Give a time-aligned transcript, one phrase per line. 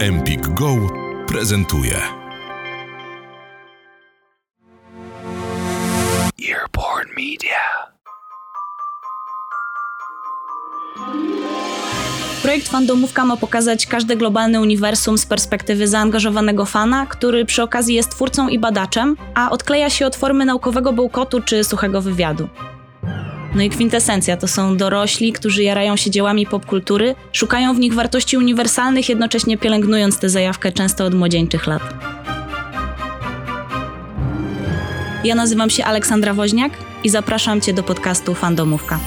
[0.00, 0.76] Empik Go
[1.26, 1.94] prezentuje.
[6.48, 7.90] Earborn Media.
[12.42, 18.10] Projekt Fandomówka ma pokazać każde globalne uniwersum z perspektywy zaangażowanego fana, który przy okazji jest
[18.10, 22.48] twórcą i badaczem, a odkleja się od formy naukowego bełkotu czy suchego wywiadu.
[23.54, 28.36] No i kwintesencja to są dorośli, którzy jarają się dziełami popkultury, szukają w nich wartości
[28.36, 31.82] uniwersalnych, jednocześnie pielęgnując tę zajawkę często od młodzieńczych lat.
[35.24, 36.72] Ja nazywam się Aleksandra Woźniak
[37.04, 39.00] i zapraszam Cię do podcastu Fandomówka.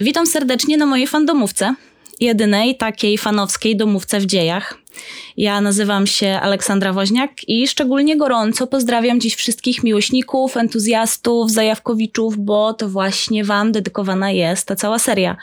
[0.00, 1.74] Witam serdecznie na mojej fandomówce,
[2.20, 4.78] jedynej takiej fanowskiej domówce w dziejach.
[5.36, 12.74] Ja nazywam się Aleksandra Woźniak i szczególnie gorąco pozdrawiam dziś wszystkich miłośników, entuzjastów, zajawkowiczów, bo
[12.74, 15.36] to właśnie Wam dedykowana jest ta cała seria.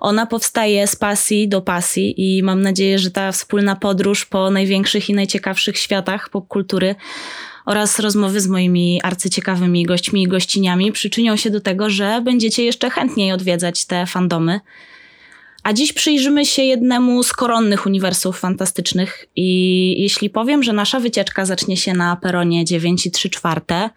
[0.00, 5.10] Ona powstaje z pasji do pasji i mam nadzieję, że ta wspólna podróż po największych
[5.10, 6.94] i najciekawszych światach popkultury
[7.66, 12.90] oraz rozmowy z moimi arcyciekawymi gośćmi i gościniami przyczynią się do tego, że będziecie jeszcze
[12.90, 14.60] chętniej odwiedzać te fandomy.
[15.64, 21.46] A dziś przyjrzymy się jednemu z koronnych uniwersów fantastycznych i jeśli powiem, że nasza wycieczka
[21.46, 23.90] zacznie się na peronie 9 i 3 czwarte,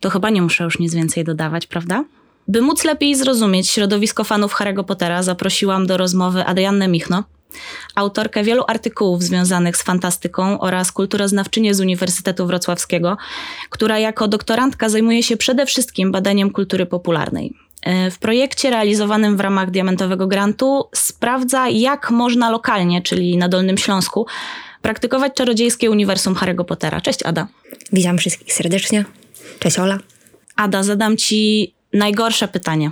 [0.00, 2.04] to chyba nie muszę już nic więcej dodawać, prawda?
[2.48, 7.24] By móc lepiej zrozumieć środowisko fanów Harry'ego Pottera, zaprosiłam do rozmowy Adriannę Michno,
[7.94, 13.16] autorkę wielu artykułów związanych z fantastyką oraz kulturoznawczynię z Uniwersytetu Wrocławskiego,
[13.70, 17.54] która jako doktorantka zajmuje się przede wszystkim badaniem kultury popularnej.
[17.82, 23.78] E, w projekcie realizowanym w ramach Diamentowego Grantu sprawdza, jak można lokalnie, czyli na Dolnym
[23.78, 24.26] Śląsku,
[24.82, 27.00] praktykować czarodziejskie uniwersum Harry'ego Pottera.
[27.00, 27.46] Cześć Ada.
[27.92, 29.04] Witam wszystkich serdecznie.
[29.58, 29.98] Cześć Ola.
[30.56, 32.90] Ada, zadam ci najgorsze pytanie,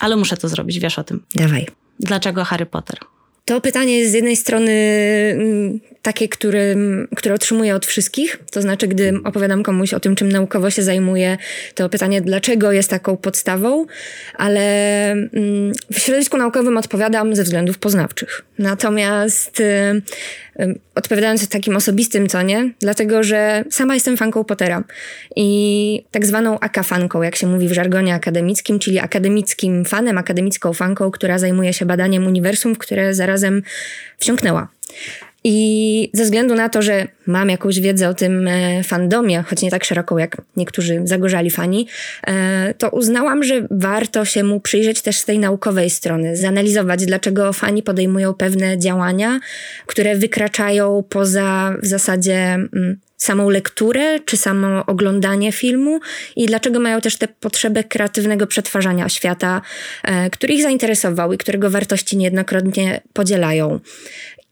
[0.00, 1.24] ale muszę to zrobić, wiesz o tym.
[1.34, 1.66] Dawaj.
[2.00, 2.98] Dlaczego Harry Potter?
[3.44, 4.72] To pytanie jest z jednej strony
[5.34, 6.74] mm, takie, które,
[7.16, 8.38] które otrzymuję od wszystkich.
[8.50, 11.38] To znaczy, gdy opowiadam komuś o tym, czym naukowo się zajmuję,
[11.74, 13.86] to pytanie, dlaczego jest taką podstawą,
[14.34, 18.44] ale mm, w środowisku naukowym odpowiadam ze względów poznawczych.
[18.58, 20.02] Natomiast y,
[20.94, 24.84] odpowiadając w takim osobistym tonie, dlatego że sama jestem fanką Pottera
[25.36, 31.10] i tak zwaną akafanką, jak się mówi w żargonie akademickim, czyli akademickim fanem, akademicką fanką,
[31.10, 33.62] która zajmuje się badaniem uniwersum, w które zarazem
[34.18, 34.68] wsiąknęła.
[35.44, 39.70] I ze względu na to, że mam jakąś wiedzę o tym e, fandomie, choć nie
[39.70, 41.86] tak szeroką jak niektórzy zagorzali fani,
[42.26, 47.52] e, to uznałam, że warto się mu przyjrzeć też z tej naukowej strony, zanalizować, dlaczego
[47.52, 49.40] fani podejmują pewne działania,
[49.86, 56.00] które wykraczają poza w zasadzie mm, samą lekturę czy samo oglądanie filmu
[56.36, 59.62] i dlaczego mają też tę potrzebę kreatywnego przetwarzania świata,
[60.04, 63.80] e, który ich zainteresował i którego wartości niejednokrotnie podzielają.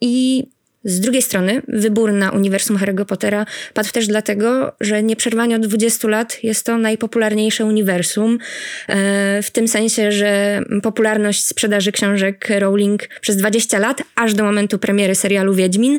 [0.01, 0.47] I
[0.85, 6.09] z drugiej strony, wybór na uniwersum Harry'ego Pottera padł też dlatego, że nieprzerwanie od 20
[6.09, 8.39] lat jest to najpopularniejsze uniwersum,
[8.89, 14.79] e, w tym sensie, że popularność sprzedaży książek Rowling przez 20 lat, aż do momentu
[14.79, 15.99] premiery serialu Wiedźmin,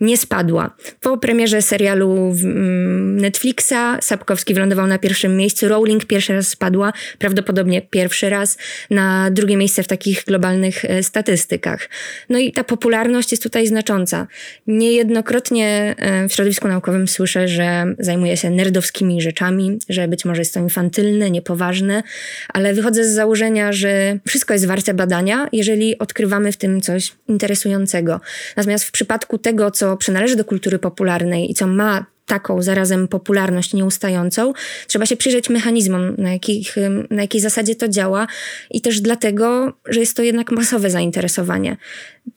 [0.00, 0.76] nie spadła.
[1.00, 7.82] Po premierze serialu mm, Netflixa Sapkowski wylądował na pierwszym miejscu, Rowling pierwszy raz spadła, prawdopodobnie
[7.82, 8.58] pierwszy raz
[8.90, 11.88] na drugie miejsce w takich globalnych e, statystykach.
[12.28, 14.19] No i ta popularność jest tutaj znacząca.
[14.66, 20.54] Niejednokrotnie e, w środowisku naukowym słyszę, że zajmuje się nerdowskimi rzeczami, że być może jest
[20.54, 22.02] to infantylne, niepoważne,
[22.48, 28.20] ale wychodzę z założenia, że wszystko jest warte badania, jeżeli odkrywamy w tym coś interesującego.
[28.56, 33.74] Natomiast w przypadku tego, co przynależy do kultury popularnej i co ma taką zarazem popularność
[33.74, 34.52] nieustającą,
[34.86, 36.76] trzeba się przyjrzeć mechanizmom, na, jakich,
[37.10, 38.26] na jakiej zasadzie to działa
[38.70, 41.76] i też dlatego, że jest to jednak masowe zainteresowanie.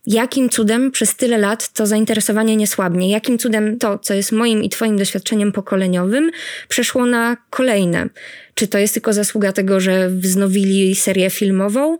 [0.07, 3.09] Jakim cudem przez tyle lat to zainteresowanie nie słabnie?
[3.09, 6.31] Jakim cudem to, co jest moim i Twoim doświadczeniem pokoleniowym,
[6.69, 8.09] przeszło na kolejne?
[8.53, 11.97] Czy to jest tylko zasługa tego, że wznowili serię filmową?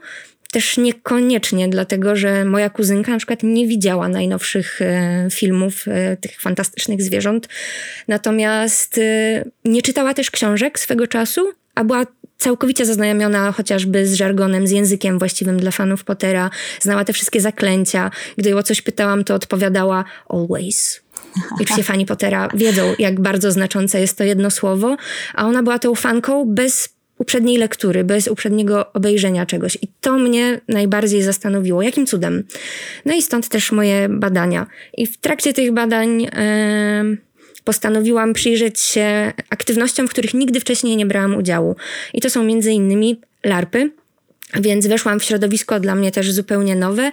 [0.53, 6.41] Też niekoniecznie, dlatego że moja kuzynka na przykład nie widziała najnowszych e, filmów e, tych
[6.41, 7.47] fantastycznych zwierząt,
[8.07, 11.41] natomiast e, nie czytała też książek swego czasu,
[11.75, 12.05] a była
[12.37, 16.49] całkowicie zaznajomiona chociażby z żargonem, z językiem właściwym dla fanów Pottera,
[16.81, 18.11] znała te wszystkie zaklęcia.
[18.37, 21.01] Gdy ją o coś pytałam, to odpowiadała always.
[21.59, 24.97] I wszystkie fani Pottera wiedzą, jak bardzo znaczące jest to jedno słowo,
[25.33, 26.89] a ona była tą fanką bez
[27.23, 29.77] uprzedniej lektury, bez uprzedniego obejrzenia czegoś.
[29.81, 31.81] I to mnie najbardziej zastanowiło.
[31.81, 32.43] Jakim cudem?
[33.05, 34.67] No i stąd też moje badania.
[34.97, 36.27] I w trakcie tych badań
[37.63, 41.75] postanowiłam przyjrzeć się aktywnościom, w których nigdy wcześniej nie brałam udziału.
[42.13, 43.91] I to są między innymi LARPy,
[44.59, 47.11] Więc weszłam w środowisko dla mnie też zupełnie nowe,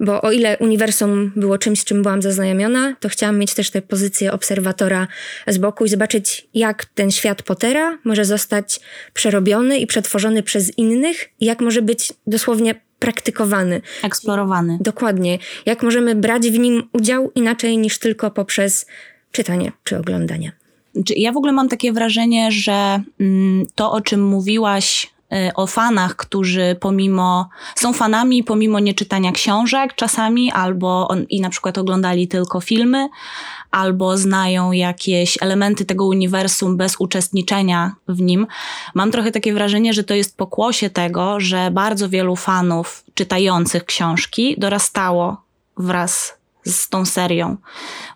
[0.00, 3.82] bo o ile uniwersum było czymś, z czym byłam zaznajomiona, to chciałam mieć też tę
[3.82, 5.06] pozycję obserwatora
[5.46, 8.80] z boku i zobaczyć, jak ten świat Pottera może zostać
[9.12, 13.80] przerobiony i przetworzony przez innych i jak może być dosłownie praktykowany.
[14.02, 14.78] Eksplorowany.
[14.80, 15.38] Dokładnie.
[15.66, 18.86] Jak możemy brać w nim udział inaczej niż tylko poprzez
[19.32, 20.52] czytanie czy oglądanie.
[21.16, 25.10] Ja w ogóle mam takie wrażenie, że mm, to, o czym mówiłaś
[25.54, 31.78] o fanach, którzy pomimo, są fanami pomimo nieczytania książek czasami, albo on, i na przykład
[31.78, 33.08] oglądali tylko filmy,
[33.70, 38.46] albo znają jakieś elementy tego uniwersum bez uczestniczenia w nim.
[38.94, 44.54] Mam trochę takie wrażenie, że to jest pokłosie tego, że bardzo wielu fanów czytających książki
[44.58, 45.42] dorastało
[45.76, 47.56] wraz z tą serią,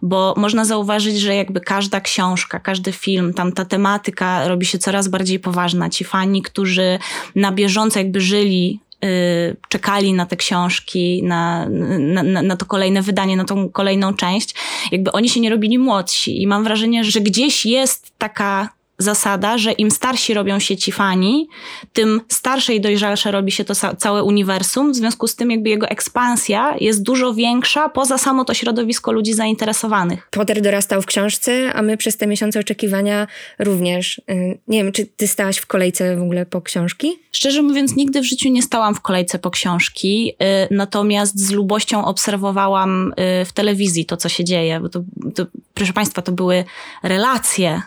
[0.03, 5.09] bo można zauważyć, że jakby każda książka, każdy film, tam ta tematyka robi się coraz
[5.09, 5.91] bardziej poważna.
[5.91, 6.99] Ci fani, którzy
[7.35, 13.37] na bieżąco jakby żyli y, czekali na te książki, na, na, na, to kolejne wydanie,
[13.37, 14.55] na tą kolejną część,
[14.93, 16.43] jakby oni się nie robili młodsi.
[16.43, 18.69] I mam wrażenie, że gdzieś jest taka
[18.99, 21.49] zasada, że im starsi robią się ci fani,
[21.93, 24.93] tym starsze i dojrzalsze robi się to całe uniwersum.
[24.93, 29.35] W związku z tym jakby jego ekspansja jest dużo większa poza samo to środowisko ludzi
[29.35, 30.29] zainteresowanych.
[30.31, 33.27] Potter dorastał w książce, a my przez te miesiące oczekiwania
[33.59, 34.19] również.
[34.31, 37.19] Y, nie wiem, czy ty stałaś w kolejce w ogóle po książki?
[37.33, 42.05] Szczerze mówiąc, nigdy w życiu nie stałam w kolejce po książki, y, natomiast z lubością
[42.05, 43.13] obserwowałam
[43.43, 44.81] y, w telewizji to, co się dzieje.
[44.81, 45.03] Bo to,
[45.35, 46.65] to proszę Państwa, to były
[47.03, 47.83] relacje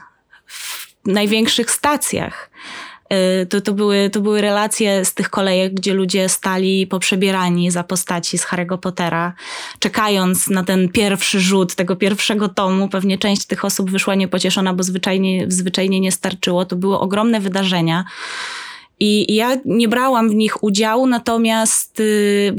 [1.07, 2.49] największych stacjach.
[3.13, 7.83] Y, to, to, były, to były relacje z tych kolejek, gdzie ludzie stali poprzebierani za
[7.83, 9.33] postaci z Harry'ego Pottera,
[9.79, 12.89] czekając na ten pierwszy rzut tego pierwszego tomu.
[12.89, 16.65] Pewnie część tych osób wyszła niepocieszona, bo zwyczajnie, zwyczajnie nie starczyło.
[16.65, 18.05] To były ogromne wydarzenia.
[18.99, 22.53] I ja nie brałam w nich udziału, natomiast y,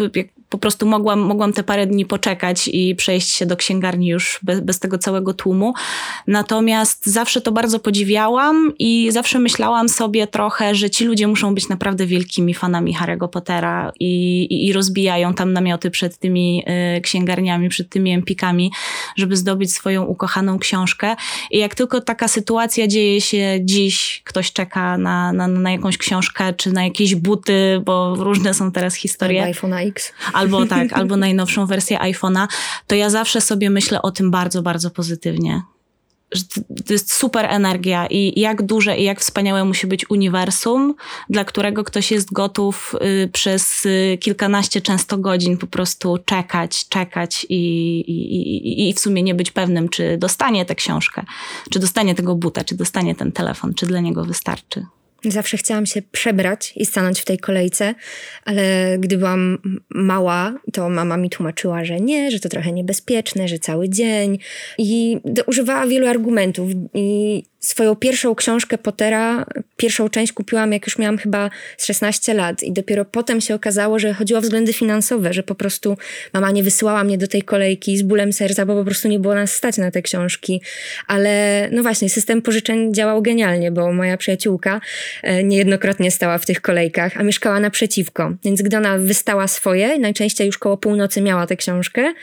[0.48, 4.60] po prostu mogłam, mogłam te parę dni poczekać i przejść się do księgarni już bez,
[4.60, 5.74] bez tego całego tłumu.
[6.26, 11.68] Natomiast zawsze to bardzo podziwiałam i zawsze myślałam sobie trochę, że ci ludzie muszą być
[11.68, 16.64] naprawdę wielkimi fanami Harry'ego Pottera i, i, i rozbijają tam namioty przed tymi
[16.96, 18.72] y, księgarniami, przed tymi empikami,
[19.16, 21.16] żeby zdobyć swoją ukochaną książkę.
[21.50, 26.52] I jak tylko taka sytuacja dzieje się dziś, ktoś czeka na, na, na jakąś książkę
[26.52, 29.44] czy na jakieś buty, bo różne są teraz historie.
[29.44, 32.46] iPhone X albo tak, albo najnowszą wersję iPhone'a,
[32.86, 35.62] to ja zawsze sobie myślę o tym bardzo, bardzo pozytywnie.
[36.32, 36.42] Że
[36.86, 40.94] to jest super energia i jak duże i jak wspaniałe musi być uniwersum,
[41.30, 42.94] dla którego ktoś jest gotów
[43.24, 49.22] y, przez y, kilkanaście często godzin po prostu czekać, czekać i, i, i w sumie
[49.22, 51.24] nie być pewnym, czy dostanie tę książkę,
[51.70, 54.86] czy dostanie tego buta, czy dostanie ten telefon, czy dla niego wystarczy.
[55.24, 57.94] Zawsze chciałam się przebrać i stanąć w tej kolejce,
[58.44, 59.58] ale gdy byłam
[59.90, 64.38] mała, to mama mi tłumaczyła, że nie, że to trochę niebezpieczne, że cały dzień.
[64.78, 66.70] I używała wielu argumentów.
[66.94, 69.46] I swoją pierwszą książkę Pottera,
[69.76, 72.62] pierwszą część kupiłam, jak już miałam chyba 16 lat.
[72.62, 75.96] I dopiero potem się okazało, że chodziło o względy finansowe, że po prostu
[76.32, 79.34] mama nie wysyłała mnie do tej kolejki z bólem serca, bo po prostu nie było
[79.34, 80.62] nas stać na te książki.
[81.06, 84.80] Ale no właśnie, system pożyczeń działał genialnie, bo moja przyjaciółka
[85.22, 88.32] e, niejednokrotnie stała w tych kolejkach, a mieszkała naprzeciwko.
[88.44, 92.14] Więc gdy ona wystała swoje, najczęściej już koło północy miała tę książkę,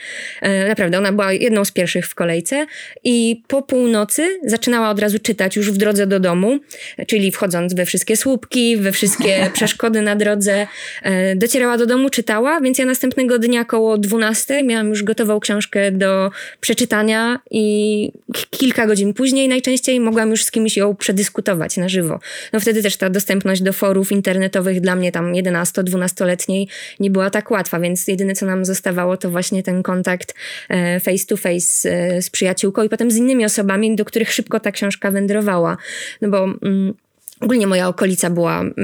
[0.42, 2.66] e, naprawdę, ona była jedną z pierwszych w kolejce
[3.04, 6.58] i po północy zaczynała od razu czytać już w drodze do domu,
[7.06, 10.66] czyli wchodząc we wszystkie słupki, we wszystkie przeszkody na drodze.
[11.02, 15.92] E, docierała do domu, czytała, więc ja następnego dnia koło 12 miałam już gotową książkę
[15.92, 16.30] do
[16.60, 18.12] przeczytania i
[18.50, 22.20] kilka godzin później najczęściej mogłam już z kimś ją przedyskutować na żywo.
[22.52, 26.68] No wtedy też ta dostępność do forów internetowych dla mnie tam 11-12-letniej
[27.00, 30.34] nie była tak łatwa, więc jedyne co nam zostawało to właśnie ten kontakt
[30.68, 34.60] e, face to face e, z przyjaciółką i potem z innymi osobami, do których szybko
[34.60, 35.76] ta książka wędrowała.
[36.20, 36.94] No bo mm,
[37.40, 38.74] ogólnie moja okolica była mm,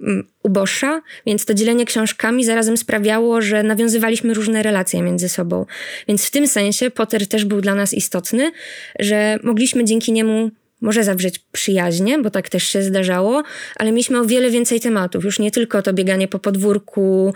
[0.00, 5.66] mm, uboższa, więc to dzielenie książkami zarazem sprawiało, że nawiązywaliśmy różne relacje między sobą.
[6.08, 8.52] Więc w tym sensie Potter też był dla nas istotny,
[8.98, 13.42] że mogliśmy dzięki niemu może zawrzeć przyjaźnie, bo tak też się zdarzało,
[13.76, 15.24] ale mieliśmy o wiele więcej tematów.
[15.24, 17.34] Już nie tylko to bieganie po podwórku,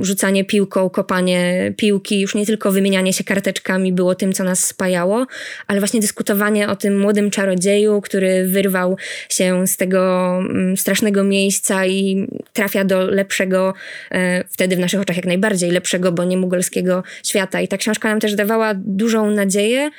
[0.00, 5.26] rzucanie piłką, kopanie piłki, już nie tylko wymienianie się karteczkami było tym, co nas spajało,
[5.66, 8.96] ale właśnie dyskutowanie o tym młodym czarodzieju, który wyrwał
[9.28, 13.74] się z tego mm, strasznego miejsca i trafia do lepszego,
[14.10, 17.60] e, wtedy w naszych oczach jak najbardziej lepszego, bo nie mugolskiego świata.
[17.60, 19.90] I ta książka nam też dawała dużą nadzieję,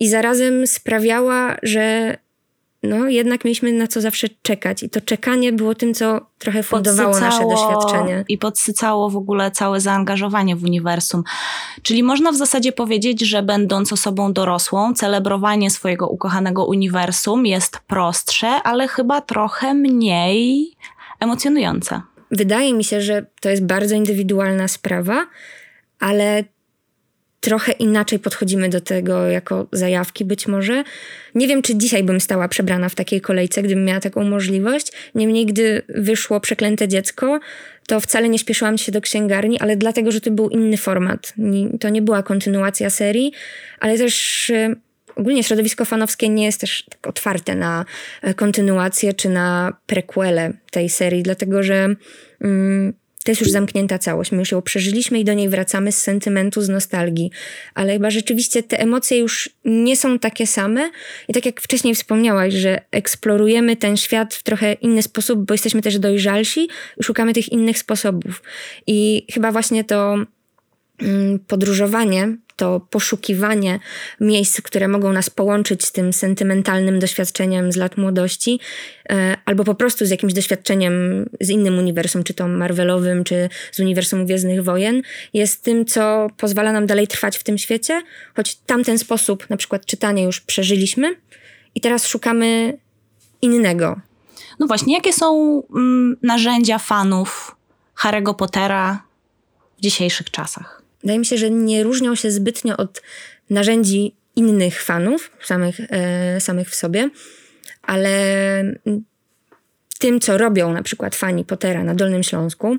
[0.00, 2.16] i zarazem sprawiała, że
[2.82, 4.82] no jednak mieliśmy na co zawsze czekać.
[4.82, 8.24] I to czekanie było tym, co trochę fundowało nasze doświadczenie.
[8.28, 11.24] I podsycało w ogóle całe zaangażowanie w uniwersum.
[11.82, 18.48] Czyli można w zasadzie powiedzieć, że będąc osobą dorosłą, celebrowanie swojego ukochanego uniwersum jest prostsze,
[18.48, 20.70] ale chyba trochę mniej
[21.20, 22.02] emocjonujące.
[22.30, 25.26] Wydaje mi się, że to jest bardzo indywidualna sprawa,
[25.98, 26.44] ale
[27.40, 30.84] trochę inaczej podchodzimy do tego jako zajawki być może.
[31.34, 34.92] Nie wiem, czy dzisiaj bym stała przebrana w takiej kolejce, gdybym miała taką możliwość.
[35.14, 37.40] Niemniej, gdy wyszło Przeklęte Dziecko,
[37.86, 41.34] to wcale nie śpieszyłam się do księgarni, ale dlatego, że to był inny format.
[41.80, 43.32] To nie była kontynuacja serii,
[43.80, 44.74] ale też e,
[45.16, 47.84] ogólnie środowisko fanowskie nie jest też tak otwarte na
[48.22, 51.94] e, kontynuację czy na prequele tej serii, dlatego że
[52.40, 52.92] mm,
[53.24, 54.32] to jest już zamknięta całość.
[54.32, 57.30] My już ją przeżyliśmy i do niej wracamy z sentymentu, z nostalgii.
[57.74, 60.90] Ale chyba rzeczywiście te emocje już nie są takie same.
[61.28, 65.82] I tak jak wcześniej wspomniałaś, że eksplorujemy ten świat w trochę inny sposób, bo jesteśmy
[65.82, 66.68] też dojrzalsi
[67.00, 68.42] i szukamy tych innych sposobów.
[68.86, 70.16] I chyba właśnie to
[70.98, 73.80] mm, podróżowanie to poszukiwanie
[74.20, 78.60] miejsc, które mogą nas połączyć z tym sentymentalnym doświadczeniem z lat młodości,
[79.10, 80.92] e, albo po prostu z jakimś doświadczeniem
[81.40, 85.02] z innym uniwersum, czy to Marvelowym, czy z uniwersum Gwiezdnych Wojen,
[85.34, 88.02] jest tym, co pozwala nam dalej trwać w tym świecie,
[88.36, 91.16] choć tamten sposób, na przykład czytanie już przeżyliśmy
[91.74, 92.78] i teraz szukamy
[93.42, 94.00] innego.
[94.58, 97.56] No właśnie, jakie są mm, narzędzia fanów
[98.02, 99.02] Harry'ego Pottera
[99.78, 100.79] w dzisiejszych czasach?
[101.02, 103.02] Wydaje mi się, że nie różnią się zbytnio od
[103.50, 107.10] narzędzi innych fanów, samych, e, samych w sobie,
[107.82, 108.10] ale
[109.98, 112.76] tym, co robią na przykład fani Pottera na Dolnym Śląsku,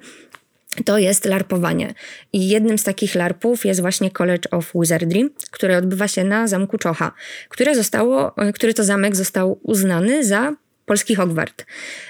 [0.86, 1.94] to jest larpowanie.
[2.34, 6.78] I jednym z takich larpów jest właśnie College of Wizardry, które odbywa się na Zamku
[6.78, 7.12] Czocha,
[7.50, 11.66] które zostało, który to zamek został uznany za polski Hogwart.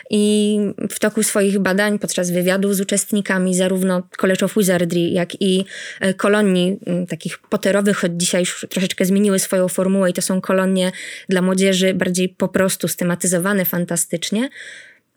[0.09, 0.57] I
[0.89, 5.65] w toku swoich badań, podczas wywiadów z uczestnikami zarówno College of Wizardry, jak i
[5.99, 10.91] e, kolonii takich poterowych, choć dzisiaj już troszeczkę zmieniły swoją formułę i to są kolonie
[11.29, 14.49] dla młodzieży bardziej po prostu stematyzowane fantastycznie,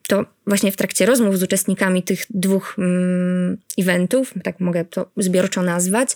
[0.08, 5.62] to właśnie w trakcie rozmów z uczestnikami tych dwóch mm, eventów, tak mogę to zbiorczo
[5.62, 6.10] nazwać,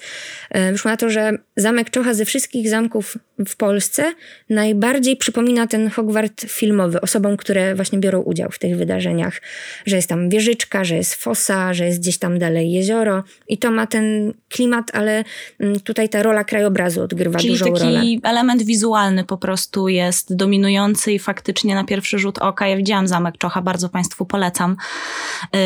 [0.51, 4.15] e, wyszło na to, że zamek Czocha ze wszystkich zamków w Polsce
[4.51, 9.43] najbardziej przypomina ten Hogwart filmowy osobom, które właśnie biorą udział w tych wydarzeniach.
[9.87, 13.71] Że jest tam wieżyczka, że jest fosa, że jest gdzieś tam dalej jezioro i to
[13.71, 15.25] ma ten klimat, ale
[15.61, 17.79] mm, tutaj ta rola krajobrazu odgrywa Czyli dużą rolę.
[17.79, 22.77] Czyli taki element wizualny po prostu jest dominujący i faktycznie na pierwszy rzut oka, ja
[22.77, 24.77] widziałam zamek Czocha, bardzo Państwu polecam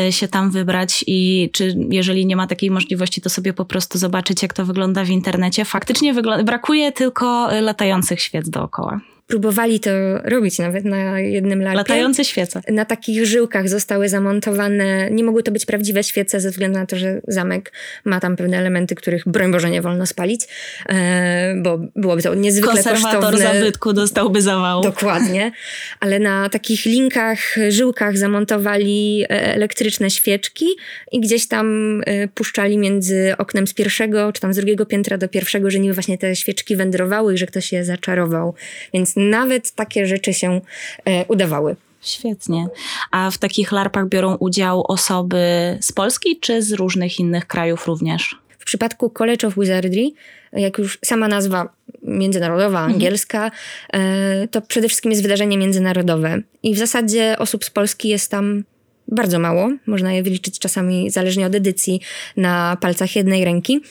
[0.07, 3.97] y, się tam wybrać i czy jeżeli nie ma takiej możliwości, to sobie po prostu
[3.97, 5.65] zobaczyć, jak to wygląda w internecie.
[5.65, 9.89] Faktycznie brakuje tylko latających świec dookoła próbowali to
[10.23, 11.77] robić nawet na jednym larpie.
[11.77, 12.61] Latające świece.
[12.69, 16.95] Na takich żyłkach zostały zamontowane, nie mogły to być prawdziwe świece ze względu na to,
[16.95, 17.73] że zamek
[18.05, 20.47] ma tam pewne elementy, których broń Boże nie wolno spalić,
[20.89, 23.53] e, bo byłoby to niezwykle Konserwator kosztowne.
[23.53, 24.83] zabytku dostałby zawału.
[24.83, 25.51] Dokładnie.
[25.99, 27.39] Ale na takich linkach,
[27.69, 30.65] żyłkach zamontowali e, elektryczne świeczki
[31.11, 35.27] i gdzieś tam e, puszczali między oknem z pierwszego czy tam z drugiego piętra do
[35.27, 38.55] pierwszego, że niby właśnie te świeczki wędrowały i że ktoś je zaczarował.
[38.93, 40.61] Więc nawet takie rzeczy się
[41.05, 41.75] e, udawały.
[42.01, 42.67] Świetnie.
[43.11, 45.37] A w takich larpach biorą udział osoby
[45.81, 48.35] z Polski czy z różnych innych krajów również?
[48.59, 50.11] W przypadku College of Wizardry,
[50.53, 51.69] jak już sama nazwa
[52.03, 52.93] międzynarodowa, mhm.
[52.93, 53.51] angielska,
[53.93, 54.47] mhm.
[54.47, 56.41] to przede wszystkim jest wydarzenie międzynarodowe.
[56.63, 58.63] I w zasadzie osób z Polski jest tam
[59.07, 59.69] bardzo mało.
[59.85, 62.01] Można je wyliczyć czasami zależnie od edycji
[62.37, 63.81] na palcach jednej ręki.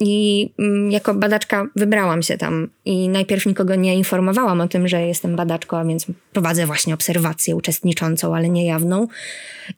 [0.00, 5.02] I mm, jako badaczka wybrałam się tam i najpierw nikogo nie informowałam o tym, że
[5.02, 9.08] jestem badaczką, a więc prowadzę właśnie obserwację uczestniczącą, ale niejawną.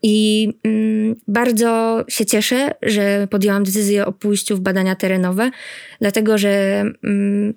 [0.03, 5.51] I mm, bardzo się cieszę, że podjęłam decyzję o pójściu w badania terenowe,
[6.01, 7.55] dlatego że mm,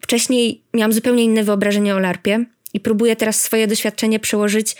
[0.00, 2.44] wcześniej miałam zupełnie inne wyobrażenie o larpie
[2.74, 4.76] i próbuję teraz swoje doświadczenie przełożyć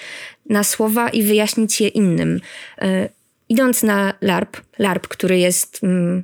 [0.49, 2.41] na słowa i wyjaśnić je innym.
[2.83, 3.09] Y,
[3.49, 6.23] idąc na LARP, LARP, który jest mm,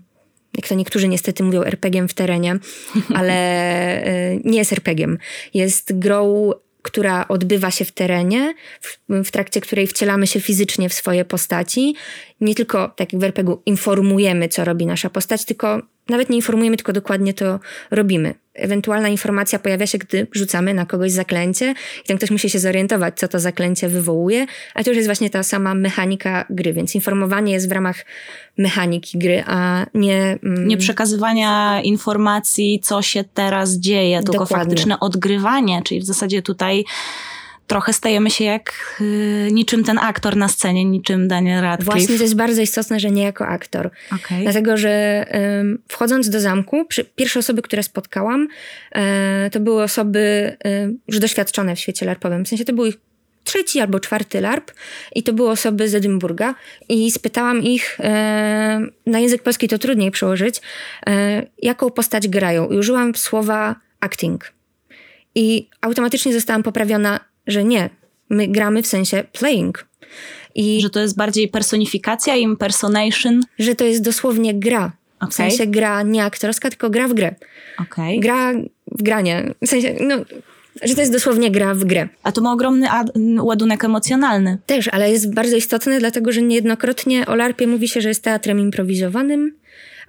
[0.56, 2.58] jak to niektórzy niestety mówią, RPG w terenie,
[3.14, 3.34] ale
[4.04, 5.06] e, nie jest RPG.
[5.54, 10.92] Jest grą która odbywa się w terenie, w, w, trakcie której wcielamy się fizycznie w
[10.92, 11.94] swoje postaci.
[12.40, 16.76] Nie tylko, tak jak w RPG, informujemy, co robi nasza postać, tylko nawet nie informujemy,
[16.76, 18.34] tylko dokładnie to robimy.
[18.54, 23.18] Ewentualna informacja pojawia się, gdy rzucamy na kogoś zaklęcie i ten ktoś musi się zorientować,
[23.18, 27.52] co to zaklęcie wywołuje, a to już jest właśnie ta sama mechanika gry, więc informowanie
[27.52, 28.04] jest w ramach
[28.58, 30.38] mechaniki gry, a nie...
[30.42, 34.56] Mm, nie przekazywania informacji, co się teraz dzieje, tylko Dokładnie.
[34.56, 36.84] faktyczne odgrywanie, czyli w zasadzie tutaj
[37.72, 41.92] trochę stajemy się jak y, niczym ten aktor na scenie, niczym Daniel Radcliffe.
[41.92, 43.90] Właśnie to jest bardzo istotne, że nie jako aktor.
[44.14, 44.42] Okay.
[44.42, 45.24] Dlatego, że
[45.64, 48.48] y, wchodząc do zamku, przy, pierwsze osoby, które spotkałam,
[49.46, 50.56] y, to były osoby
[51.08, 52.44] już doświadczone w świecie larpowym.
[52.44, 52.94] W sensie to był ich
[53.44, 54.72] trzeci albo czwarty larp
[55.14, 56.54] i to były osoby z Edynburga
[56.88, 57.98] i spytałam ich,
[59.06, 60.60] na język polski to trudniej przełożyć,
[61.62, 62.68] jaką postać grają.
[62.68, 64.52] I użyłam słowa acting.
[65.34, 67.90] I automatycznie zostałam poprawiona że nie.
[68.30, 69.86] My gramy w sensie playing.
[70.54, 73.40] I że to jest bardziej personifikacja, impersonation?
[73.58, 74.92] Że to jest dosłownie gra.
[75.16, 75.30] Okay.
[75.30, 77.34] W sensie gra nie aktorska, tylko gra w grę.
[77.78, 78.18] Okay.
[78.18, 78.52] Gra
[78.86, 79.54] w granie.
[79.62, 80.16] W sensie, no,
[80.82, 82.08] że to jest dosłownie gra w grę.
[82.22, 82.88] A to ma ogromny
[83.40, 84.58] ładunek emocjonalny.
[84.66, 88.60] Też, ale jest bardzo istotny, dlatego że niejednokrotnie o LARPie mówi się, że jest teatrem
[88.60, 89.54] improwizowanym,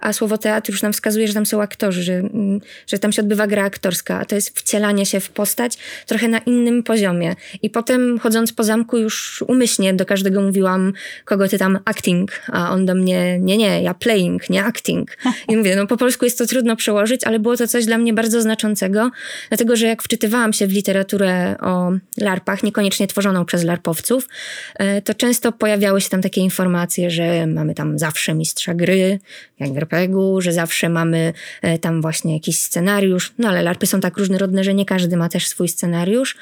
[0.00, 3.22] a słowo teatr już nam wskazuje, że tam są aktorzy, że, mm, że tam się
[3.22, 7.34] odbywa gra aktorska, a to jest wcielanie się w postać trochę na innym poziomie.
[7.62, 10.92] I potem chodząc po zamku już umyślnie do każdego mówiłam,
[11.24, 15.16] kogo ty tam acting, a on do mnie, nie, nie, ja playing, nie acting.
[15.48, 18.12] I mówię, no po polsku jest to trudno przełożyć, ale było to coś dla mnie
[18.12, 19.10] bardzo znaczącego,
[19.48, 24.28] dlatego, że jak wczytywałam się w literaturę o larpach, niekoniecznie tworzoną przez larpowców,
[24.74, 29.18] e, to często pojawiały się tam takie informacje, że mamy tam zawsze mistrza gry,
[29.60, 31.32] RPG-u, że zawsze mamy
[31.62, 35.28] e, tam właśnie jakiś scenariusz, no ale larpy są tak różnorodne, że nie każdy ma
[35.28, 36.36] też swój scenariusz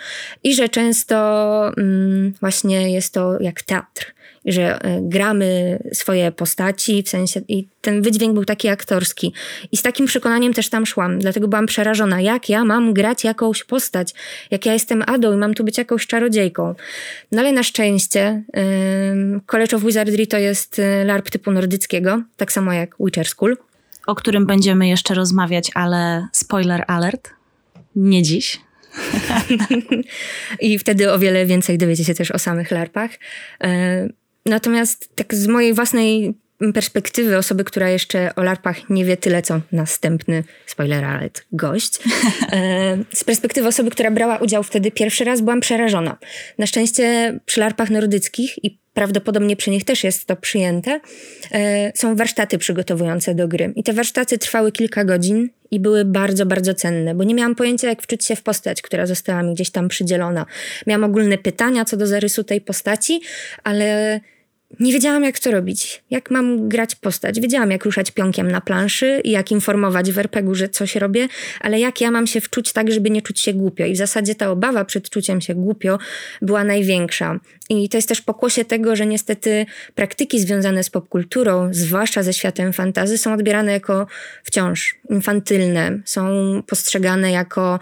[0.44, 1.16] i że często
[1.76, 8.02] mm, właśnie jest to jak teatr że e, gramy swoje postaci, w sensie i ten
[8.02, 9.32] wydźwięk był taki aktorski.
[9.72, 13.64] I z takim przekonaniem też tam szłam, dlatego byłam przerażona, jak ja mam grać jakąś
[13.64, 14.14] postać,
[14.50, 16.74] jak ja jestem Adą i mam tu być jakąś czarodziejką.
[17.32, 22.52] No ale na szczęście um, College of Wizardry to jest e, LARP typu nordyckiego, tak
[22.52, 23.56] samo jak Witcher School.
[24.06, 27.30] O którym będziemy jeszcze rozmawiać, ale spoiler alert,
[27.96, 28.60] nie dziś.
[30.60, 33.10] I wtedy o wiele więcej dowiecie się też o samych larpach.
[34.46, 36.34] Natomiast tak z mojej własnej
[36.74, 41.98] perspektywy osoby, która jeszcze o larpach nie wie tyle, co następny, spoiler alert, gość.
[42.52, 46.18] E, z perspektywy osoby, która brała udział wtedy pierwszy raz, byłam przerażona.
[46.58, 51.00] Na szczęście przy larpach nordyckich i prawdopodobnie przy nich też jest to przyjęte,
[51.52, 53.72] e, są warsztaty przygotowujące do gry.
[53.76, 57.88] I te warsztaty trwały kilka godzin i były bardzo, bardzo cenne, bo nie miałam pojęcia,
[57.88, 60.46] jak wczuć się w postać, która została mi gdzieś tam przydzielona.
[60.86, 63.20] Miałam ogólne pytania co do zarysu tej postaci,
[63.64, 64.20] ale
[64.80, 67.40] nie wiedziałam, jak to robić, jak mam grać postać.
[67.40, 71.28] Wiedziałam, jak ruszać pionkiem na planszy i jak informować w RPG-u, że coś robię,
[71.60, 73.84] ale jak ja mam się wczuć tak, żeby nie czuć się głupio.
[73.84, 75.98] I w zasadzie ta obawa przed czuciem się głupio
[76.42, 77.40] była największa.
[77.72, 82.72] I to jest też pokłosie tego, że niestety praktyki związane z popkulturą, zwłaszcza ze światem
[82.72, 84.06] fantazy, są odbierane jako
[84.44, 86.22] wciąż infantylne, są
[86.66, 87.78] postrzegane jako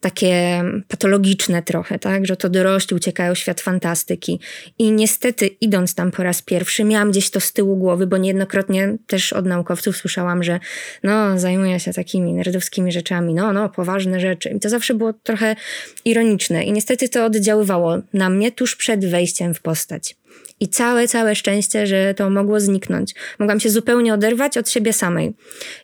[0.00, 4.40] takie patologiczne trochę, tak, że to dorośli uciekają w świat fantastyki.
[4.78, 8.96] I niestety idąc tam po raz pierwszy, miałam gdzieś to z tyłu głowy, bo niejednokrotnie
[9.06, 10.60] też od naukowców słyszałam, że
[11.02, 14.48] no, zajmuję się takimi nerdowskimi rzeczami, no, no, poważne rzeczy.
[14.48, 15.56] I to zawsze było trochę
[16.04, 16.64] ironiczne.
[16.64, 20.16] I niestety to oddziaływało na mnie tuż przed wejściem w postać.
[20.60, 23.14] I całe, całe szczęście, że to mogło zniknąć.
[23.38, 25.32] Mogłam się zupełnie oderwać od siebie samej.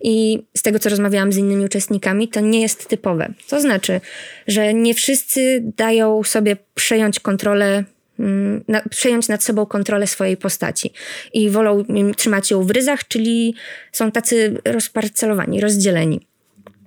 [0.01, 3.33] I z tego, co rozmawiałam z innymi uczestnikami, to nie jest typowe.
[3.49, 4.01] To znaczy,
[4.47, 7.85] że nie wszyscy dają sobie przejąć kontrolę
[8.19, 10.93] mm, na, przejąć nad sobą kontrolę swojej postaci
[11.33, 11.85] i wolą
[12.17, 13.55] trzymać ją w ryzach, czyli
[13.93, 16.30] są tacy rozparcelowani, rozdzieleni.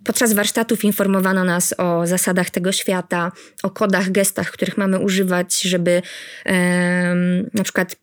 [0.05, 3.31] Podczas warsztatów informowano nas o zasadach tego świata,
[3.63, 6.01] o kodach, gestach, których mamy używać, żeby
[7.53, 7.95] na przykład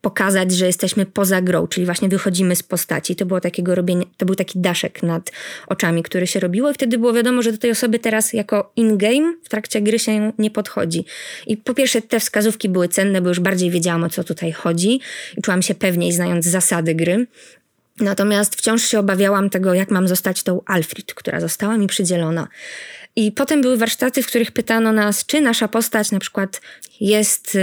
[0.00, 3.16] pokazać, że jesteśmy poza grą, czyli właśnie wychodzimy z postaci.
[3.16, 5.32] To było takiego robienie, to był taki daszek nad
[5.66, 9.34] oczami, który się robiło i wtedy było wiadomo, że do tej osoby teraz jako in-game
[9.44, 11.04] w trakcie gry się nie podchodzi.
[11.46, 15.00] I po pierwsze te wskazówki były cenne, bo już bardziej wiedziałam o co tutaj chodzi
[15.36, 17.26] i czułam się pewniej znając zasady gry.
[18.00, 22.48] Natomiast wciąż się obawiałam tego, jak mam zostać tą Alfred, która została mi przydzielona.
[23.16, 26.60] I potem były warsztaty, w których pytano nas, czy nasza postać na przykład
[27.00, 27.60] jest y,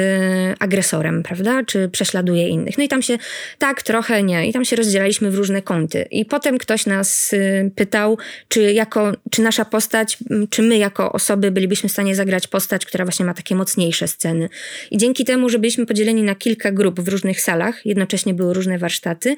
[0.60, 1.64] agresorem, prawda?
[1.64, 2.78] Czy prześladuje innych.
[2.78, 3.18] No i tam się
[3.58, 4.48] tak, trochę nie.
[4.48, 6.06] I tam się rozdzielaliśmy w różne kąty.
[6.12, 10.18] I potem ktoś nas y, pytał, czy, jako, czy nasza postać,
[10.50, 14.50] czy my jako osoby bylibyśmy w stanie zagrać postać, która właśnie ma takie mocniejsze sceny.
[14.92, 18.78] I dzięki temu, że byliśmy podzieleni na kilka grup w różnych salach, jednocześnie były różne
[18.78, 19.36] warsztaty,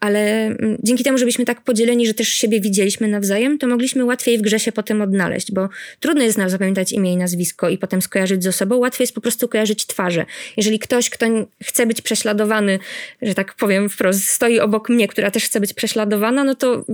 [0.00, 4.04] ale mm, dzięki temu, że byliśmy tak podzieleni, że też siebie widzieliśmy nawzajem, to mogliśmy
[4.04, 5.68] łatwiej w grze się potem odnaleźć, bo
[6.00, 9.20] trudno jest nam zapamiętać imię i nazwisko i potem skojarzyć z osobą, łatwiej jest po
[9.20, 10.26] prostu kojarzyć twarze.
[10.56, 11.26] Jeżeli ktoś, kto
[11.62, 12.78] chce być prześladowany,
[13.22, 16.84] że tak powiem wprost, stoi obok mnie, która też chce być prześladowana, no to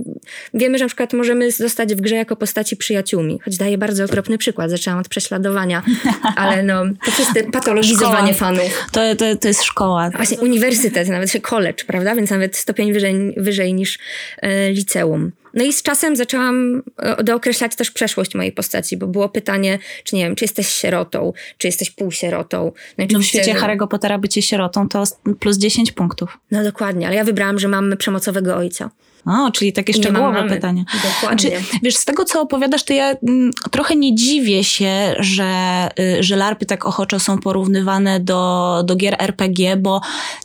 [0.53, 4.37] wiemy, że na przykład możemy zostać w grze jako postaci przyjaciółmi, choć daję bardzo okropny
[4.37, 5.83] przykład, zaczęłam od prześladowania,
[6.35, 8.51] ale no, to czyste patologizowanie szkoła.
[8.51, 8.85] fanów.
[8.91, 10.09] To, to, to jest szkoła.
[10.09, 12.15] Właśnie uniwersytet, nawet się college, prawda?
[12.15, 13.99] Więc nawet stopień wyżej, wyżej niż
[14.41, 15.31] e, liceum.
[15.55, 20.15] No i z czasem zaczęłam e, dookreślać też przeszłość mojej postaci, bo było pytanie, czy
[20.15, 22.71] nie wiem, czy jesteś sierotą, czy jesteś półsierotą.
[22.97, 25.03] No, no w świecie Harry'ego Pottera bycie sierotą to
[25.39, 26.37] plus 10 punktów.
[26.51, 28.91] No dokładnie, ale ja wybrałam, że mam przemocowego ojca.
[29.25, 30.85] O, czyli takie szczegółowe pytanie.
[30.93, 31.49] Dokładnie.
[31.49, 35.89] Znaczy, wiesz, z tego co opowiadasz, to ja m, mm, trochę nie dziwię się, że,
[35.99, 40.01] y, że larpy tak ochoczo są porównywane do, do gier RPG, bo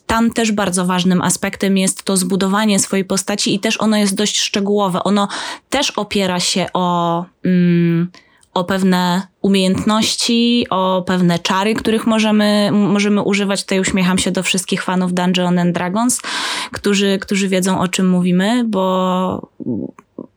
[0.06, 4.38] tam też bardzo ważnym aspektem jest to zbudowanie swojej postaci i też ono jest dość
[4.38, 5.02] szczegółowe.
[5.02, 5.28] Ono
[5.70, 7.24] też opiera się o...
[7.44, 8.10] Mm,
[8.60, 13.62] o pewne umiejętności, o pewne czary, których możemy, możemy używać.
[13.62, 16.20] Tutaj uśmiecham się do wszystkich fanów Dungeon and Dragons,
[16.72, 19.48] którzy, którzy wiedzą o czym mówimy, bo,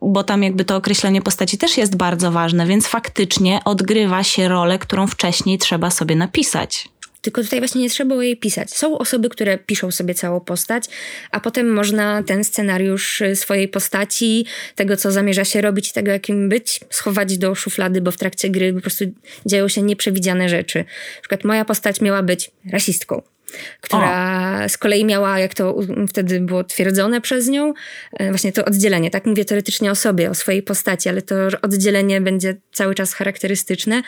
[0.02, 4.80] bo tam jakby to określenie postaci też jest bardzo ważne, więc faktycznie odgrywa się rolę,
[4.80, 6.93] którą wcześniej trzeba sobie napisać.
[7.24, 8.72] Tylko tutaj właśnie nie trzeba jej pisać.
[8.72, 10.84] Są osoby, które piszą sobie całą postać,
[11.32, 16.50] a potem można ten scenariusz y, swojej postaci, tego co zamierza się robić, tego jakim
[16.50, 19.06] być, schować do szuflady, bo w trakcie gry po prostu
[19.46, 20.80] dzieją się nieprzewidziane rzeczy.
[20.80, 23.33] Na przykład moja postać miała być rasistką
[23.82, 24.70] która o.
[24.70, 25.76] z kolei miała, jak to
[26.10, 27.74] wtedy było twierdzone przez nią,
[28.14, 29.12] e, właśnie to oddzielenie.
[29.12, 34.02] Tak mówię teoretycznie o sobie, o swojej postaci, ale to oddzielenie będzie cały czas charakterystyczne.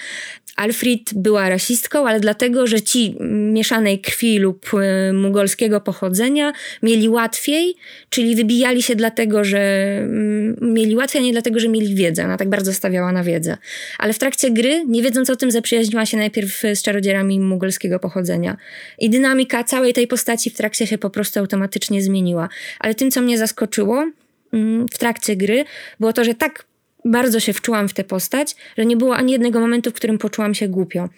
[0.55, 6.53] Alfred była rasistką, ale dlatego, że ci mieszanej krwi lub e, mugolskiego pochodzenia
[6.83, 7.75] mieli łatwiej,
[8.09, 9.59] czyli wybijali się dlatego, że
[9.99, 12.25] mm, mieli łatwiej, a nie dlatego, że mieli wiedzę.
[12.25, 13.57] Ona tak bardzo stawiała na wiedzę.
[13.97, 18.57] Ale w trakcie gry, nie wiedząc o tym, zaprzyjaźniła się najpierw z czarodzierami mugolskiego pochodzenia.
[18.99, 19.34] I dynamika
[19.65, 22.49] całej tej postaci w trakcie się po prostu automatycznie zmieniła.
[22.79, 24.11] Ale tym, co mnie zaskoczyło
[24.53, 25.65] mm, w trakcie gry,
[25.99, 26.65] było to, że tak
[27.05, 30.53] bardzo się wczułam w tę postać, że nie było ani jednego momentu, w którym poczułam
[30.53, 31.09] się głupio.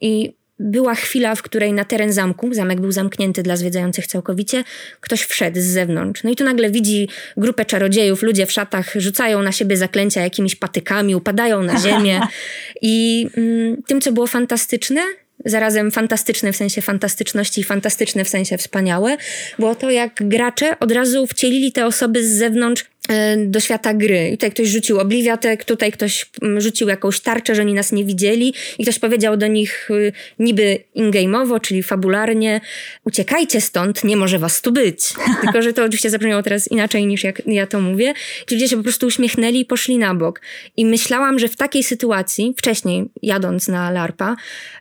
[0.00, 4.64] I była chwila, w której na teren zamku, zamek był zamknięty dla zwiedzających całkowicie,
[5.00, 6.22] ktoś wszedł z zewnątrz.
[6.22, 10.56] No i tu nagle widzi grupę czarodziejów, ludzie w szatach rzucają na siebie zaklęcia jakimiś
[10.56, 12.20] patykami, upadają na ziemię.
[12.82, 15.00] I mm, tym, co było fantastyczne,
[15.44, 19.16] zarazem fantastyczne w sensie fantastyczności i fantastyczne w sensie wspaniałe,
[19.58, 24.28] było to, jak gracze od razu wcielili te osoby z zewnątrz E, do świata gry.
[24.28, 28.04] I tutaj ktoś rzucił obliwiatek, tutaj ktoś mm, rzucił jakąś tarczę, że oni nas nie
[28.04, 32.60] widzieli i ktoś powiedział do nich y, niby in-game'owo, czyli fabularnie
[33.04, 35.12] uciekajcie stąd, nie może was tu być.
[35.42, 38.14] Tylko, że to oczywiście zabrzmiało teraz inaczej niż jak ja to mówię.
[38.48, 40.40] Ci ludzie się po prostu uśmiechnęli i poszli na bok.
[40.76, 44.36] I myślałam, że w takiej sytuacji, wcześniej jadąc na LARPA,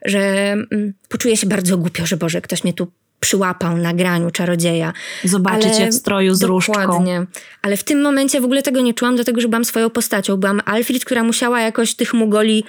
[0.06, 2.92] że mm, poczuję się bardzo głupio, że Boże, ktoś mnie tu
[3.24, 4.94] przyłapał na graniu czarodzieja.
[5.24, 7.18] Zobaczyć je w stroju z dokładnie.
[7.18, 7.42] różdżką.
[7.62, 10.38] Ale w tym momencie w ogóle tego nie czułam, dlatego że byłam swoją postacią.
[10.38, 12.64] Byłam Alfred, która musiała jakoś tych Mugoli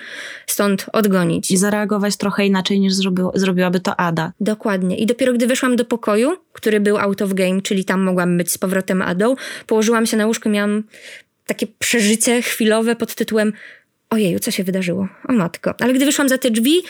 [0.47, 1.51] stąd odgonić.
[1.51, 4.33] I zareagować trochę inaczej niż zrobiło, zrobiłaby to Ada.
[4.41, 4.97] Dokładnie.
[4.97, 8.51] I dopiero gdy weszłam do pokoju, który był out of game, czyli tam mogłam być
[8.51, 9.35] z powrotem Adą,
[9.67, 10.83] położyłam się na łóżku, miałam
[11.47, 13.53] takie przeżycie chwilowe pod tytułem
[14.11, 15.09] ojeju, co się wydarzyło?
[15.29, 15.75] O matko.
[15.81, 16.83] Ale gdy wyszłam za te drzwi,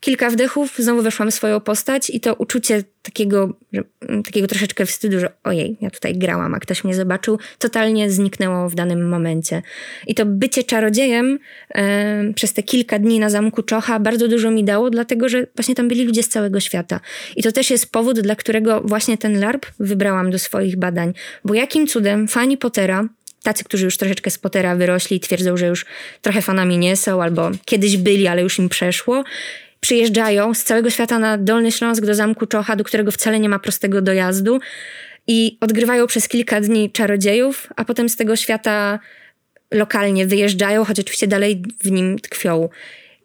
[0.00, 4.86] kilka wdechów, znowu weszłam w swoją postać i to uczucie takiego, że, mm, takiego troszeczkę
[4.86, 9.62] wstydu, że ojej, ja tutaj grałam, a ktoś mnie zobaczył, totalnie zniknęło w danym momencie.
[10.06, 11.38] I to bycie czarodziejem
[11.74, 15.74] e, przez te kilka dni na zamku Czocha bardzo dużo mi dało, dlatego że właśnie
[15.74, 17.00] tam byli ludzie z całego świata.
[17.36, 21.12] I to też jest powód, dla którego właśnie ten LARP wybrałam do swoich badań.
[21.44, 23.08] Bo jakim cudem fani Pottera
[23.42, 25.86] tacy, którzy już troszeczkę z Pottera wyrośli i twierdzą, że już
[26.22, 29.24] trochę fanami nie są, albo kiedyś byli, ale już im przeszło
[29.86, 33.58] przyjeżdżają z całego świata na Dolny Śląsk do Zamku Czocha, do którego wcale nie ma
[33.58, 34.60] prostego dojazdu
[35.26, 38.98] i odgrywają przez kilka dni czarodziejów, a potem z tego świata
[39.70, 42.68] lokalnie wyjeżdżają, choć oczywiście dalej w nim tkwią.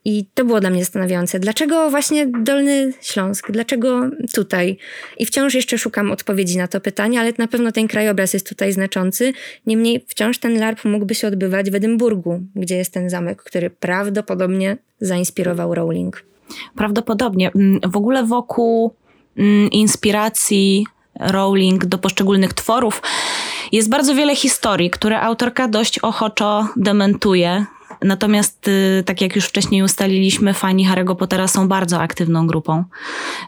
[0.05, 1.39] I to było dla mnie zastanawiające.
[1.39, 3.51] Dlaczego właśnie Dolny Śląsk?
[3.51, 4.77] Dlaczego tutaj?
[5.17, 8.73] I wciąż jeszcze szukam odpowiedzi na to pytanie, ale na pewno ten krajobraz jest tutaj
[8.73, 9.33] znaczący.
[9.65, 14.77] Niemniej wciąż ten LARP mógłby się odbywać w Edynburgu, gdzie jest ten zamek, który prawdopodobnie
[14.99, 16.30] zainspirował Rowling.
[16.75, 17.51] Prawdopodobnie.
[17.55, 18.93] Mm, w ogóle wokół
[19.37, 20.85] mm, inspiracji
[21.19, 23.01] Rowling do poszczególnych tworów
[23.71, 27.65] jest bardzo wiele historii, które autorka dość ochoczo dementuje.
[28.03, 32.83] Natomiast, y, tak jak już wcześniej ustaliliśmy, fani Harry'ego Pottera są bardzo aktywną grupą,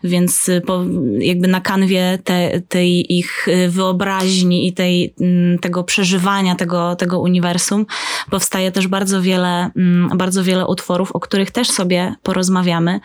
[0.04, 0.84] więc y, po,
[1.20, 7.20] jakby na kanwie te, tej ich y, wyobraźni i tej, mm, tego przeżywania tego, tego
[7.20, 7.86] uniwersum
[8.30, 13.00] powstaje też bardzo wiele, mm, bardzo wiele utworów, o których też sobie porozmawiamy.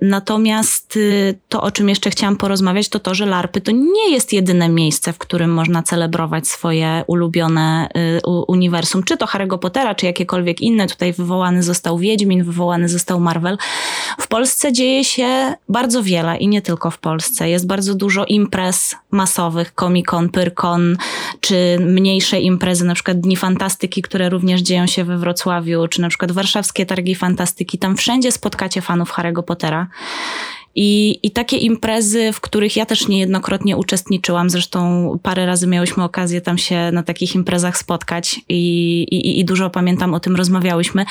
[0.00, 4.32] Natomiast y, to, o czym jeszcze chciałam porozmawiać, to to, że LARPy to nie jest
[4.32, 10.06] jedyne miejsce, w którym można celebrować swoje ulubione y, uniwersum, czy to Harry'ego Pottera, czy
[10.06, 10.86] jakiekolwiek inne.
[10.86, 13.58] Tutaj wywołany został Wiedźmin, wywołany został Marvel.
[14.20, 17.50] W Polsce dzieje się bardzo wiele i nie tylko w Polsce.
[17.50, 20.96] Jest bardzo dużo imprez masowych, Comic-Con, Pyrkon,
[21.40, 26.08] czy mniejsze imprezy, na przykład Dni Fantastyki, które również dzieją się we Wrocławiu, czy na
[26.08, 27.78] przykład warszawskie Targi Fantastyki.
[27.78, 29.85] Tam wszędzie spotkacie fanów Harry'ego Pottera.
[30.78, 36.40] I, I takie imprezy, w których ja też niejednokrotnie uczestniczyłam, zresztą parę razy miałyśmy okazję
[36.40, 41.04] tam się na takich imprezach spotkać i, i, i dużo pamiętam o tym rozmawiałyśmy.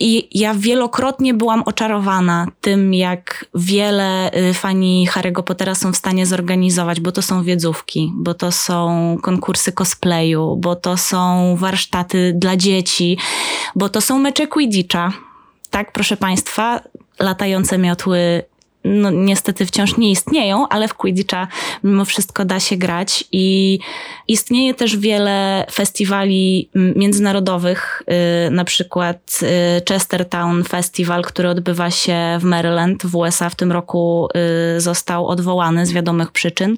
[0.00, 6.26] I ja wielokrotnie byłam oczarowana tym, jak wiele y, fani Harry'ego Pottera są w stanie
[6.26, 12.56] zorganizować, bo to są wiedzówki, bo to są konkursy cosplayu, bo to są warsztaty dla
[12.56, 13.18] dzieci,
[13.74, 15.12] bo to są mecze Quidditcha.
[15.70, 16.80] Tak, proszę Państwa,
[17.18, 18.42] latające miotły
[18.84, 21.48] no, niestety wciąż nie istnieją, ale w Quidditcha
[21.84, 23.78] mimo wszystko da się grać i
[24.28, 28.02] istnieje też wiele festiwali międzynarodowych,
[28.44, 29.48] yy, na przykład yy,
[29.88, 34.28] Chestertown Festival, który odbywa się w Maryland w USA w tym roku
[34.74, 36.76] yy, został odwołany z wiadomych przyczyn.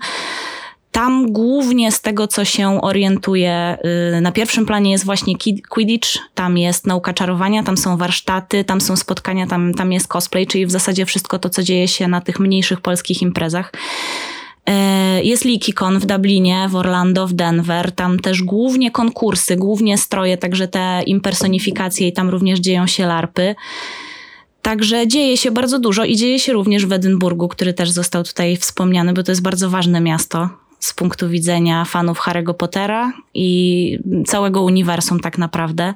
[0.96, 3.78] Tam głównie z tego, co się orientuje,
[4.16, 5.34] y, na pierwszym planie jest właśnie
[5.68, 10.46] Quidditch, tam jest nauka czarowania, tam są warsztaty, tam są spotkania, tam, tam jest cosplay,
[10.46, 13.72] czyli w zasadzie wszystko to, co dzieje się na tych mniejszych polskich imprezach.
[14.68, 14.72] Y,
[15.24, 17.92] jest LeakyCon w Dublinie, w Orlando, w Denver.
[17.92, 23.54] Tam też głównie konkursy, głównie stroje, także te impersonifikacje i tam również dzieją się larpy.
[24.62, 28.56] Także dzieje się bardzo dużo i dzieje się również w Edynburgu, który też został tutaj
[28.56, 34.62] wspomniany, bo to jest bardzo ważne miasto z punktu widzenia fanów Harry'ego Pottera i całego
[34.62, 35.94] uniwersum tak naprawdę.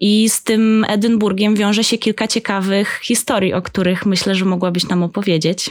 [0.00, 5.02] I z tym Edynburgiem wiąże się kilka ciekawych historii, o których myślę, że mogłabyś nam
[5.02, 5.70] opowiedzieć.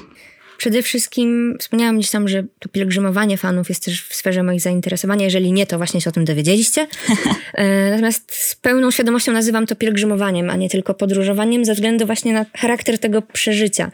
[0.58, 5.26] Przede wszystkim wspomniałam gdzieś tam, że to pielgrzymowanie fanów jest też w sferze moich zainteresowania.
[5.26, 6.88] Jeżeli nie, to właśnie się o tym dowiedzieliście.
[7.54, 12.34] E, natomiast z pełną świadomością nazywam to pielgrzymowaniem, a nie tylko podróżowaniem, ze względu właśnie
[12.34, 13.92] na charakter tego przeżycia.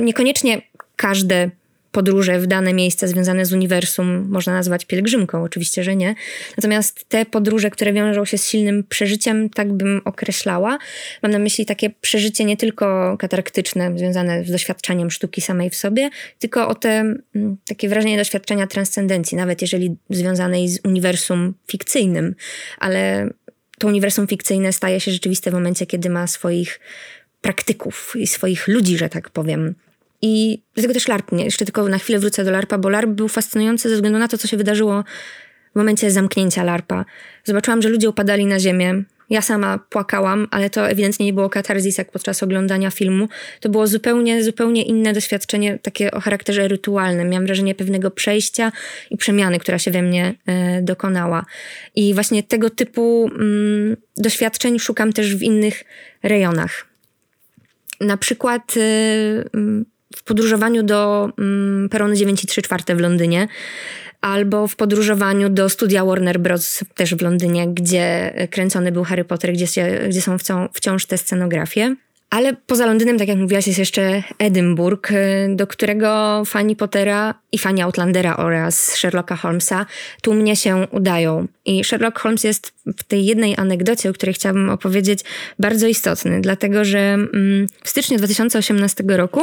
[0.00, 0.62] Niekoniecznie
[0.96, 1.50] każde
[1.96, 6.14] podróże w dane miejsca związane z uniwersum można nazwać pielgrzymką, oczywiście, że nie.
[6.56, 10.78] Natomiast te podróże, które wiążą się z silnym przeżyciem, tak bym określała.
[11.22, 16.10] Mam na myśli takie przeżycie nie tylko katarktyczne, związane z doświadczeniem sztuki samej w sobie,
[16.38, 22.34] tylko o te mm, takie wrażenie doświadczenia transcendencji, nawet jeżeli związanej z uniwersum fikcyjnym,
[22.78, 23.30] ale
[23.78, 26.80] to uniwersum fikcyjne staje się rzeczywiste w momencie, kiedy ma swoich
[27.40, 29.74] praktyków i swoich ludzi, że tak powiem.
[30.26, 31.44] I dlatego też LARP nie.
[31.44, 34.38] Jeszcze tylko na chwilę wrócę do LARPa, bo LARP był fascynujący ze względu na to,
[34.38, 35.04] co się wydarzyło
[35.72, 37.04] w momencie zamknięcia LARPa.
[37.44, 39.02] Zobaczyłam, że ludzie upadali na ziemię.
[39.30, 43.28] Ja sama płakałam, ale to ewidentnie nie było katarzis jak podczas oglądania filmu.
[43.60, 47.28] To było zupełnie, zupełnie inne doświadczenie, takie o charakterze rytualnym.
[47.28, 48.72] Miałam wrażenie pewnego przejścia
[49.10, 51.44] i przemiany, która się we mnie e, dokonała.
[51.94, 55.84] I właśnie tego typu mm, doświadczeń szukam też w innych
[56.22, 56.86] rejonach.
[58.00, 58.80] Na przykład e,
[60.16, 63.48] w podróżowaniu do mm, peronu 9,3 w Londynie
[64.20, 66.84] albo w podróżowaniu do studia Warner Bros.
[66.94, 70.36] też w Londynie, gdzie kręcony był Harry Potter, gdzie, się, gdzie są
[70.72, 71.96] wciąż te scenografie.
[72.30, 75.12] Ale poza Londynem, tak jak mówiłaś, jest jeszcze Edynburg,
[75.48, 79.86] do którego fani Pottera i fani Outlandera oraz Sherlocka Holmesa
[80.22, 81.46] tłumnie się udają.
[81.64, 85.20] I Sherlock Holmes jest w tej jednej anegdocie, o której chciałabym opowiedzieć,
[85.58, 89.40] bardzo istotny, dlatego że mm, w styczniu 2018 roku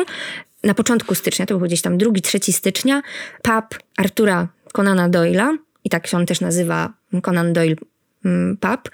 [0.64, 3.02] na początku stycznia, to był gdzieś tam 2-3 stycznia,
[3.42, 7.76] pub Artura Conana Doyle'a, i tak się on też nazywa Conan Doyle
[8.26, 8.92] mm, Pub,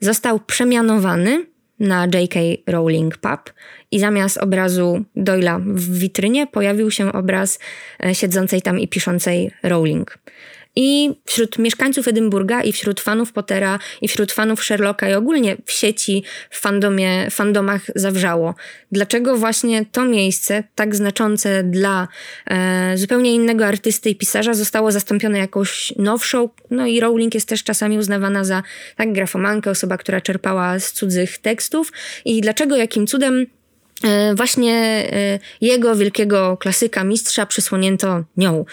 [0.00, 1.46] został przemianowany
[1.80, 2.40] na J.K.
[2.66, 3.52] Rowling Pub
[3.90, 7.58] i zamiast obrazu Doyle'a w witrynie pojawił się obraz
[8.04, 10.18] e, siedzącej tam i piszącej Rowling.
[10.76, 15.72] I wśród mieszkańców Edynburga i wśród fanów Pottera i wśród fanów Sherlocka i ogólnie w
[15.72, 18.54] sieci, w fandomie, fandomach zawrzało.
[18.92, 22.08] Dlaczego właśnie to miejsce, tak znaczące dla
[22.46, 26.48] e, zupełnie innego artysty i pisarza, zostało zastąpione jakąś nowszą?
[26.70, 28.62] No i Rowling jest też czasami uznawana za
[28.96, 31.92] tak grafomankę, osoba, która czerpała z cudzych tekstów.
[32.24, 33.46] I dlaczego, jakim cudem
[34.34, 34.74] właśnie
[35.12, 38.64] e, jego wielkiego klasyka, mistrza przysłonięto nią.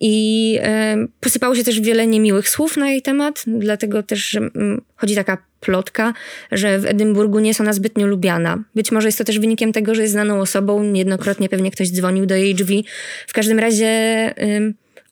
[0.00, 4.82] I e, posypało się też wiele niemiłych słów na jej temat, dlatego też że mm,
[4.96, 6.14] chodzi taka plotka,
[6.52, 8.62] że w Edynburgu nie jest ona zbytnio lubiana.
[8.74, 12.26] Być może jest to też wynikiem tego, że jest znaną osobą, niejednokrotnie pewnie ktoś dzwonił
[12.26, 12.84] do jej drzwi.
[13.26, 14.34] W każdym razie,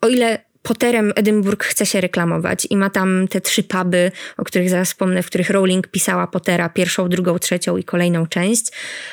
[0.01, 4.71] o ile Potterem Edynburg chce się reklamować i ma tam te trzy puby, o których
[4.71, 8.67] zaraz wspomnę, w których Rowling pisała Pottera, pierwszą, drugą, trzecią i kolejną część.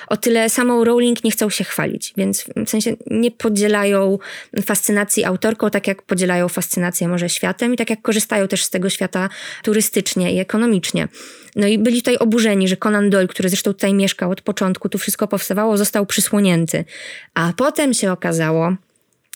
[0.08, 4.20] O tyle samą Rowling nie chcą się chwalić, więc w sensie nie podzielają
[4.66, 8.90] fascynacji autorką, tak jak podzielają fascynację może światem i tak jak korzystają też z tego
[8.90, 9.30] świata
[9.64, 11.08] turystycznie i ekonomicznie.
[11.56, 14.98] No i byli tutaj oburzeni, że Conan Doyle, który zresztą tutaj mieszkał od początku, tu
[14.98, 16.86] wszystko powstawało, został przysłonięty.
[17.34, 18.76] A potem się okazało,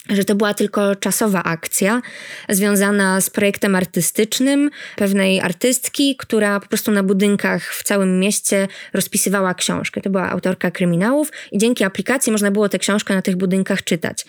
[0.10, 2.02] że to była tylko czasowa akcja
[2.50, 9.54] związana z projektem artystycznym pewnej artystki, która po prostu na budynkach w całym mieście rozpisywała
[9.54, 10.02] książkę.
[10.02, 14.26] To była autorka kryminałów i dzięki aplikacji można było tę książkę na tych budynkach czytać.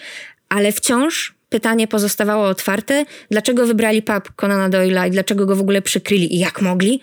[0.48, 5.82] Ale wciąż pytanie pozostawało otwarte, dlaczego wybrali pub Conana Doyle'a i dlaczego go w ogóle
[5.82, 7.00] przykryli i jak mogli.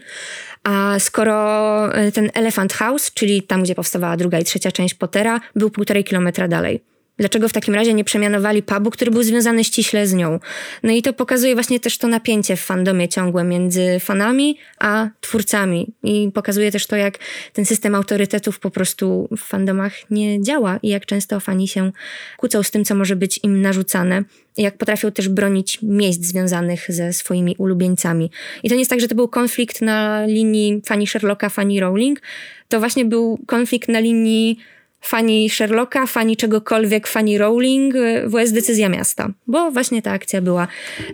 [0.64, 5.40] A skoro e, ten Elephant House, czyli tam, gdzie powstawała druga i trzecia część Pottera,
[5.56, 6.93] był półtorej kilometra dalej.
[7.24, 10.40] Dlaczego w takim razie nie przemianowali pubu, który był związany ściśle z nią?
[10.84, 15.94] No i to pokazuje właśnie też to napięcie w fandomie ciągłe między fanami a twórcami.
[16.04, 17.20] I pokazuje też to, jak
[17.54, 21.92] ten system autorytetów po prostu w fandomach nie działa i jak często fani się
[22.38, 24.24] kłócą z tym, co może być im narzucane.
[24.58, 28.32] Jak potrafią też bronić miejsc związanych ze swoimi ulubieńcami.
[28.64, 32.22] I to nie jest tak, że to był konflikt na linii fani Sherlocka, fani Rowling.
[32.70, 34.60] To właśnie był konflikt na linii
[35.04, 37.94] fani Sherlocka, fani czegokolwiek, fani Rowling,
[38.30, 40.68] bo jest decyzja miasta, bo właśnie ta akcja była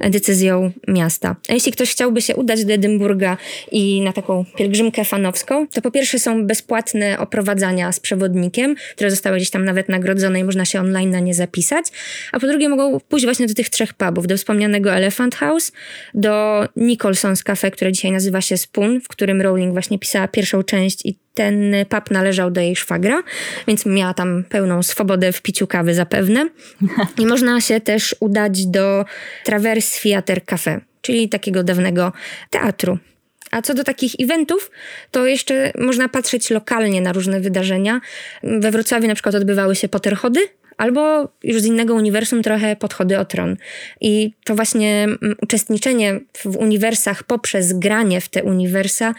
[0.09, 1.35] decyzją miasta.
[1.49, 3.37] A jeśli ktoś chciałby się udać do Edynburga
[3.71, 9.37] i na taką pielgrzymkę fanowską, to po pierwsze są bezpłatne oprowadzania z przewodnikiem, które zostały
[9.37, 11.85] gdzieś tam nawet nagrodzone i można się online na nie zapisać,
[12.31, 15.71] a po drugie mogą pójść właśnie do tych trzech pubów, do wspomnianego Elephant House,
[16.13, 21.05] do Nicholson's Cafe, które dzisiaj nazywa się Spoon, w którym Rowling właśnie pisała pierwszą część
[21.05, 23.23] i ten pub należał do jej szwagra,
[23.67, 26.49] więc miała tam pełną swobodę w piciu kawy zapewne.
[27.19, 29.05] I można się też udać do
[29.43, 32.13] Traverse Theatre Cafe, czyli takiego dawnego
[32.49, 32.97] teatru.
[33.51, 34.71] A co do takich eventów,
[35.11, 38.01] to jeszcze można patrzeć lokalnie na różne wydarzenia.
[38.43, 40.39] We Wrocławiu na przykład odbywały się Potterchody,
[40.79, 43.57] albo już z innego uniwersum trochę podchody o tron.
[44.01, 49.15] I to właśnie mm, uczestniczenie w uniwersach poprzez granie w te uniwersa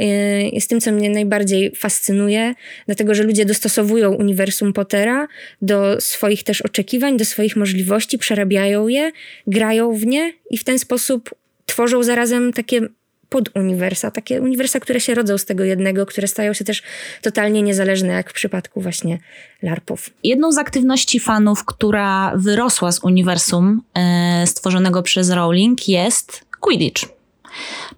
[0.00, 0.04] y,
[0.52, 2.54] jest tym, co mnie najbardziej fascynuje,
[2.86, 5.28] dlatego że ludzie dostosowują uniwersum Pottera
[5.62, 9.12] do swoich też oczekiwań, do swoich możliwości, przerabiają je,
[9.46, 11.34] grają w nie i w ten sposób
[11.66, 12.80] tworzą zarazem takie
[13.28, 16.82] poduniwersa, takie uniwersa, które się rodzą z tego jednego, które stają się też
[17.22, 19.18] totalnie niezależne, jak w przypadku właśnie
[19.62, 20.10] LARPów.
[20.24, 27.18] Jedną z aktywności fanów, która wyrosła z uniwersum e, stworzonego przez Rowling jest Quidditch.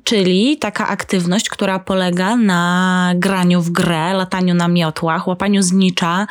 [0.04, 6.26] Czyli taka aktywność, która polega na graniu w grę, lataniu na miotłach, łapaniu znicza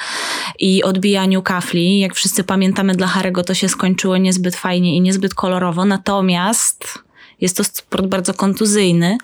[0.59, 1.99] i odbijaniu kafli.
[1.99, 7.08] Jak wszyscy pamiętamy, dla Harego to się skończyło niezbyt fajnie i niezbyt kolorowo, natomiast
[7.41, 9.17] jest to sport bardzo kontuzyjny.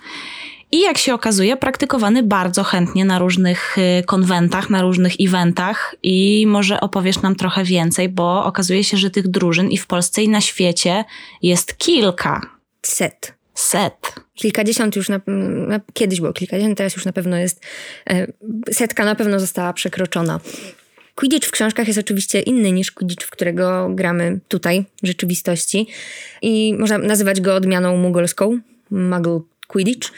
[0.72, 5.94] I jak się okazuje, praktykowany bardzo chętnie na różnych y, konwentach, na różnych eventach.
[6.02, 10.22] I może opowiesz nam trochę więcej, bo okazuje się, że tych drużyn i w Polsce,
[10.22, 11.04] i na świecie
[11.42, 12.40] jest kilka.
[12.82, 13.34] Set.
[13.54, 14.14] Set.
[14.34, 17.60] Kilkadziesiąt już na, na, kiedyś było kilkadziesiąt, teraz już na pewno jest.
[18.10, 18.26] E,
[18.72, 20.40] setka na pewno została przekroczona.
[21.16, 25.86] Quidditch w książkach jest oczywiście inny niż Quidditch, w którego gramy tutaj, w rzeczywistości.
[26.42, 30.08] I można nazywać go odmianą mugolską, Muggle Quidditch.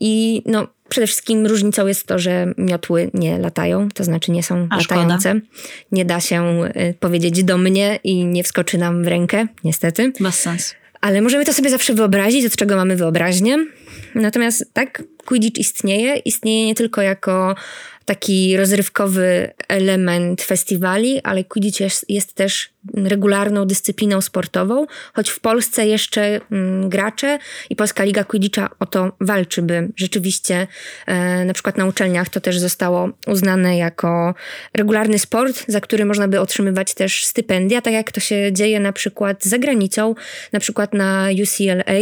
[0.00, 4.66] I no, przede wszystkim różnicą jest to, że miotły nie latają, to znaczy nie są
[4.70, 5.30] A, latające.
[5.30, 5.46] Szkoda.
[5.92, 10.12] Nie da się y, powiedzieć do mnie i nie wskoczy nam w rękę, niestety.
[10.20, 10.74] Bez sensu.
[11.00, 13.66] Ale możemy to sobie zawsze wyobrazić, od czego mamy wyobraźnię.
[14.14, 16.16] Natomiast tak, Quidditch istnieje.
[16.16, 17.54] Istnieje nie tylko jako
[18.06, 25.86] taki rozrywkowy element festiwali, ale Quidditch jest, jest też regularną dyscypliną sportową, choć w Polsce
[25.86, 27.38] jeszcze mm, gracze
[27.70, 30.66] i Polska Liga Quidditcha o to walczy, by rzeczywiście
[31.06, 34.34] e, na przykład na uczelniach to też zostało uznane jako
[34.74, 38.92] regularny sport, za który można by otrzymywać też stypendia, tak jak to się dzieje na
[38.92, 40.14] przykład za granicą,
[40.52, 42.00] na przykład na UCLA.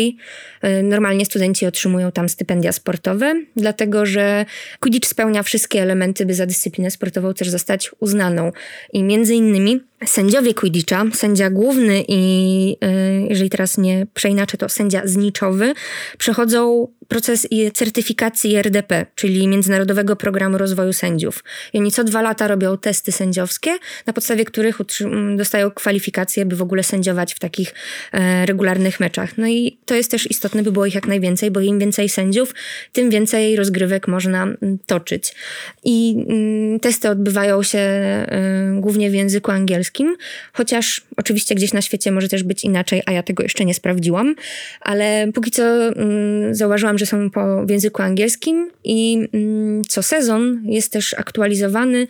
[0.62, 4.46] E, normalnie studenci otrzymują tam stypendia sportowe, dlatego że
[4.80, 8.52] Quidditch spełnia wszystkie elementy, by za dyscyplinę sportową też zostać uznaną.
[8.92, 15.02] I między innymi sędziowie Quidditcha, sędzia główny i y, jeżeli teraz nie przeinaczę, to sędzia
[15.04, 15.74] zniczowy,
[16.18, 21.44] przechodzą proces certyfikacji RDP, czyli Międzynarodowego Programu Rozwoju Sędziów.
[21.72, 23.70] I oni co dwa lata robią testy sędziowskie,
[24.06, 24.78] na podstawie których
[25.36, 27.74] dostają kwalifikacje, by w ogóle sędziować w takich
[28.12, 29.38] e, regularnych meczach.
[29.38, 32.54] No i to jest też istotne, by było ich jak najwięcej, bo im więcej sędziów,
[32.92, 34.46] tym więcej rozgrywek można
[34.86, 35.34] toczyć.
[35.84, 36.26] I
[36.82, 39.83] testy odbywają się y, głównie w języku angielskim,
[40.52, 44.34] chociaż oczywiście gdzieś na świecie może też być inaczej, a ja tego jeszcze nie sprawdziłam,
[44.80, 45.94] ale póki co y,
[46.50, 52.06] zauważyłam, że są po, w języku angielskim i y, co sezon jest też aktualizowany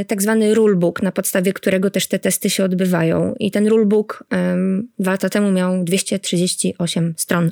[0.00, 3.34] y, tak zwany rulebook, na podstawie którego też te testy się odbywają.
[3.40, 4.24] I ten rulebook
[4.98, 7.50] dwa lata temu miał 238 stron.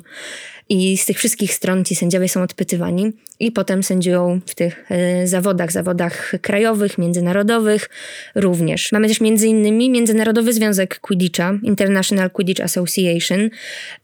[0.69, 5.27] I z tych wszystkich stron ci sędziowie są odpytywani i potem sędziują w tych e,
[5.27, 7.89] zawodach, zawodach krajowych, międzynarodowych
[8.35, 8.91] również.
[8.91, 13.49] Mamy też między innymi Międzynarodowy Związek Quidditcha, International Quidditch Association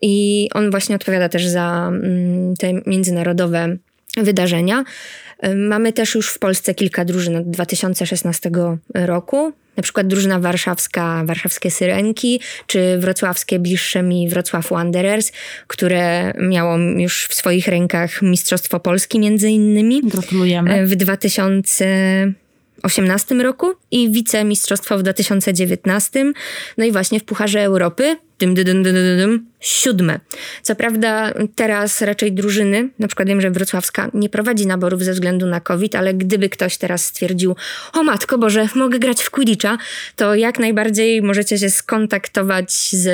[0.01, 3.77] i on właśnie odpowiada też za mm, te międzynarodowe
[4.17, 4.83] wydarzenia.
[5.55, 8.51] Mamy też już w Polsce kilka drużyn od 2016
[8.93, 15.31] roku na przykład drużyna warszawska, warszawskie Syrenki, czy wrocławskie bliższe mi Wrocław Wanderers,
[15.67, 20.01] które miało już w swoich rękach Mistrzostwo Polski między innymi.
[20.03, 20.87] Gratulujemy.
[20.87, 26.33] W 2018 roku i wicemistrzostwo w 2019.
[26.77, 30.19] No i właśnie w Pucharze Europy dym, dym, dym, dym, dym, siódme.
[30.61, 35.45] Co prawda teraz raczej drużyny, na przykład wiem, że Wrocławska nie prowadzi naborów ze względu
[35.45, 37.55] na COVID, ale gdyby ktoś teraz stwierdził,
[37.93, 39.77] o matko Boże, mogę grać w Quidditcha,
[40.15, 43.09] to jak najbardziej możecie się skontaktować z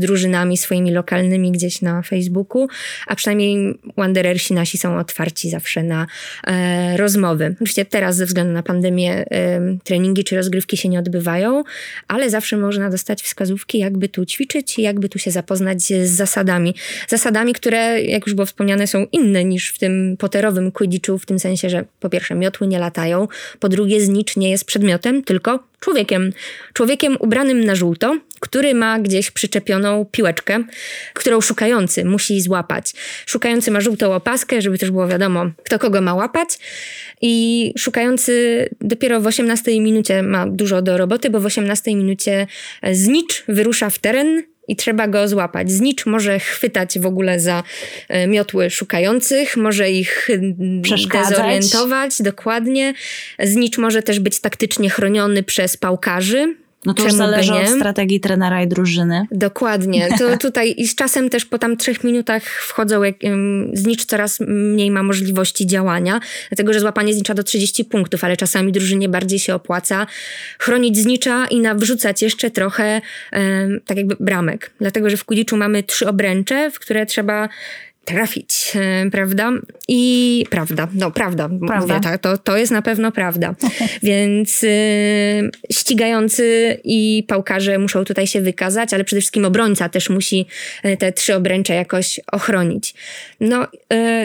[0.00, 2.68] drużynami swoimi lokalnymi gdzieś na Facebooku,
[3.06, 6.06] a przynajmniej Wanderersi nasi są otwarci zawsze na
[6.46, 7.50] e, rozmowy.
[7.52, 11.64] Oczywiście teraz ze względu na pandemię e, treningi czy rozgrywki się nie odbywają,
[12.08, 16.74] ale zawsze można dostać wskazówki, jakby tu ćwiczyć, jakby tu się zapoznać z zasadami.
[17.08, 21.38] Zasadami, które, jak już było wspomniane, są inne niż w tym poterowym quidditchu, w tym
[21.38, 23.28] sensie, że po pierwsze miotły nie latają,
[23.60, 26.32] po drugie znicz nie jest przedmiotem, tylko człowiekiem.
[26.72, 30.64] Człowiekiem ubranym na żółto, który ma gdzieś przyczepioną piłeczkę,
[31.14, 32.92] którą szukający musi złapać.
[33.26, 36.48] Szukający ma żółtą opaskę, żeby też było wiadomo, kto kogo ma łapać.
[37.20, 42.46] I szukający dopiero w 18 minucie ma dużo do roboty, bo w 18 minucie
[42.92, 45.70] znicz wyrusza w teren i trzeba go złapać.
[45.70, 47.62] Znicz może chwytać w ogóle za
[48.08, 50.28] e, miotły szukających, może ich
[51.12, 52.94] dezorientować, dokładnie.
[53.38, 56.54] Znicz może też być taktycznie chroniony przez pałkarzy,
[56.86, 59.26] no to już zależy od strategii trenera i drużyny.
[59.30, 60.08] Dokładnie.
[60.18, 63.16] To tutaj i z czasem też po tam trzech minutach wchodzą, jak,
[63.72, 66.20] znicz coraz mniej ma możliwości działania,
[66.50, 70.06] dlatego że złapanie znicza do 30 punktów, ale czasami drużynie bardziej się opłaca
[70.58, 73.00] chronić znicza i nawrzucać jeszcze trochę
[73.86, 74.70] tak jakby bramek.
[74.80, 77.48] Dlatego, że w Kudiczu mamy trzy obręcze, w które trzeba
[78.10, 79.52] trafić, e, prawda?
[79.88, 81.80] I prawda, no prawda, prawda.
[81.80, 83.54] mówię tak, to, to jest na pewno prawda.
[84.02, 90.46] Więc y, ścigający i pałkarze muszą tutaj się wykazać, ale przede wszystkim obrońca też musi
[90.82, 92.94] e, te trzy obręcze jakoś ochronić.
[93.40, 93.66] No, y,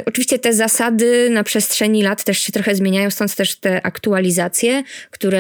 [0.05, 5.35] oczywiście te zasady na przestrzeni lat też się trochę zmieniają, stąd też te aktualizacje, które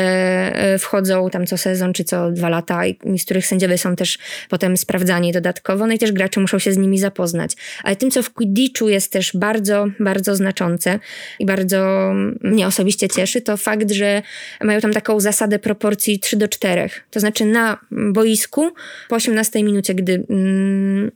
[0.79, 4.17] wchodzą tam co sezon czy co dwa lata i z których sędziowie są też
[4.49, 7.51] potem sprawdzani dodatkowo, no i też gracze muszą się z nimi zapoznać.
[7.83, 10.99] Ale tym, co w Quidditchu jest też bardzo, bardzo znaczące
[11.39, 12.11] i bardzo
[12.41, 14.21] mnie osobiście cieszy, to fakt, że
[14.61, 16.89] mają tam taką zasadę proporcji 3 do 4.
[17.11, 18.71] To znaczy na boisku
[19.09, 21.11] po 18 minucie, gdy mm,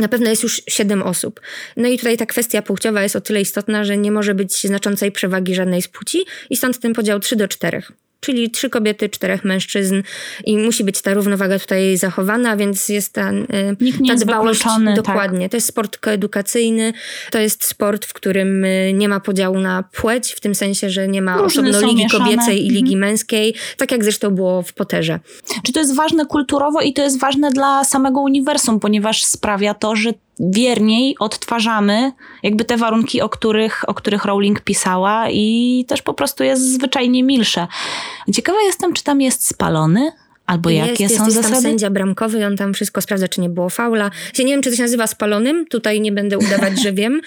[0.00, 1.40] na pewno jest już 7 osób.
[1.76, 5.12] No i tutaj ta kwestia płciowa jest o tyle istotna, że nie może być znaczącej
[5.12, 6.18] przewagi żadnej z płci
[6.50, 7.82] i stąd ten podział 3 do 4
[8.20, 10.02] czyli trzy kobiety, czterech mężczyzn
[10.44, 14.24] i musi być ta równowaga tutaj zachowana, więc jest ta, y, Nikt nie ta jest
[14.24, 14.62] dbałość.
[14.62, 14.96] Tak.
[14.96, 15.40] Dokładnie.
[15.40, 15.50] Tak.
[15.50, 16.92] To jest sport koedukacyjny,
[17.30, 21.08] to jest sport, w którym y, nie ma podziału na płeć, w tym sensie, że
[21.08, 22.24] nie ma Różne osobno ligi mieszane.
[22.24, 23.00] kobiecej i ligi mhm.
[23.00, 25.20] męskiej, tak jak zresztą było w Poterze.
[25.62, 29.96] Czy to jest ważne kulturowo i to jest ważne dla samego uniwersum, ponieważ sprawia to,
[29.96, 32.12] że wierniej odtwarzamy
[32.42, 37.22] jakby te warunki, o których, o których Rowling pisała i też po prostu jest zwyczajnie
[37.22, 37.66] milsze.
[38.34, 40.12] Ciekawa jestem, czy tam jest spalony
[40.46, 41.54] Albo jest, jakie jest, są jest zasady?
[41.54, 44.10] tam sędzia bramkowy i on tam wszystko sprawdza, czy nie było faula.
[44.38, 47.20] Ja nie wiem, czy to się nazywa spalonym, tutaj nie będę udawać, że wiem,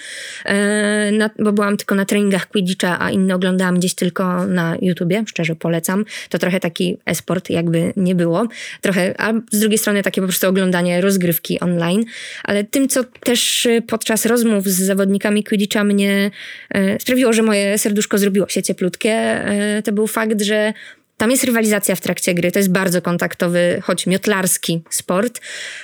[0.44, 5.24] e, na, bo byłam tylko na treningach Quidditcha, a inne oglądałam gdzieś tylko na YouTubie,
[5.26, 6.04] szczerze polecam.
[6.28, 8.46] To trochę taki e-sport jakby nie było.
[8.80, 12.04] Trochę, a z drugiej strony takie po prostu oglądanie rozgrywki online.
[12.44, 16.30] Ale tym, co też e, podczas rozmów z zawodnikami Quidditcha mnie
[16.70, 20.72] e, sprawiło, że moje serduszko zrobiło się cieplutkie, e, to był fakt, że
[21.20, 25.40] tam jest rywalizacja w trakcie gry, to jest bardzo kontaktowy, choć miotlarski sport.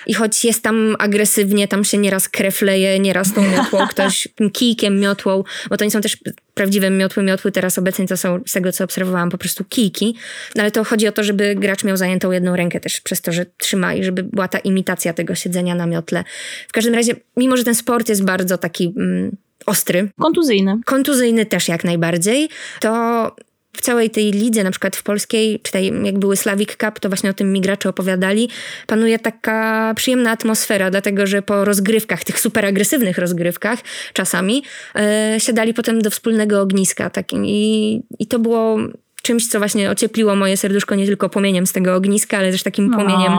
[0.07, 4.51] I choć jest tam agresywnie, tam się nieraz krew leje, nieraz tą miotłą ktoś tym
[4.51, 6.17] kijkiem miotłą, bo to nie są też
[6.55, 10.17] prawdziwe miotły, miotły teraz obecnie to są, z tego co obserwowałam, po prostu kijki.
[10.55, 13.33] No ale to chodzi o to, żeby gracz miał zajętą jedną rękę też przez to,
[13.33, 16.25] że trzyma i żeby była ta imitacja tego siedzenia na miotle.
[16.69, 18.95] W każdym razie, mimo że ten sport jest bardzo taki...
[18.97, 20.09] Mm, ostry.
[20.21, 20.81] Kontuzyjny.
[20.85, 22.49] Kontuzyjny też jak najbardziej.
[22.81, 23.33] To
[23.77, 27.09] w całej tej lidze, na przykład w polskiej, czy tej, jak były Slavic Cup, to
[27.09, 28.49] właśnie o tym mi gracze opowiadali,
[28.87, 33.79] panuje taka przyjemna atmosfera, dlatego że po rozgrywkach, tych super agresywnych rozgrywkach
[34.13, 34.63] czasami,
[34.95, 38.79] e, siadali potem do wspólnego ogniska takim i, i to było
[39.27, 42.91] czymś, co właśnie ociepliło moje serduszko nie tylko płomieniem z tego ogniska, ale też takim
[42.91, 43.33] płomieniem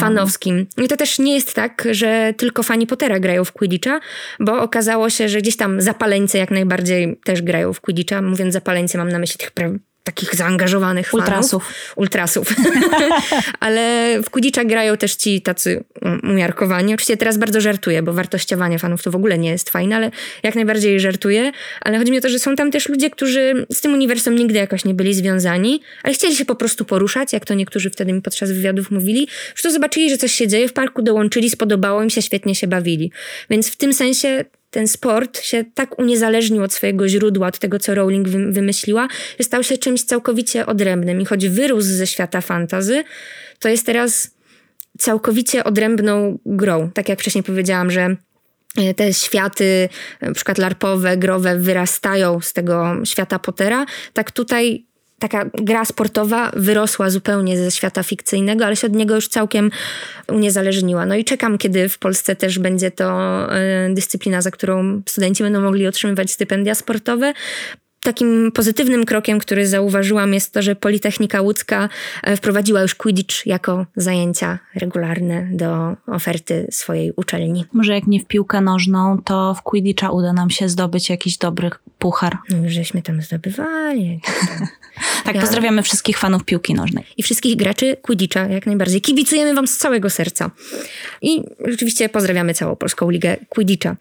[0.00, 0.66] fanowskim.
[0.84, 4.00] I to też nie jest tak, że tylko fani Pottera grają w Quidditcha,
[4.40, 8.22] bo okazało się, że gdzieś tam zapaleńcy jak najbardziej też grają w Quidditcha.
[8.22, 11.26] Mówiąc zapaleńcy mam na myśli tych pra- takich zaangażowanych fanów.
[11.26, 11.74] Ultrasów.
[11.96, 12.48] Ultrasów.
[13.60, 16.94] Ale w Quidditcha grają też ci tacy um, umiarkowani.
[16.94, 20.10] Oczywiście teraz bardzo żartuję, bo wartościowanie fanów to w ogóle nie jest fajne, ale
[20.42, 21.52] jak najbardziej żartuję.
[21.80, 24.58] Ale chodzi mi o to, że są tam też ludzie, którzy z tym uniwersum nigdy
[24.58, 28.22] jakoś nie byli związani, ale chcieli się po prostu poruszać, jak to niektórzy wtedy mi
[28.22, 29.28] podczas wywiadów mówili.
[29.54, 32.66] Że to zobaczyli, że coś się dzieje w parku, dołączyli, spodobało im się, świetnie się
[32.66, 33.12] bawili.
[33.50, 37.94] Więc w tym sensie ten sport się tak uniezależnił od swojego źródła, od tego, co
[37.94, 39.08] Rowling wy- wymyśliła,
[39.38, 41.20] że stał się czymś całkowicie odrębnym.
[41.20, 43.04] I choć wyrósł ze świata fantazy,
[43.58, 44.30] to jest teraz
[44.98, 46.90] całkowicie odrębną grą.
[46.94, 48.16] Tak jak wcześniej powiedziałam, że
[48.76, 49.88] e, te światy,
[50.20, 54.89] na przykład larpowe, growe, wyrastają z tego świata Pottera, tak tutaj
[55.20, 59.70] taka gra sportowa wyrosła zupełnie ze świata fikcyjnego, ale się od niego już całkiem
[60.28, 61.06] uniezależniła.
[61.06, 63.08] No i czekam, kiedy w Polsce też będzie to
[63.54, 67.32] e, dyscyplina, za którą studenci będą mogli otrzymywać stypendia sportowe.
[68.02, 71.88] Takim pozytywnym krokiem, który zauważyłam, jest to, że Politechnika Łódzka
[72.22, 77.64] e, wprowadziła już Quidditch jako zajęcia regularne do oferty swojej uczelni.
[77.72, 81.70] Może jak nie w piłkę nożną, to w Quidditcha uda nam się zdobyć jakiś dobry
[81.98, 82.38] puchar.
[82.50, 84.20] No już żeśmy tam zdobywali.
[85.24, 87.04] Tak, Ja- pozdrawiamy wszystkich fanów piłki nożnej.
[87.16, 89.00] i wszystkich graczy Quidditcha jak najbardziej.
[89.00, 90.50] Kibicujemy wam z całego serca.
[91.22, 93.96] I rzeczywiście pozdrawiamy całą Polską Ligę Quidditcha.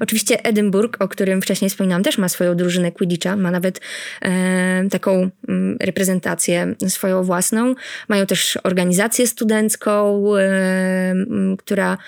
[0.00, 3.80] Oczywiście Edynburg, o którym wcześniej wspominałam, też ma swoją drużynę Quidditcha, ma nawet
[4.22, 7.74] e, taką mm, reprezentację swoją własną.
[8.08, 11.14] Mają też organizację studencką, e,
[11.58, 11.98] która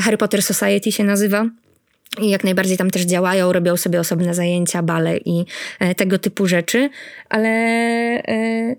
[0.00, 1.46] Harry Potter Society się nazywa.
[2.20, 5.44] I jak najbardziej tam też działają, robią sobie osobne zajęcia, bale i
[5.80, 6.90] e, tego typu rzeczy,
[7.28, 8.76] ale e,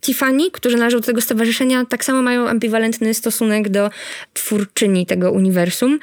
[0.00, 3.90] ci fani, którzy należą do tego stowarzyszenia, tak samo mają ambiwalentny stosunek do
[4.34, 5.98] twórczyni tego uniwersum.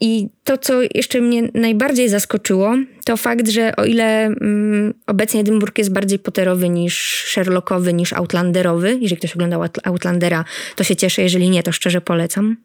[0.00, 2.74] I to, co jeszcze mnie najbardziej zaskoczyło,
[3.04, 8.98] to fakt, że o ile mm, obecnie Edynburg jest bardziej Potterowy niż Sherlockowy, niż Outlanderowy,
[9.00, 10.44] jeżeli ktoś oglądał Out- Outlandera,
[10.76, 12.56] to się cieszę, jeżeli nie, to szczerze polecam.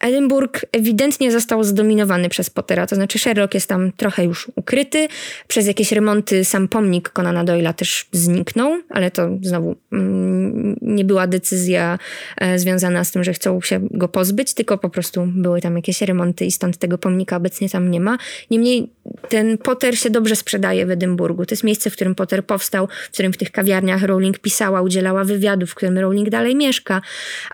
[0.00, 5.08] Edynburg ewidentnie został zdominowany przez Pottera, to znaczy Sherlock jest tam trochę już ukryty.
[5.48, 11.26] Przez jakieś remonty sam pomnik Conana Doyle'a też zniknął, ale to znowu mm, nie była
[11.26, 11.98] decyzja
[12.36, 16.02] e, związana z tym, że chcą się go pozbyć, tylko po prostu były tam jakieś
[16.02, 18.18] remonty i stąd tego pomnika obecnie tam nie ma.
[18.50, 18.90] Niemniej
[19.28, 21.46] ten Potter się dobrze sprzedaje w Edynburgu.
[21.46, 25.24] To jest miejsce, w którym Potter powstał, w którym w tych kawiarniach Rowling pisała, udzielała
[25.24, 27.02] wywiadów, w którym Rowling dalej mieszka,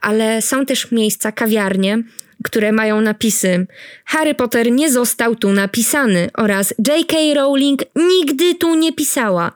[0.02, 2.02] ale są też miejsca, kawiarnie,
[2.44, 3.66] które mają napisy
[4.04, 7.16] Harry Potter nie został tu napisany oraz J.K.
[7.34, 9.52] Rowling nigdy tu nie pisała.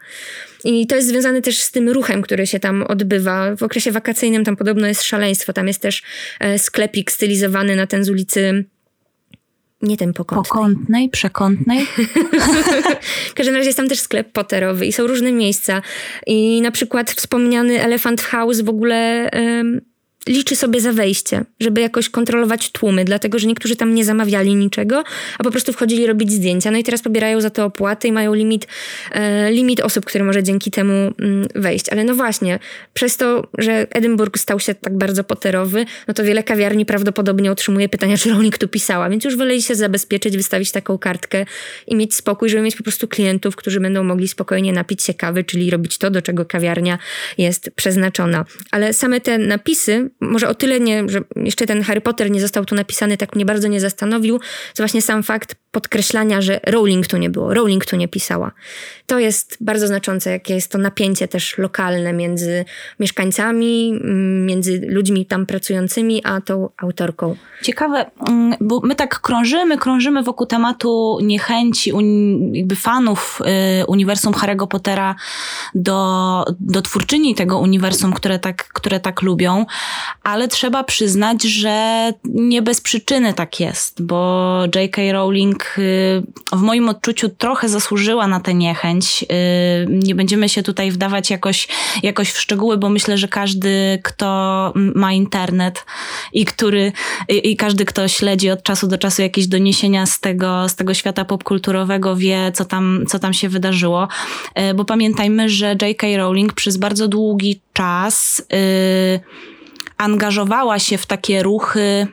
[0.64, 3.57] I to jest związane też z tym ruchem, który się tam odbywa.
[3.57, 5.53] W okresie wakacyjnym tam podobno jest szaleństwo.
[5.53, 6.03] Tam jest też
[6.41, 8.64] e, sklepik stylizowany na ten z ulicy
[9.82, 10.45] nie ten pokątnej.
[10.49, 11.87] Pokątnej, przekątnej.
[13.30, 15.82] W każdym razie jest tam też sklep Potterowy i są różne miejsca.
[16.26, 19.30] I na przykład wspomniany Elephant House w ogóle
[20.27, 25.05] liczy sobie za wejście, żeby jakoś kontrolować tłumy, dlatego że niektórzy tam nie zamawiali niczego,
[25.39, 26.70] a po prostu wchodzili robić zdjęcia.
[26.70, 28.66] No i teraz pobierają za to opłaty i mają limit,
[29.12, 31.89] e, limit osób, które może dzięki temu mm, wejść.
[31.89, 32.59] Ale no właśnie,
[32.95, 37.89] przez to, że Edynburg stał się tak bardzo poterowy, no to wiele kawiarni prawdopodobnie otrzymuje
[37.89, 41.47] pytania, czy Rowling tu pisała, więc już woleli się zabezpieczyć, wystawić taką kartkę
[41.87, 45.45] i mieć spokój, żeby mieć po prostu klientów, którzy będą mogli spokojnie napić się kawy,
[45.45, 46.99] czyli robić to, do czego kawiarnia
[47.39, 48.45] jest przeznaczona.
[48.70, 52.64] Ale same te napisy może o tyle nie, że jeszcze ten Harry Potter nie został
[52.64, 57.17] tu napisany, tak mnie bardzo nie zastanowił, to właśnie sam fakt podkreślania, że Rowling tu
[57.17, 58.53] nie było, Rowling tu nie pisała.
[59.07, 62.64] To jest bardzo znaczące, jakie jest to napięcie też lokalne między
[63.01, 67.37] mieszkańcami, mm, między ludźmi tam pracującymi, a tą autorką.
[67.62, 71.93] Ciekawe, mm, bo my tak krążymy, krążymy wokół tematu niechęci
[72.53, 73.43] jakby fanów
[73.83, 75.14] y, uniwersum Harry'ego Pottera
[75.75, 79.67] do, do twórczyni tego uniwersum, które tak, które tak lubią,
[80.22, 85.03] ale trzeba przyznać, że nie bez przyczyny tak jest, bo J.K.
[85.12, 86.22] Rowling y,
[86.53, 89.22] w moim odczuciu trochę zasłużyła na tę niechęć.
[89.22, 89.26] Y,
[89.88, 91.68] nie będziemy się tutaj wdawać jakoś,
[92.03, 95.84] jakoś w szczegóły, bo myślę, że każdy, kto ma internet
[96.32, 96.92] i który,
[97.28, 101.24] i każdy, kto śledzi od czasu do czasu jakieś doniesienia z tego, z tego świata
[101.24, 104.09] popkulturowego, wie, co tam, co tam się wydarzyło.
[104.70, 106.07] Y, bo pamiętajmy, że J.K.
[106.16, 109.56] Rowling przez bardzo długi czas yy,
[109.99, 112.07] angażowała się w takie ruchy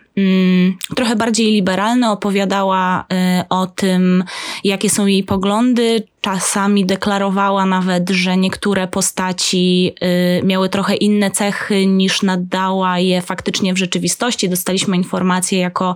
[0.96, 3.06] trochę bardziej liberalne, opowiadała
[3.40, 4.24] y, o tym,
[4.64, 6.04] jakie są jej poglądy.
[6.22, 9.96] Czasami deklarowała nawet, że niektóre postaci
[10.42, 14.50] y, miały trochę inne cechy niż nadała je faktycznie w rzeczywistości.
[14.50, 15.96] Dostaliśmy informację, jako,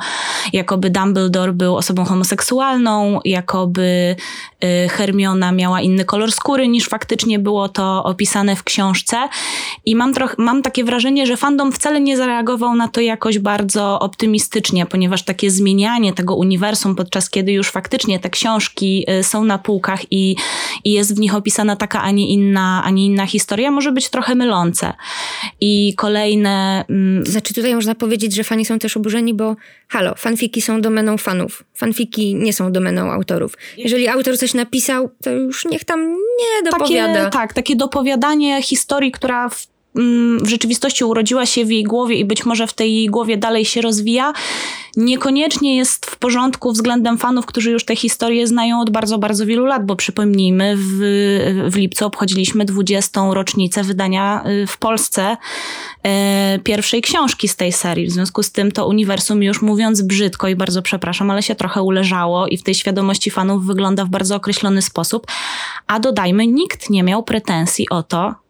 [0.53, 4.15] jakoby Dumbledore był osobą homoseksualną, jakoby
[4.63, 9.29] y, Hermiona miała inny kolor skóry niż faktycznie było to opisane w książce.
[9.85, 14.06] I mam, troch, mam takie wrażenie, że fandom wcale nie zareagował na to jakoś bardzo
[14.07, 19.57] optymistycznie, ponieważ takie zmienianie tego uniwersum, podczas kiedy już faktycznie te książki y, są na
[19.57, 20.35] półkach i,
[20.83, 24.09] i jest w nich opisana taka, a nie inna, a nie inna historia, może być
[24.09, 24.93] trochę mylące.
[25.61, 26.85] I kolejne...
[26.89, 29.55] Mm, znaczy tutaj można powiedzieć, że fani są też oburzeni, bo
[29.87, 31.63] halo, fanfiki są domeną fanów.
[31.73, 33.53] Fanfiki nie są domeną autorów.
[33.77, 37.13] Jeżeli autor coś napisał, to już niech tam nie dopowiada.
[37.13, 39.67] Takie, tak, takie dopowiadanie historii, która w
[40.41, 43.65] w rzeczywistości urodziła się w jej głowie i być może w tej jej głowie dalej
[43.65, 44.33] się rozwija,
[44.97, 49.65] niekoniecznie jest w porządku względem fanów, którzy już tę historię znają od bardzo, bardzo wielu
[49.65, 53.21] lat, bo przypomnijmy, w, w lipcu obchodziliśmy 20.
[53.31, 55.37] rocznicę wydania y, w Polsce
[56.03, 58.07] e, pierwszej książki z tej serii.
[58.07, 61.81] W związku z tym to uniwersum, już mówiąc brzydko i bardzo przepraszam, ale się trochę
[61.81, 65.27] uleżało i w tej świadomości fanów wygląda w bardzo określony sposób.
[65.87, 68.46] A dodajmy, nikt nie miał pretensji o to,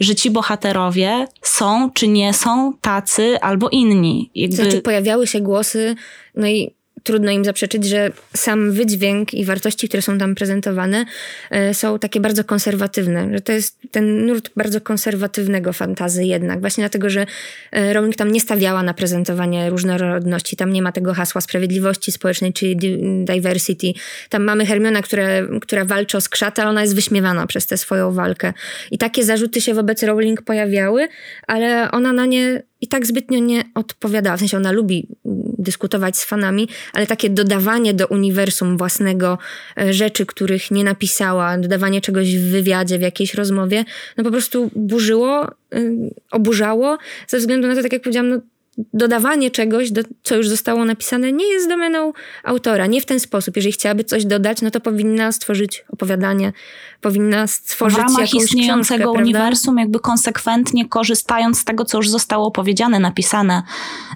[0.00, 4.30] że ci bohaterowie są czy nie są tacy albo inni.
[4.34, 4.56] Jakby...
[4.56, 5.94] Znaczy pojawiały się głosy,
[6.34, 11.04] no i trudno im zaprzeczyć, że sam wydźwięk i wartości, które są tam prezentowane,
[11.50, 13.28] e, są takie bardzo konserwatywne.
[13.32, 16.60] Że to jest ten nurt bardzo konserwatywnego fantazy jednak.
[16.60, 17.26] Właśnie dlatego, że
[17.72, 20.56] e, Rowling tam nie stawiała na prezentowanie różnorodności.
[20.56, 22.76] Tam nie ma tego hasła sprawiedliwości społecznej czy
[23.24, 23.92] diversity.
[24.28, 25.24] Tam mamy Hermiona, która,
[25.60, 28.52] która walczy o skrzat, ale ona jest wyśmiewana przez tę swoją walkę.
[28.90, 31.08] I takie zarzuty się wobec Rowling pojawiały,
[31.46, 34.36] ale ona na nie i tak zbytnio nie odpowiadała.
[34.36, 35.08] W sensie ona lubi
[35.60, 39.38] dyskutować z fanami, ale takie dodawanie do uniwersum własnego
[39.78, 43.84] e, rzeczy, których nie napisała, dodawanie czegoś w wywiadzie, w jakiejś rozmowie,
[44.16, 46.98] no po prostu burzyło, y, oburzało,
[47.28, 48.40] ze względu na to, tak jak powiedziałam, no
[48.94, 52.12] dodawanie czegoś, do, co już zostało napisane, nie jest domeną
[52.44, 52.86] autora.
[52.86, 53.56] Nie w ten sposób.
[53.56, 56.52] Jeżeli chciałaby coś dodać, no to powinna stworzyć opowiadanie,
[57.00, 62.50] powinna stworzyć w ramach istniejącego książkę, uniwersum, jakby konsekwentnie korzystając z tego, co już zostało
[62.50, 63.62] powiedziane, napisane,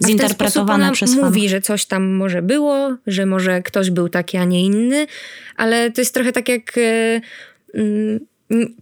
[0.07, 4.65] zinterpretowane przez mówi, że coś tam może było, że może ktoś był taki, a nie
[4.65, 5.07] inny,
[5.57, 6.77] ale to jest trochę tak jak...
[6.77, 8.21] Yy,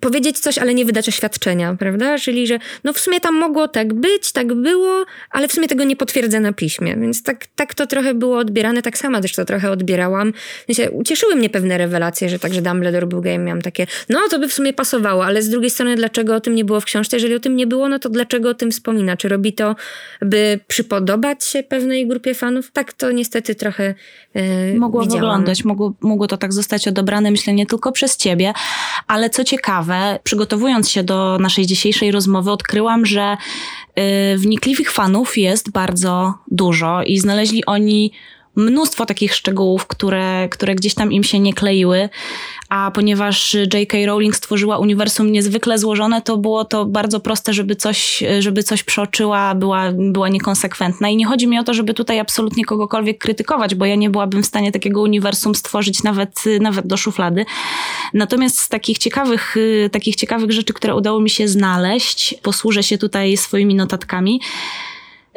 [0.01, 2.19] powiedzieć coś, ale nie wydać oświadczenia, prawda?
[2.19, 5.85] Czyli, że no w sumie tam mogło tak być, tak było, ale w sumie tego
[5.85, 6.97] nie potwierdzę na piśmie.
[6.97, 10.33] Więc tak, tak to trochę było odbierane, tak sama też to trochę odbierałam.
[10.69, 14.49] Wiecie, ucieszyły mnie pewne rewelacje, że także Dumbledore był gejem, miałam takie, no to by
[14.49, 17.17] w sumie pasowało, ale z drugiej strony dlaczego o tym nie było w książce?
[17.17, 19.17] Jeżeli o tym nie było, no to dlaczego o tym wspomina?
[19.17, 19.77] Czy robi to,
[20.21, 22.71] by przypodobać się pewnej grupie fanów?
[22.71, 23.95] Tak to niestety trochę
[24.35, 24.43] yy,
[24.79, 25.21] Mogło widziałam.
[25.21, 28.53] wyglądać, mogło, mogło to tak zostać odebrane, myślę, nie tylko przez ciebie,
[29.07, 33.37] ale co ciekawe, przygotowując się do naszej dzisiejszej rozmowy, odkryłam, że
[34.35, 38.13] y, wnikliwych fanów jest bardzo dużo i znaleźli oni
[38.57, 42.09] mnóstwo takich szczegółów, które, które gdzieś tam im się nie kleiły,
[42.73, 43.99] a ponieważ J.K.
[44.07, 49.55] Rowling stworzyła uniwersum niezwykle złożone, to było to bardzo proste, żeby coś, żeby coś przeoczyła,
[49.55, 51.09] była, była niekonsekwentna.
[51.09, 54.43] I nie chodzi mi o to, żeby tutaj absolutnie kogokolwiek krytykować, bo ja nie byłabym
[54.43, 57.45] w stanie takiego uniwersum stworzyć nawet, nawet do szuflady.
[58.15, 59.57] Natomiast z takich ciekawych,
[59.93, 64.41] takich ciekawych rzeczy, które udało mi się znaleźć, posłużę się tutaj swoimi notatkami.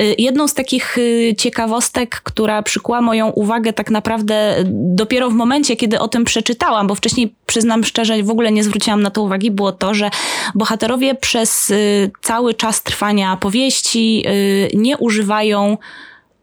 [0.02, 5.76] Y, jedną z takich y, ciekawostek, która przykuła moją uwagę tak naprawdę dopiero w momencie,
[5.76, 9.52] kiedy o tym przeczytałam, bo wcześniej przyznam szczerze, w ogóle nie zwróciłam na to uwagi,
[9.52, 10.10] było to, że
[10.56, 14.26] bohaterowie przez y, cały czas trwania powieści
[14.74, 15.78] nie używają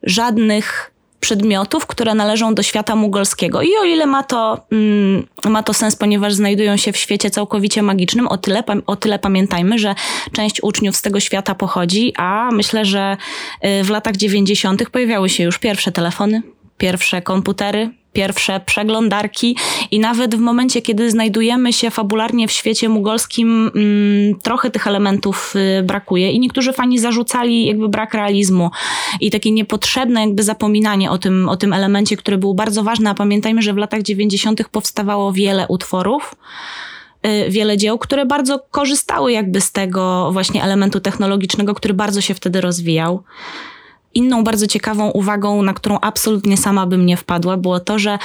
[0.02, 0.91] żadnych
[1.22, 3.62] przedmiotów, które należą do świata mugolskiego.
[3.62, 7.82] I o ile ma to, mm, ma to sens, ponieważ znajdują się w świecie całkowicie
[7.82, 9.94] magicznym, o tyle, o tyle pamiętajmy, że
[10.32, 13.16] część uczniów z tego świata pochodzi, a myślę, że
[13.64, 14.90] y, w latach 90.
[14.90, 16.42] pojawiały się już pierwsze telefony,
[16.78, 19.56] pierwsze komputery, pierwsze przeglądarki
[19.90, 25.54] i nawet w momencie, kiedy znajdujemy się fabularnie w świecie mugolskim, mm, trochę tych elementów
[25.56, 28.70] y, brakuje i niektórzy fani zarzucali jakby brak realizmu
[29.20, 33.14] i takie niepotrzebne jakby zapominanie o tym, o tym elemencie, który był bardzo ważny, a
[33.14, 34.68] pamiętajmy, że w latach 90.
[34.68, 36.34] powstawało wiele utworów,
[37.26, 42.34] y, wiele dzieł, które bardzo korzystały jakby z tego właśnie elementu technologicznego, który bardzo się
[42.34, 43.22] wtedy rozwijał.
[44.14, 48.18] Inną bardzo ciekawą uwagą, na którą absolutnie sama bym nie wpadła, było to, że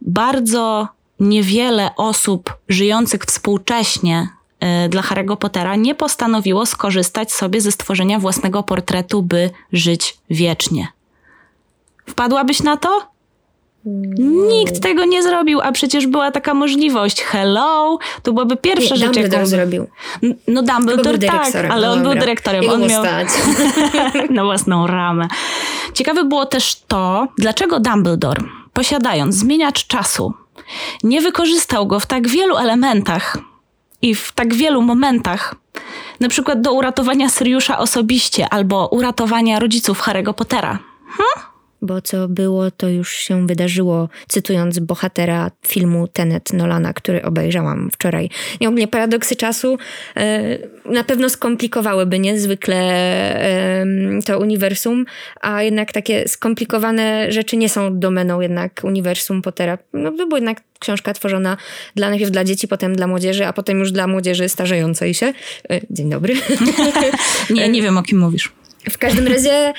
[0.00, 0.88] bardzo
[1.20, 4.28] niewiele osób żyjących współcześnie
[4.84, 10.88] y, dla Harry'ego Pottera nie postanowiło skorzystać sobie ze stworzenia własnego portretu, by żyć wiecznie.
[12.06, 13.13] Wpadłabyś na to?
[14.48, 17.22] Nikt tego nie zrobił, a przecież była taka możliwość.
[17.22, 19.46] Hello, to byłaby pierwsza nie, rzecz, Dumbledore jaką...
[19.46, 19.86] zrobił.
[20.48, 22.70] No Dumbledore był tak, ale on no, był dyrektorem.
[22.70, 23.04] On miał
[24.30, 25.28] na własną ramę.
[25.94, 30.32] Ciekawe było też to, dlaczego Dumbledore, posiadając zmieniacz czasu,
[31.02, 33.38] nie wykorzystał go w tak wielu elementach
[34.02, 35.54] i w tak wielu momentach,
[36.20, 40.78] na przykład do uratowania Syriusza osobiście albo uratowania rodziców Harry'ego Pottera.
[41.16, 41.53] Hm?
[41.84, 48.30] Bo co było, to już się wydarzyło, cytując bohatera filmu Tenet Nolana, który obejrzałam wczoraj.
[48.60, 49.78] I ogólnie paradoksy czasu
[50.16, 53.86] e, na pewno skomplikowałyby niezwykle e,
[54.26, 55.04] to uniwersum,
[55.40, 59.78] a jednak takie skomplikowane rzeczy nie są domeną jednak uniwersum Pottera.
[59.92, 61.56] No to była jednak książka tworzona
[61.94, 65.26] dla najpierw dla dzieci, potem dla młodzieży, a potem już dla młodzieży starzejącej się.
[65.70, 66.34] E, dzień dobry.
[67.50, 68.52] nie, nie wiem o kim mówisz.
[68.90, 69.72] W każdym razie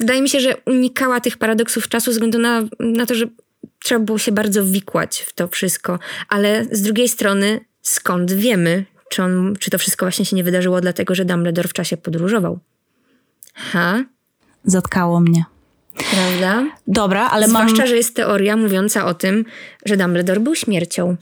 [0.00, 3.26] wydaje mi się, że unikała tych paradoksów czasu ze względu na, na to, że
[3.84, 5.98] trzeba było się bardzo wikłać w to wszystko.
[6.28, 10.80] Ale z drugiej strony, skąd wiemy, czy, on, czy to wszystko właśnie się nie wydarzyło
[10.80, 12.58] dlatego, że Dumbledore w czasie podróżował?
[13.54, 14.04] Ha?
[14.64, 15.44] Zatkało mnie.
[16.10, 16.66] Prawda?
[16.86, 17.86] Dobra, ale Zwłaszcza, mam...
[17.86, 19.44] że jest teoria mówiąca o tym,
[19.84, 21.16] że Dumbledore był śmiercią.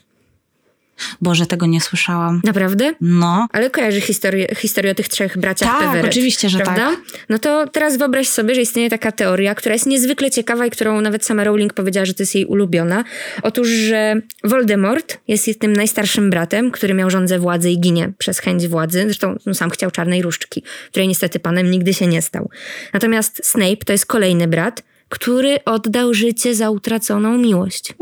[1.20, 2.40] Boże, tego nie słyszałam.
[2.44, 2.94] Naprawdę?
[3.00, 3.46] No.
[3.52, 6.90] Ale kojarzy historię, historię o tych trzech braciach Tak, Peverett, oczywiście, że prawda?
[6.90, 7.00] tak.
[7.28, 11.00] No to teraz wyobraź sobie, że istnieje taka teoria, która jest niezwykle ciekawa i którą
[11.00, 13.04] nawet sama Rowling powiedziała, że to jest jej ulubiona.
[13.42, 14.14] Otóż, że
[14.44, 19.02] Voldemort jest tym najstarszym bratem, który miał rządzę władzy i ginie przez chęć władzy.
[19.04, 22.50] Zresztą no, sam chciał czarnej różdżki, której niestety panem nigdy się nie stał.
[22.92, 27.94] Natomiast Snape to jest kolejny brat, który oddał życie za utraconą miłość.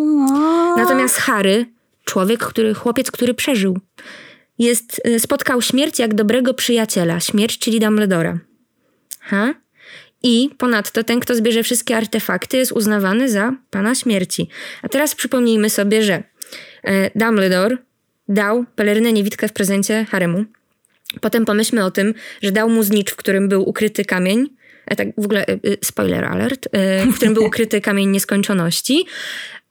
[0.77, 1.67] Natomiast Harry
[2.13, 3.79] Człowiek, który, chłopiec, który przeżył.
[4.59, 7.21] Jest, y, spotkał śmierć jak dobrego przyjaciela.
[7.21, 8.39] Śmierć, czyli Dumbledora.
[9.21, 9.55] Ha?
[10.23, 14.49] I ponadto ten, kto zbierze wszystkie artefakty, jest uznawany za pana śmierci.
[14.83, 16.23] A teraz przypomnijmy sobie, że
[16.85, 17.77] e, Dumbledore
[18.29, 20.45] dał pelerynę niewidkę w prezencie Haremu.
[21.21, 24.49] Potem pomyślmy o tym, że dał mu znicz, w którym był ukryty kamień.
[24.87, 26.69] E, tak w ogóle, e, spoiler alert,
[27.13, 29.07] w którym był ukryty kamień nieskończoności.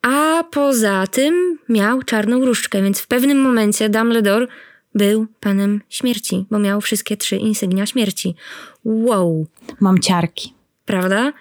[0.02, 4.48] A poza tym miał czarną różdżkę, więc w pewnym momencie Dumbledore
[4.96, 8.36] był panem śmierci, bo miał wszystkie trzy insygnia śmierci.
[8.86, 9.48] Wow.
[9.80, 10.54] Mam ciarki.
[10.86, 11.34] Prawda?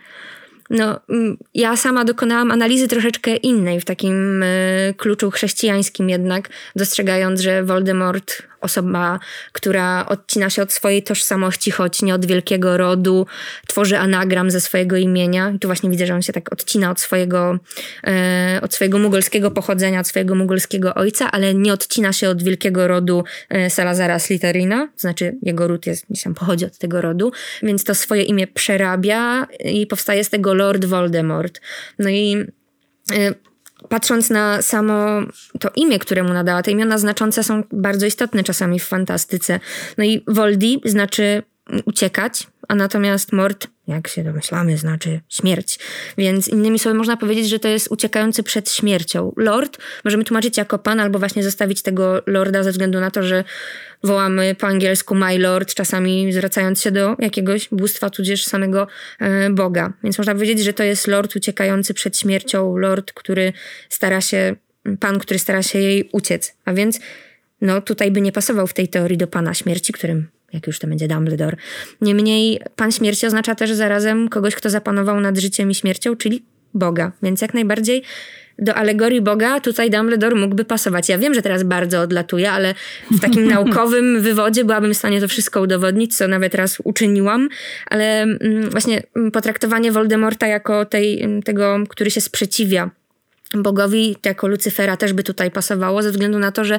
[0.70, 7.40] No, mm, ja sama dokonałam analizy troszeczkę innej, w takim y, kluczu chrześcijańskim jednak, dostrzegając,
[7.40, 9.20] że Voldemort osoba,
[9.52, 13.26] która odcina się od swojej tożsamości, choć nie od wielkiego rodu,
[13.66, 15.50] tworzy anagram ze swojego imienia.
[15.50, 17.58] I tu właśnie widzę, że on się tak odcina od swojego,
[18.06, 22.88] e, od swojego mugolskiego pochodzenia, od swojego mugolskiego ojca, ale nie odcina się od wielkiego
[22.88, 27.32] rodu e, Salazara to znaczy jego ród jest, gdzieś tam pochodzi od tego rodu,
[27.62, 31.60] więc to swoje imię przerabia i powstaje z tego Lord Voldemort.
[31.98, 32.36] No i
[33.12, 33.49] e,
[33.88, 35.20] patrząc na samo
[35.60, 39.60] to imię, które mu nadała, te imiona znaczące są bardzo istotne czasami w fantastyce.
[39.98, 41.42] No i Voldi znaczy
[41.84, 45.78] uciekać, a natomiast Mort jak się domyślamy, znaczy śmierć.
[46.18, 49.32] Więc innymi słowy można powiedzieć, że to jest uciekający przed śmiercią.
[49.36, 53.44] Lord możemy tłumaczyć jako pan, albo właśnie zostawić tego lorda ze względu na to, że
[54.02, 58.86] wołamy po angielsku my lord, czasami zwracając się do jakiegoś bóstwa, tudzież samego
[59.18, 59.92] e, Boga.
[60.02, 63.52] Więc można powiedzieć, że to jest lord uciekający przed śmiercią, lord, który
[63.88, 64.56] stara się,
[65.00, 66.56] pan, który stara się jej uciec.
[66.64, 67.00] A więc
[67.60, 70.86] no tutaj by nie pasował w tej teorii do pana śmierci, którym jak już to
[70.86, 71.56] będzie Dumbledore.
[72.00, 76.42] Niemniej pan śmierci oznacza też zarazem kogoś, kto zapanował nad życiem i śmiercią, czyli
[76.74, 77.12] Boga.
[77.22, 78.02] Więc jak najbardziej
[78.60, 81.08] do alegorii Boga tutaj Dumbledore mógłby pasować.
[81.08, 82.74] Ja wiem, że teraz bardzo odlatuję, ale
[83.10, 87.48] w takim naukowym wywodzie byłabym w stanie to wszystko udowodnić, co nawet raz uczyniłam,
[87.86, 92.90] ale mm, właśnie potraktowanie Voldemorta jako tej, tego, który się sprzeciwia
[93.54, 96.78] Bogowi jako Lucyfera też by tutaj pasowało, ze względu na to, że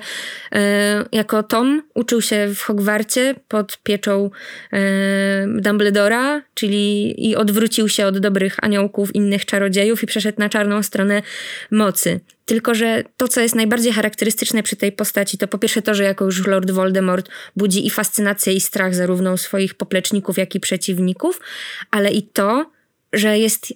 [0.52, 4.30] e, jako Tom uczył się w Hogwarcie pod pieczą
[4.74, 4.80] e,
[5.48, 11.22] Dumbledora, czyli i odwrócił się od dobrych aniołków, innych czarodziejów i przeszedł na czarną stronę
[11.72, 12.20] mocy.
[12.46, 16.04] Tylko, że to, co jest najbardziej charakterystyczne przy tej postaci, to po pierwsze to, że
[16.04, 21.42] jako już Lord Voldemort budzi i fascynację, i strach zarówno swoich popleczników, jak i przeciwników,
[21.92, 22.72] ale i to,
[23.14, 23.74] że jest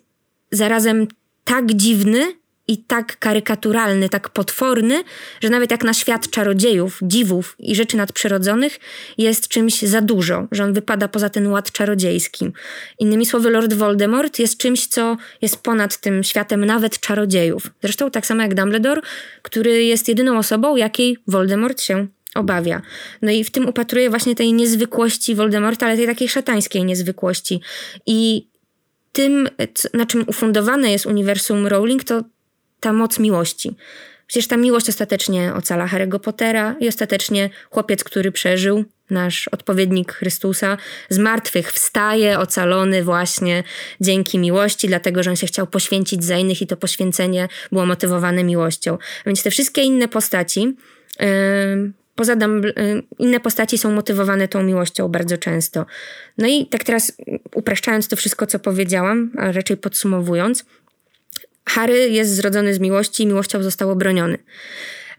[0.51, 1.07] zarazem
[1.43, 2.35] tak dziwny,
[2.67, 5.03] i tak karykaturalny, tak potworny,
[5.41, 8.79] że nawet jak na świat czarodziejów, dziwów i rzeczy nadprzyrodzonych
[9.17, 12.51] jest czymś za dużo, że on wypada poza ten ład czarodziejski.
[12.99, 17.71] Innymi słowy, Lord Voldemort jest czymś, co jest ponad tym światem nawet czarodziejów.
[17.81, 19.01] Zresztą tak samo jak Dumbledore,
[19.41, 22.81] który jest jedyną osobą, jakiej Voldemort się obawia.
[23.21, 27.61] No i w tym upatruje właśnie tej niezwykłości Voldemorta, ale tej takiej szatańskiej niezwykłości.
[28.05, 28.47] I
[29.11, 29.49] tym,
[29.93, 32.23] na czym ufundowane jest uniwersum Rowling, to
[32.85, 33.75] ta moc miłości.
[34.27, 40.77] Przecież ta miłość ostatecznie ocala Harry'ego Pottera i ostatecznie chłopiec, który przeżył, nasz odpowiednik Chrystusa,
[41.09, 43.63] z martwych wstaje, ocalony właśnie
[44.01, 48.43] dzięki miłości, dlatego że on się chciał poświęcić za innych i to poświęcenie było motywowane
[48.43, 48.97] miłością.
[49.25, 50.75] Więc te wszystkie inne postaci,
[51.19, 52.35] yy, poza
[53.19, 55.85] inne postaci są motywowane tą miłością bardzo często.
[56.37, 57.13] No i tak teraz
[57.55, 60.65] upraszczając to wszystko, co powiedziałam, a raczej podsumowując,
[61.65, 64.37] Harry jest zrodzony z miłości i miłością został obroniony.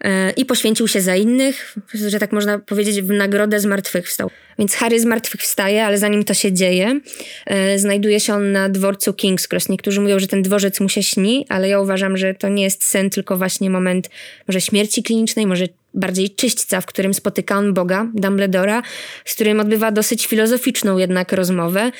[0.01, 4.29] E, I poświęcił się za innych, że tak można powiedzieć, w nagrodę zmartwychwstał.
[4.59, 6.99] Więc Harry zmartwychwstaje, ale zanim to się dzieje,
[7.45, 9.69] e, znajduje się on na dworcu King's Cross.
[9.69, 12.83] Niektórzy mówią, że ten dworzec mu się śni, ale ja uważam, że to nie jest
[12.83, 14.09] sen, tylko właśnie moment
[14.47, 15.65] może śmierci klinicznej, może
[15.97, 18.81] bardziej czyśćca, w którym spotyka on Boga, Dumbledora,
[19.25, 21.91] z którym odbywa dosyć filozoficzną jednak rozmowę.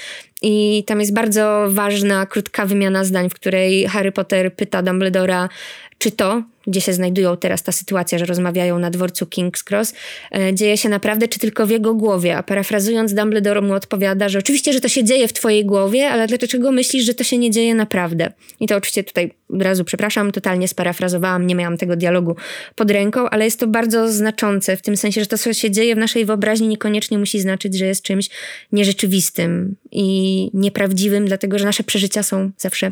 [0.42, 5.50] I tam jest bardzo ważna, krótka wymiana zdań, w której Harry Potter pyta Dumbledora,
[5.98, 9.94] czy to, gdzie się znajdują teraz ta sytuacja, że rozmawiają na dworcu King's Cross,
[10.32, 12.38] e, dzieje się naprawdę, czy tylko w jego głowie.
[12.38, 16.28] A parafrazując, Dumbledore mu odpowiada, że oczywiście, że to się dzieje w twojej głowie, ale
[16.28, 18.32] dlaczego myślisz, że to się nie dzieje naprawdę?
[18.60, 22.36] I to oczywiście tutaj od razu przepraszam, totalnie sparafrazowałam, nie miałam tego dialogu
[22.76, 25.96] pod ręką, ale jest to bardzo znaczące w tym sensie, że to, co się dzieje
[25.96, 28.30] w naszej wyobraźni, niekoniecznie musi znaczyć, że jest czymś
[28.72, 32.92] nierzeczywistym i nieprawdziwym, dlatego że nasze przeżycia są zawsze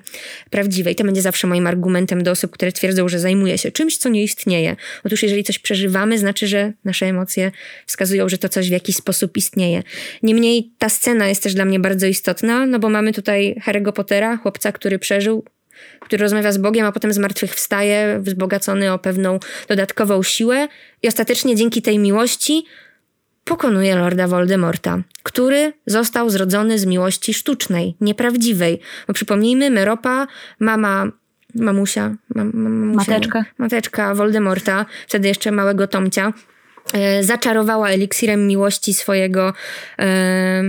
[0.49, 0.91] prawdziwe.
[0.91, 4.09] I to będzie zawsze moim argumentem do osób, które twierdzą, że zajmuje się czymś, co
[4.09, 4.75] nie istnieje.
[5.03, 7.51] Otóż, jeżeli coś przeżywamy, znaczy, że nasze emocje
[7.85, 9.83] wskazują, że to coś w jakiś sposób istnieje.
[10.23, 14.37] Niemniej ta scena jest też dla mnie bardzo istotna, no bo mamy tutaj Harry'ego Pottera,
[14.37, 15.45] chłopca, który przeżył
[15.99, 20.67] który rozmawia z Bogiem, a potem zmartwychwstaje, wzbogacony o pewną dodatkową siłę
[21.03, 22.65] i ostatecznie dzięki tej miłości
[23.43, 28.79] pokonuje Lorda Voldemorta, który został zrodzony z miłości sztucznej, nieprawdziwej.
[29.07, 30.27] Bo przypomnijmy, Meropa,
[30.59, 31.11] mama
[31.55, 33.45] mamusia, mam, mamusia mateczka.
[33.57, 36.33] mateczka Voldemorta, wtedy jeszcze małego Tomcia,
[36.93, 39.53] e, zaczarowała eliksirem miłości swojego
[39.99, 40.63] e,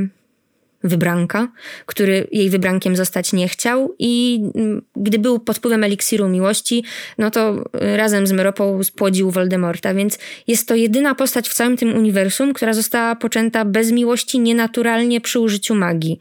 [0.88, 1.48] wybranka,
[1.86, 6.84] który jej wybrankiem zostać nie chciał i mm, gdy był pod wpływem eliksiru miłości,
[7.18, 7.64] no to
[7.94, 12.52] y, razem z Meropą spłodził Voldemorta, więc jest to jedyna postać w całym tym uniwersum,
[12.52, 16.18] która została poczęta bez miłości, nienaturalnie przy użyciu magii.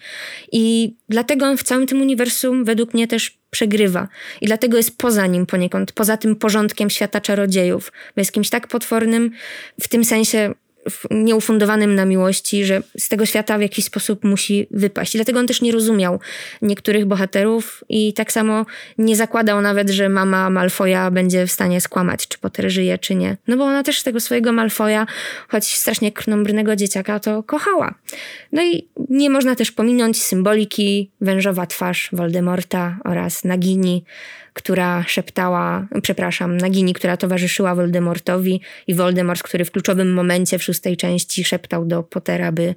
[0.51, 4.07] I dlatego on w całym tym uniwersum według mnie też przegrywa.
[4.41, 8.67] I dlatego jest poza nim poniekąd, poza tym porządkiem świata czarodziejów, bo jest kimś tak
[8.67, 9.31] potwornym,
[9.81, 10.53] w tym sensie
[11.11, 15.15] nieufundowanym na miłości, że z tego świata w jakiś sposób musi wypaść.
[15.15, 16.19] I dlatego on też nie rozumiał
[16.61, 18.65] niektórych bohaterów i tak samo
[18.97, 23.37] nie zakładał nawet, że mama Malfoja będzie w stanie skłamać, czy Potter żyje, czy nie.
[23.47, 25.07] No bo ona też tego swojego Malfoja,
[25.47, 27.95] choć strasznie krnąbrnego dzieciaka, to kochała.
[28.51, 34.03] No i nie można też pominąć symboliki wężowa twarz Voldemorta oraz Nagini,
[34.55, 40.97] która szeptała, przepraszam, Nagini, która towarzyszyła Voldemortowi i Voldemort, który w kluczowym momencie w szóstej
[40.97, 42.75] części szeptał do Pottera, by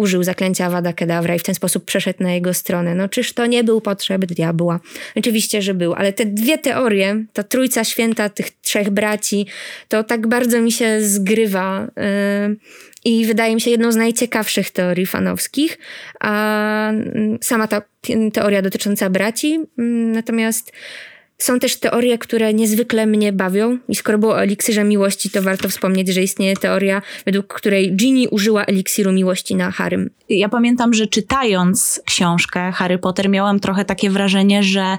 [0.00, 2.94] użył zaklęcia Avada Kedavra i w ten sposób przeszedł na jego stronę.
[2.94, 4.80] No czyż to nie był potrzeb diabła?
[5.16, 9.46] Oczywiście, że był, ale te dwie teorie, ta trójca święta tych trzech braci,
[9.88, 12.56] to tak bardzo mi się zgrywa yy,
[13.04, 15.78] i wydaje mi się jedną z najciekawszych teorii fanowskich,
[16.20, 17.82] a mm, sama ta
[18.32, 20.72] teoria dotycząca braci, mm, natomiast
[21.42, 25.68] są też teorie, które niezwykle mnie bawią i skoro było o eliksirze miłości, to warto
[25.68, 30.10] wspomnieć, że istnieje teoria, według której Ginny użyła eliksiru miłości na Harrym.
[30.28, 34.98] Ja pamiętam, że czytając książkę Harry Potter miałam trochę takie wrażenie, że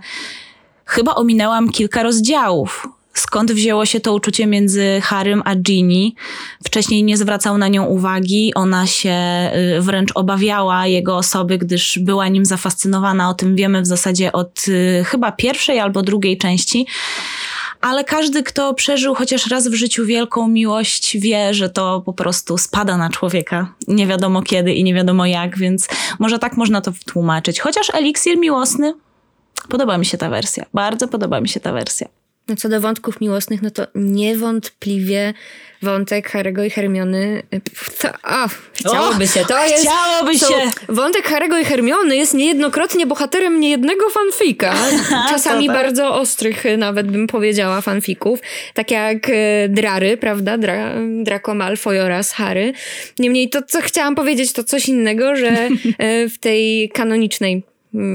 [0.85, 6.11] chyba ominęłam kilka rozdziałów skąd wzięło się to uczucie między Harrym a Ginny.
[6.63, 9.15] Wcześniej nie zwracał na nią uwagi, ona się
[9.77, 13.29] y, wręcz obawiała jego osoby, gdyż była nim zafascynowana.
[13.29, 16.87] O tym wiemy w zasadzie od y, chyba pierwszej albo drugiej części.
[17.81, 22.57] Ale każdy, kto przeżył chociaż raz w życiu wielką miłość, wie, że to po prostu
[22.57, 23.73] spada na człowieka.
[23.87, 25.87] Nie wiadomo kiedy i nie wiadomo jak, więc
[26.19, 27.59] może tak można to tłumaczyć.
[27.59, 28.93] Chociaż eliksir miłosny,
[29.69, 30.65] podoba mi się ta wersja.
[30.73, 32.20] Bardzo podoba mi się ta wersja.
[32.47, 35.33] No co do wątków miłosnych, no to niewątpliwie
[35.81, 37.43] wątek Harego i Hermiony.
[38.01, 39.45] To, o, chciałoby się.
[39.45, 39.83] To jest.
[39.83, 40.71] Chciałoby to, się.
[40.89, 44.73] Wątek Harego i Hermiony jest niejednokrotnie bohaterem niejednego fanfika.
[45.29, 45.75] Czasami tak.
[45.75, 48.39] bardzo ostrych, nawet bym powiedziała, fanfików.
[48.73, 50.57] Tak jak e, Drary, prawda?
[50.57, 52.73] Dra, Draco Malfoy oraz Harry.
[53.19, 55.69] Niemniej to, co chciałam powiedzieć, to coś innego, że e,
[56.33, 57.63] w tej kanonicznej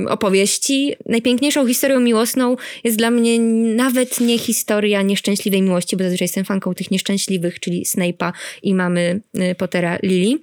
[0.09, 0.95] opowieści.
[1.07, 3.41] Najpiękniejszą historią miłosną jest dla mnie
[3.77, 9.21] nawet nie historia nieszczęśliwej miłości, bo zazwyczaj jestem fanką tych nieszczęśliwych, czyli Snape'a i mamy
[9.35, 10.39] y, Pottera Lily.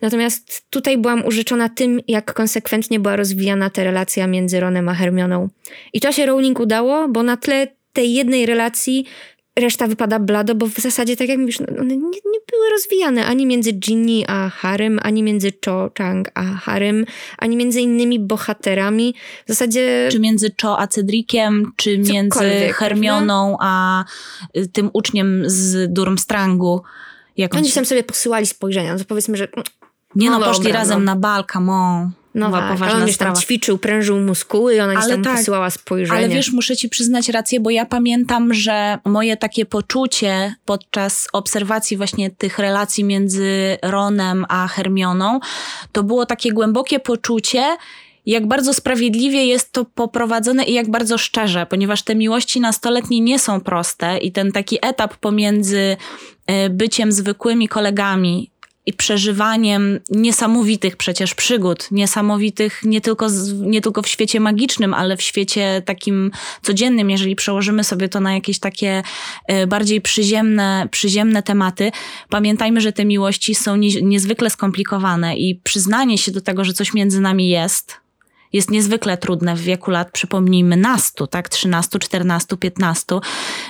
[0.00, 5.48] Natomiast tutaj byłam użyczona tym, jak konsekwentnie była rozwijana ta relacja między Ronem a Hermioną.
[5.92, 9.04] I to się Rowling udało, bo na tle tej jednej relacji
[9.58, 13.26] reszta wypada blado, bo w zasadzie, tak jak mówisz, no, one nie, nie, były rozwijane
[13.26, 17.04] ani między Ginny a Harem, ani między Cho Chang a Harem,
[17.38, 19.14] ani między innymi bohaterami.
[19.46, 20.08] W zasadzie...
[20.10, 24.04] Czy między Cho a Cedriciem, czy między Hermioną a
[24.56, 26.82] y, tym uczniem z Durmstrangu.
[27.36, 29.48] Jak Oni się sobie posyłali spojrzenia, no to powiedzmy, że...
[30.14, 31.14] Nie no, no poszli dobra, razem no.
[31.14, 32.10] na bal, come on.
[32.38, 33.34] No tak, poważna on sprawa.
[33.34, 36.18] tam ćwiczył, prężył muskuły i ona ale tam tak, posyłała spojrzenie.
[36.18, 41.96] Ale wiesz, muszę ci przyznać rację, bo ja pamiętam, że moje takie poczucie podczas obserwacji
[41.96, 45.40] właśnie tych relacji między Ronem a Hermioną,
[45.92, 47.76] to było takie głębokie poczucie,
[48.26, 53.38] jak bardzo sprawiedliwie jest to poprowadzone i jak bardzo szczerze, ponieważ te miłości nastoletnie nie
[53.38, 55.96] są proste i ten taki etap pomiędzy
[56.46, 58.50] e, byciem zwykłymi kolegami
[58.88, 63.26] i przeżywaniem niesamowitych przecież przygód, niesamowitych nie tylko,
[63.60, 66.30] nie tylko w świecie magicznym, ale w świecie takim
[66.62, 69.02] codziennym, jeżeli przełożymy sobie to na jakieś takie
[69.46, 71.90] e, bardziej przyziemne, przyziemne tematy.
[72.28, 77.20] Pamiętajmy, że te miłości są niezwykle skomplikowane i przyznanie się do tego, że coś między
[77.20, 78.07] nami jest,
[78.52, 83.18] jest niezwykle trudne w wieku lat, przypomnijmy, nastu, tak, 13, 14, 15,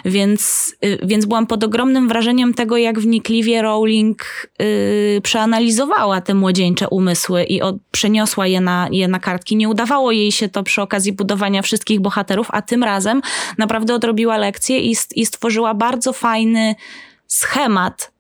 [0.05, 6.89] więc, y, więc byłam pod ogromnym wrażeniem tego, jak wnikliwie Rowling yy, przeanalizowała te młodzieńcze
[6.89, 9.57] umysły i od, przeniosła je na, je na kartki.
[9.57, 13.23] Nie udawało jej się to przy okazji budowania wszystkich bohaterów, a tym razem
[13.59, 16.75] naprawdę odrobiła lekcję i, i stworzyła bardzo fajny
[17.27, 18.13] schemat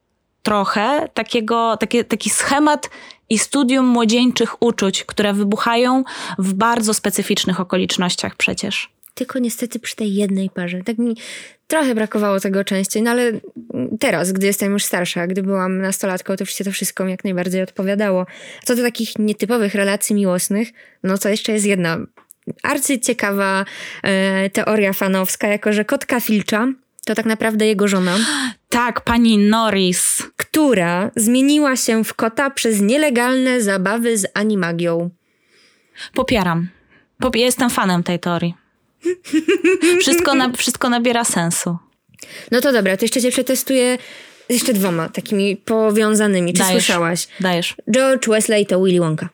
[0.42, 2.90] trochę, takiego, takie, taki schemat
[3.30, 6.04] i studium młodzieńczych uczuć, które wybuchają
[6.38, 8.90] w bardzo specyficznych okolicznościach przecież.
[9.14, 10.82] Tylko niestety przy tej jednej parze.
[10.84, 11.16] Tak mi
[11.66, 13.32] trochę brakowało tego częściej, no ale
[14.00, 18.26] teraz, gdy jestem już starsza, gdy byłam nastolatką, to oczywiście to wszystko jak najbardziej odpowiadało.
[18.64, 20.68] Co do takich nietypowych relacji miłosnych,
[21.02, 21.98] no to jeszcze jest jedna
[22.62, 23.64] arcyciekawa
[24.02, 26.68] e, teoria fanowska, jako że kotka Filcza
[27.04, 28.18] to tak naprawdę jego żona.
[28.68, 30.22] Tak, pani Norris.
[30.36, 35.10] Która zmieniła się w kota przez nielegalne zabawy z animagią.
[36.14, 36.68] Popieram.
[37.18, 38.54] Pop jestem fanem tej teorii.
[40.00, 41.78] Wszystko, na, wszystko nabiera sensu.
[42.50, 43.98] No to dobra, to jeszcze cię przetestuję
[44.48, 46.52] jeszcze dwoma takimi powiązanymi.
[46.52, 46.84] Czy Dajesz.
[46.84, 47.28] słyszałaś?
[47.40, 47.76] Dajesz.
[47.90, 49.28] George Wesley to Willy Wonka.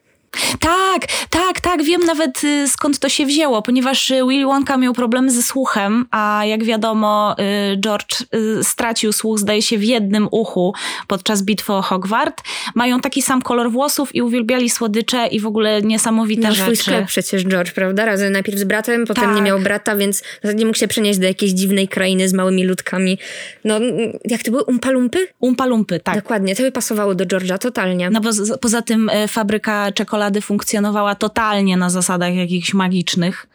[0.61, 4.93] Tak, tak, tak, wiem nawet y, skąd to się wzięło, ponieważ y, Willy Wonka miał
[4.93, 7.37] problemy ze słuchem, a jak wiadomo
[7.73, 8.25] y, George
[8.63, 10.75] stracił słuch zdaje się w jednym uchu
[11.07, 12.43] podczas bitwy o Hogwart.
[12.75, 16.63] Mają taki sam kolor włosów i uwielbiali słodycze i w ogóle niesamowite miał rzeczy.
[16.63, 18.05] swój sklep przecież George, prawda?
[18.05, 19.37] Razem najpierw z bratem, potem tak.
[19.37, 23.19] nie miał brata, więc zasadzie mógł się przenieść do jakiejś dziwnej krainy z małymi ludkami.
[23.65, 23.81] No,
[24.25, 24.65] jak to były?
[24.65, 25.29] Umpalumpy?
[25.41, 26.15] Umpalumpy, tak.
[26.15, 28.11] Dokładnie, to by pasowało do George'a totalnie.
[28.11, 28.31] No bo
[28.61, 33.47] poza tym fabryka czekolady czekolady funkcjonowała totalnie na zasadach jakichś magicznych.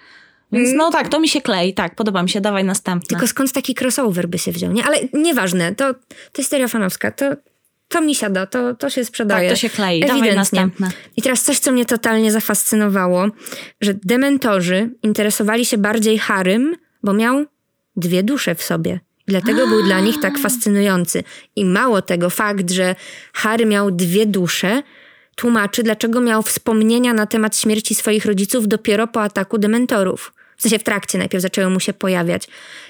[0.51, 0.77] Więc mm.
[0.77, 3.07] no tak, to mi się klei, tak, podoba mi się, dawaj następne.
[3.07, 4.83] Tylko skąd taki crossover by się wziął, nie?
[4.83, 5.93] Ale nieważne, to,
[6.31, 7.25] to jest seria fanowska, to
[7.87, 9.49] to mi siada, to, to się sprzedaje.
[9.49, 10.01] Tak, to się klei.
[10.01, 10.89] Dawaj następne.
[11.17, 13.27] I teraz coś, co mnie totalnie zafascynowało,
[13.81, 17.45] że dementorzy interesowali się bardziej Harym, bo miał
[17.95, 18.99] dwie dusze w sobie.
[19.27, 21.23] I dlatego był dla nich tak fascynujący.
[21.55, 22.95] I mało tego, fakt, że
[23.33, 24.83] Harry miał dwie dusze,
[25.39, 30.33] tłumaczy, dlaczego miał wspomnienia na temat śmierci swoich rodziców dopiero po ataku dementorów.
[30.57, 32.47] W sensie w trakcie najpierw zaczęły mu się pojawiać.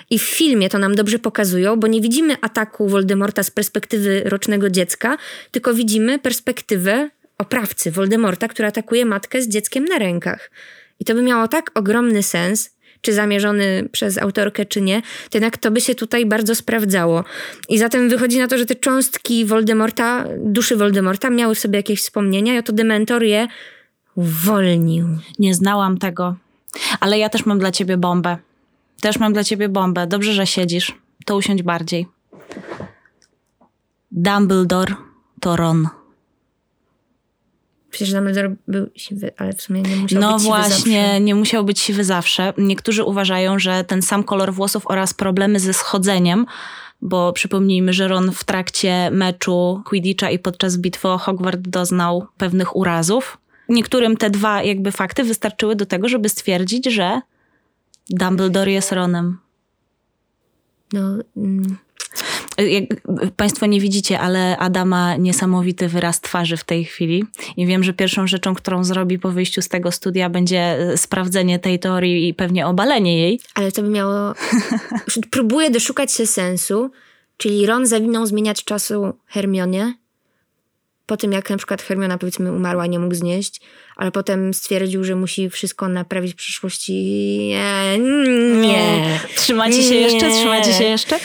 [0.10, 4.70] I w filmie to nam dobrze pokazują, bo nie widzimy ataku Voldemorta z perspektywy rocznego
[4.70, 5.18] dziecka,
[5.52, 10.52] tylko widzimy perspektywę oprawcy Voldemorta, który atakuje matkę z dzieckiem na rękach.
[11.00, 12.70] I to by miało tak ogromny sens,
[13.02, 17.24] czy zamierzony przez autorkę, czy nie, to jednak to by się tutaj bardzo sprawdzało.
[17.70, 22.02] I zatem wychodzi na to, że te cząstki Voldemorta, duszy Voldemorta miały w sobie jakieś
[22.02, 23.47] wspomnienia i oto Dementor je
[24.16, 25.08] uwolnił.
[25.39, 26.36] Nie znałam tego.
[27.00, 28.38] Ale ja też mam dla ciebie bombę.
[29.02, 30.08] Też mam dla ciebie bombę.
[30.08, 30.95] Dobrze, że siedzisz.
[31.26, 32.08] To usiądź bardziej.
[34.12, 34.95] Dumbledore
[35.39, 35.99] to Ron.
[37.92, 41.20] Przecież Dumbledore był siwy, ale w sumie nie musiał no być siwy właśnie, zawsze.
[41.20, 42.54] No nie musiał być siwy zawsze.
[42.58, 46.46] Niektórzy uważają, że ten sam kolor włosów oraz problemy ze schodzeniem,
[47.02, 52.76] bo przypomnijmy, że Ron w trakcie meczu Quidditcha i podczas bitwy o Hogwart doznał pewnych
[52.76, 53.38] urazów.
[53.70, 57.22] Niektórym te dwa jakby fakty wystarczyły do tego, żeby stwierdzić, że
[58.10, 59.38] Dumbledore jest Ronem.
[60.94, 61.78] No, mm,
[62.62, 62.84] Jak
[63.36, 67.24] Państwo nie widzicie, ale Ada ma niesamowity wyraz twarzy w tej chwili.
[67.57, 71.60] I wiem, że pierwszą rzeczą, którą zrobi po wyjściu z tego studia, będzie e, sprawdzenie
[71.60, 73.39] tej teorii i pewnie obalenie jej.
[73.55, 74.34] ale to by miało...
[75.32, 76.91] Próbuję doszukać się sensu,
[77.38, 79.93] czyli Ron zawinął zmieniać czasu Hermionie,
[81.10, 83.62] po tym jak na przykład Hermiona powiedzmy umarła, nie mógł znieść,
[83.95, 86.93] ale potem stwierdził, że musi wszystko naprawić w przyszłości.
[87.47, 87.97] Nie,
[88.62, 89.20] nie.
[89.36, 90.30] Trzymacie się jeszcze?
[90.30, 90.36] Nie.
[90.36, 91.20] Trzymacie się jeszcze?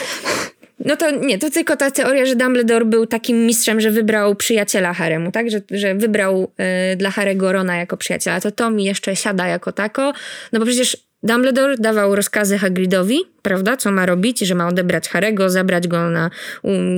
[0.79, 4.93] No to nie, to tylko ta teoria, że Dumbledore był takim mistrzem, że wybrał przyjaciela
[4.93, 5.51] Haremu, tak?
[5.51, 6.51] Że, że wybrał
[6.93, 8.41] y, dla Harego Rona jako przyjaciela.
[8.41, 10.13] To to mi jeszcze siada jako tako,
[10.53, 15.49] no bo przecież Dumbledore dawał rozkazy Hagridowi, prawda, co ma robić, że ma odebrać Harego,
[15.49, 16.29] zabrać go na,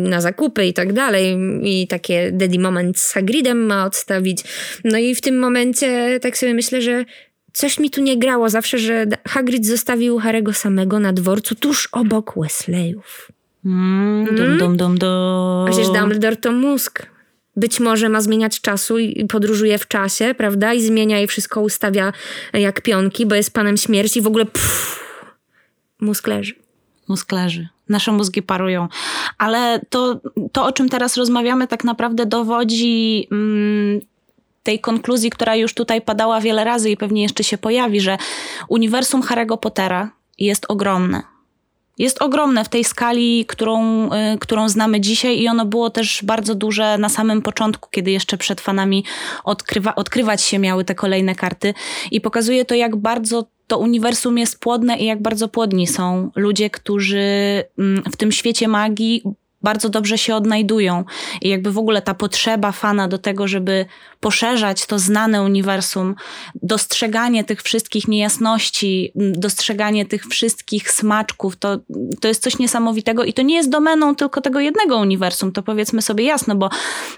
[0.03, 4.43] na zakupy i tak dalej i takie daddy moment z Hagridem ma odstawić.
[4.83, 7.05] No i w tym momencie tak sobie myślę, że
[7.53, 12.33] coś mi tu nie grało zawsze, że Hagrid zostawił Harego samego na dworcu tuż obok
[12.37, 13.31] Wesleyów.
[13.67, 15.67] Mm, dum, dum, dum, dum.
[15.67, 17.05] A przecież Dumbledore to mózg.
[17.55, 20.73] Być może ma zmieniać czasu i i podróżuje w czasie, prawda?
[20.73, 22.13] I zmienia i wszystko ustawia
[22.53, 24.21] jak pionki, bo jest panem śmierci.
[24.21, 24.99] W ogóle pff,
[25.99, 26.55] mózg leży.
[27.07, 27.67] Mózg leży.
[27.89, 28.87] Nasze mózgi parują.
[29.37, 34.01] Ale to, to o czym teraz rozmawiamy, tak naprawdę dowodzi mm,
[34.63, 38.17] tej konkluzji, która już tutaj padała wiele razy i pewnie jeszcze się pojawi, że
[38.67, 41.36] uniwersum Harry'ego Pottera jest ogromne.
[41.97, 46.55] Jest ogromne w tej skali, którą, y, którą znamy dzisiaj, i ono było też bardzo
[46.55, 49.03] duże na samym początku, kiedy jeszcze przed fanami
[49.43, 51.73] odkrywa, odkrywać się miały te kolejne karty.
[52.11, 56.69] I pokazuje to, jak bardzo to uniwersum jest płodne i jak bardzo płodni są ludzie,
[56.69, 59.23] którzy mm, w tym świecie magii
[59.61, 61.03] bardzo dobrze się odnajdują.
[61.41, 63.85] I jakby w ogóle ta potrzeba fana do tego, żeby
[64.19, 66.15] poszerzać to znane uniwersum,
[66.55, 71.79] dostrzeganie tych wszystkich niejasności, dostrzeganie tych wszystkich smaczków, to,
[72.21, 76.01] to jest coś niesamowitego i to nie jest domeną tylko tego jednego uniwersum, to powiedzmy
[76.01, 76.69] sobie jasno, bo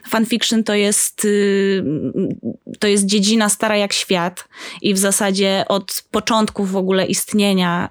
[0.10, 1.84] fanfiction to jest, y,
[2.80, 4.48] to jest dziedzina stara jak świat
[4.82, 7.90] i w zasadzie od początków w ogóle istnienia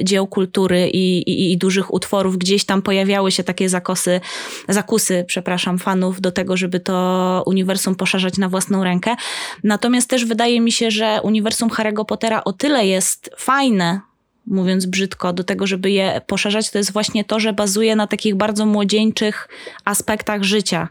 [0.00, 4.20] y, dzieł kultury i, i, i dużych utworów gdzieś tam pojawiały się takie zakosy,
[4.68, 9.16] zakusy, przepraszam, fanów do tego, żeby to uniwersum poszerzać na własną rękę.
[9.64, 14.00] Natomiast też wydaje mi się, że uniwersum Harry'ego Pottera o tyle jest fajne,
[14.46, 18.34] mówiąc brzydko, do tego, żeby je poszerzać, to jest właśnie to, że bazuje na takich
[18.34, 19.48] bardzo młodzieńczych
[19.84, 20.88] aspektach życia,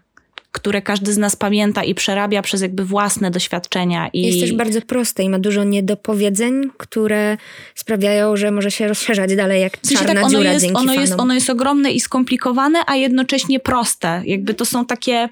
[0.51, 4.09] które każdy z nas pamięta i przerabia przez jakby własne doświadczenia.
[4.13, 7.37] I Jest też bardzo proste i ma dużo niedopowiedzeń, które
[7.75, 11.13] sprawiają, że może się rozszerzać dalej jak czarna tak, ono dziura jest, dzięki ono, jest,
[11.17, 14.21] ono jest ogromne i skomplikowane, a jednocześnie proste.
[14.25, 15.29] Jakby to są takie,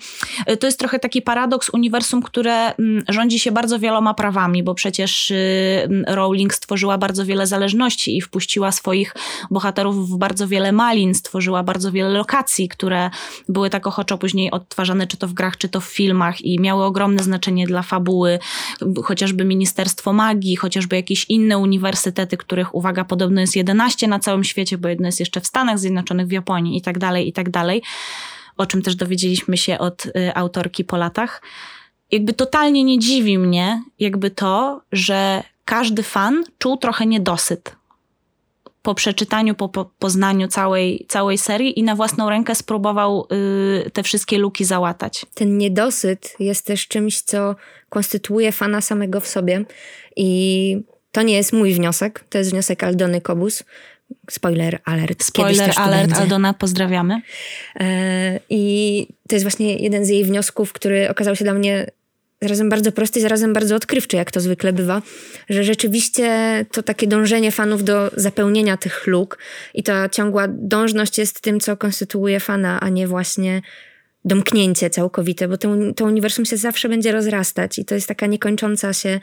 [0.59, 5.31] to jest trochę taki paradoks uniwersum, które mm, rządzi się bardzo wieloma prawami, bo przecież
[5.31, 9.15] y, Rowling stworzyła bardzo wiele zależności i wpuściła swoich
[9.51, 13.09] bohaterów w bardzo wiele malin, stworzyła bardzo wiele lokacji, które
[13.49, 16.85] były tak ochoczo później odtwarzane, czy to w grach, czy to w filmach i miały
[16.85, 18.39] ogromne znaczenie dla fabuły,
[19.03, 24.77] chociażby Ministerstwo Magii, chociażby jakieś inne uniwersytety, których, uwaga, podobno jest 11 na całym świecie,
[24.77, 27.83] bo jedno jest jeszcze w Stanach Zjednoczonych, w Japonii i tak dalej, i tak dalej,
[28.57, 31.41] o czym też dowiedzieliśmy się od y, autorki po latach.
[32.11, 37.76] Jakby totalnie nie dziwi mnie jakby to, że każdy fan czuł trochę niedosyt
[38.87, 43.27] po przeczytaniu, po, po poznaniu całej, całej serii i na własną rękę spróbował
[43.85, 45.25] y, te wszystkie luki załatać.
[45.33, 47.55] Ten niedosyt jest też czymś, co
[47.89, 49.65] konstytuuje fana samego w sobie
[50.15, 50.77] i
[51.11, 53.63] to nie jest mój wniosek, to jest wniosek Aldony Kobus.
[54.29, 55.23] Spoiler alert.
[55.23, 57.21] Spoiler alert, Aldona, pozdrawiamy.
[57.79, 61.91] E, I to jest właśnie jeden z jej wniosków, który okazał się dla mnie
[62.41, 65.01] zarazem bardzo prosty zarazem bardzo odkrywczy, jak to zwykle bywa,
[65.49, 66.29] że rzeczywiście
[66.71, 69.37] to takie dążenie fanów do zapełnienia tych luk
[69.73, 73.61] i ta ciągła dążność jest tym, co konstytuuje fana, a nie właśnie
[74.25, 78.93] domknięcie całkowite, bo to, to uniwersum się zawsze będzie rozrastać i to jest taka niekończąca
[78.93, 79.19] się,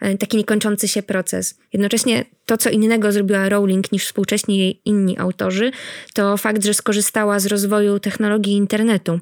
[0.00, 1.58] e, taki niekończący się proces.
[1.72, 5.70] Jednocześnie to, co innego zrobiła Rowling niż współcześni jej inni autorzy,
[6.14, 9.20] to fakt, że skorzystała z rozwoju technologii internetu.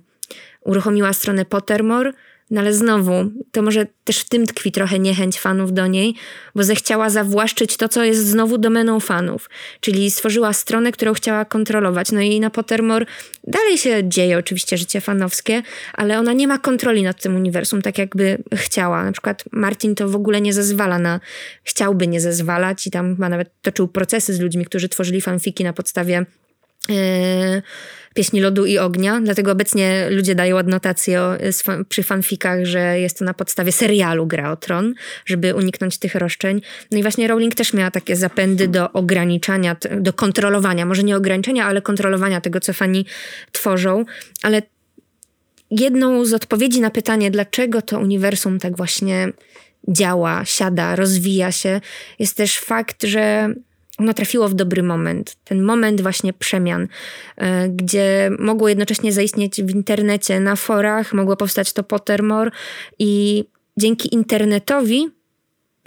[0.61, 2.13] Uruchomiła stronę Pottermore,
[2.51, 3.13] no ale znowu,
[3.53, 6.15] to może też w tym tkwi trochę niechęć fanów do niej,
[6.55, 9.51] bo zechciała zawłaszczyć to, co jest znowu domeną fanów.
[9.81, 12.13] Czyli stworzyła stronę, którą chciała kontrolować.
[12.13, 13.07] No i na Pottermore
[13.45, 15.63] dalej się dzieje oczywiście życie fanowskie,
[15.93, 19.05] ale ona nie ma kontroli nad tym uniwersum, tak jakby chciała.
[19.05, 21.21] Na przykład Martin to w ogóle nie zezwala na,
[21.65, 25.73] chciałby nie zezwalać i tam chyba nawet toczył procesy z ludźmi, którzy tworzyli fanfiki na
[25.73, 26.27] podstawie
[26.89, 27.63] yy,
[28.17, 31.39] Pieśni Lodu i Ognia, dlatego obecnie ludzie dają adnotację
[31.89, 34.95] przy fanfikach, że jest to na podstawie serialu Gra o Tron,
[35.27, 36.61] żeby uniknąć tych roszczeń.
[36.91, 41.67] No i właśnie Rowling też miała takie zapędy do ograniczania, do kontrolowania, może nie ograniczenia,
[41.67, 43.07] ale kontrolowania tego, co fani
[43.53, 44.05] tworzą,
[44.43, 44.63] ale
[45.71, 49.33] jedną z odpowiedzi na pytanie, dlaczego to uniwersum tak właśnie
[49.89, 51.81] działa, siada, rozwija się,
[52.19, 53.55] jest też fakt, że
[53.99, 55.37] ono trafiło w dobry moment.
[55.45, 56.89] Ten moment właśnie przemian,
[57.37, 62.51] e, gdzie mogło jednocześnie zaistnieć w internecie, na forach, mogło powstać to Pottermore
[62.99, 63.45] i
[63.77, 65.11] dzięki internetowi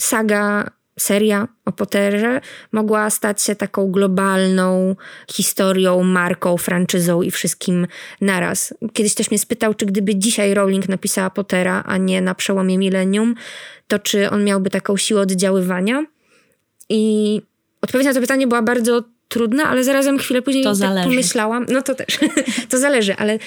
[0.01, 2.41] saga, seria o Potterze
[2.71, 4.95] mogła stać się taką globalną
[5.31, 7.87] historią, marką, franczyzą i wszystkim
[8.21, 8.73] naraz.
[8.93, 13.35] Kiedyś też mnie spytał, czy gdyby dzisiaj Rowling napisała Pottera, a nie na przełomie milenium,
[13.87, 16.05] to czy on miałby taką siłę oddziaływania.
[16.89, 17.41] I
[17.81, 21.65] Odpowiedź na to pytanie była bardzo trudna, ale zarazem chwilę później to tak pomyślałam.
[21.69, 22.19] No to też.
[22.69, 23.39] to zależy, ale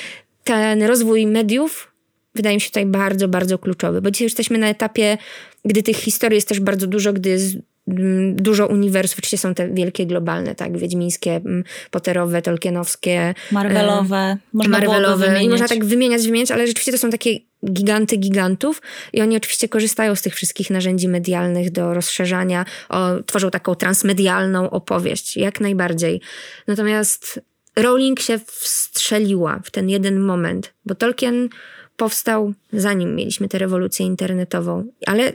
[0.44, 1.92] ten rozwój mediów
[2.34, 5.18] wydaje mi się tutaj bardzo, bardzo kluczowy, bo dzisiaj jesteśmy na etapie,
[5.64, 7.56] gdy tych historii jest też bardzo dużo, gdy jest
[7.88, 13.34] mm, dużo uniwersów, oczywiście są te wielkie globalne, tak, wiedźmińskie, mm, poterowe, tolkienowskie.
[13.52, 14.36] Marvelowe.
[14.52, 15.42] Można Marvelowe.
[15.42, 17.30] I można tak wymieniać, wymieniać, ale rzeczywiście to są takie
[17.70, 18.82] giganty gigantów
[19.12, 24.70] i oni oczywiście korzystają z tych wszystkich narzędzi medialnych do rozszerzania, o, tworzą taką transmedialną
[24.70, 26.20] opowieść, jak najbardziej.
[26.66, 27.40] Natomiast
[27.76, 31.48] Rowling się wstrzeliła w ten jeden moment, bo Tolkien
[31.96, 35.32] powstał zanim mieliśmy tę rewolucję internetową, ale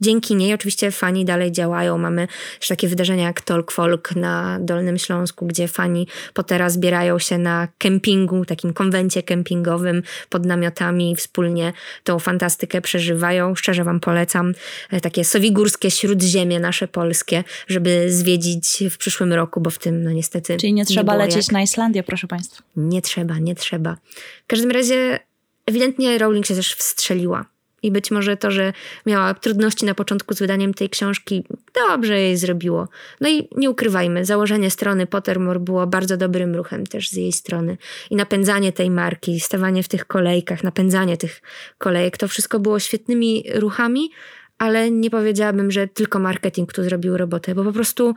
[0.00, 1.98] Dzięki niej oczywiście fani dalej działają.
[1.98, 2.28] Mamy
[2.58, 7.68] też takie wydarzenia jak Talk Folk na Dolnym Śląsku, gdzie fani Pottera zbierają się na
[7.78, 11.72] kempingu, takim konwencie kempingowym pod namiotami i wspólnie
[12.04, 13.54] tą fantastykę przeżywają.
[13.54, 14.54] Szczerze wam polecam
[14.90, 20.10] e, takie sowigórskie śródziemie nasze polskie, żeby zwiedzić w przyszłym roku, bo w tym no
[20.10, 21.52] niestety Czyli nie trzeba nie lecieć jak.
[21.52, 22.62] na Islandię, proszę państwa.
[22.76, 23.96] Nie trzeba, nie trzeba.
[24.44, 25.20] W każdym razie
[25.66, 27.51] ewidentnie Rowling się też wstrzeliła
[27.82, 28.72] i być może to, że
[29.06, 31.44] miała trudności na początku z wydaniem tej książki,
[31.88, 32.88] dobrze jej zrobiło.
[33.20, 37.76] No i nie ukrywajmy, założenie strony Pottermore było bardzo dobrym ruchem też z jej strony.
[38.10, 41.42] I napędzanie tej marki, stawanie w tych kolejkach, napędzanie tych
[41.78, 44.10] kolejek, to wszystko było świetnymi ruchami,
[44.58, 48.14] ale nie powiedziałabym, że tylko marketing tu zrobił robotę, bo po prostu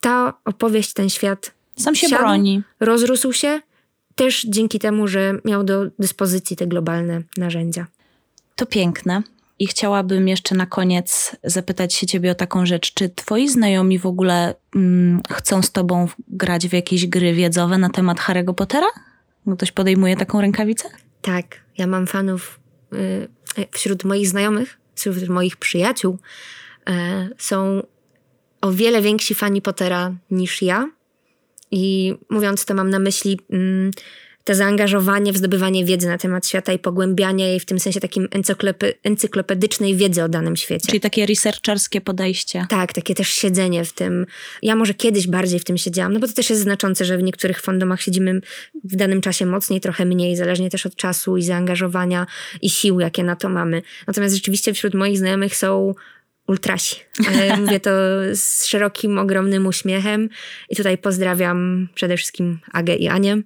[0.00, 2.62] ta opowieść, ten świat sam się siadł, broni.
[2.80, 3.60] Rozrósł się
[4.14, 7.86] też dzięki temu, że miał do dyspozycji te globalne narzędzia.
[8.58, 9.22] To piękne.
[9.58, 12.94] I chciałabym jeszcze na koniec zapytać się ciebie o taką rzecz.
[12.94, 17.90] Czy twoi znajomi w ogóle mm, chcą z tobą grać w jakieś gry wiedzowe na
[17.90, 18.86] temat Harry'ego Pottera?
[19.56, 20.88] Ktoś podejmuje taką rękawicę?
[21.22, 21.60] Tak.
[21.78, 22.60] Ja mam fanów
[22.92, 23.28] y,
[23.72, 26.18] wśród moich znajomych, wśród moich przyjaciół.
[26.88, 26.92] Y,
[27.38, 27.82] są
[28.60, 30.90] o wiele więksi fani Pottera niż ja.
[31.70, 33.40] I mówiąc to mam na myśli...
[33.52, 33.90] Y,
[34.48, 38.28] to zaangażowanie w zdobywanie wiedzy na temat świata i pogłębianie jej w tym sensie takim
[39.02, 40.86] encyklopedycznej wiedzy o danym świecie.
[40.86, 42.66] Czyli takie researcherskie podejście.
[42.68, 44.26] Tak, takie też siedzenie w tym.
[44.62, 47.22] Ja może kiedyś bardziej w tym siedziałam, no bo to też jest znaczące, że w
[47.22, 48.40] niektórych fandomach siedzimy
[48.84, 52.26] w danym czasie mocniej, trochę mniej, zależnie też od czasu i zaangażowania
[52.62, 53.82] i sił, jakie na to mamy.
[54.06, 55.94] Natomiast rzeczywiście wśród moich znajomych są
[56.46, 56.96] ultrasi.
[57.28, 57.90] Ale mówię to
[58.32, 60.28] z szerokim, ogromnym uśmiechem.
[60.68, 63.42] I tutaj pozdrawiam przede wszystkim Agę i Anię.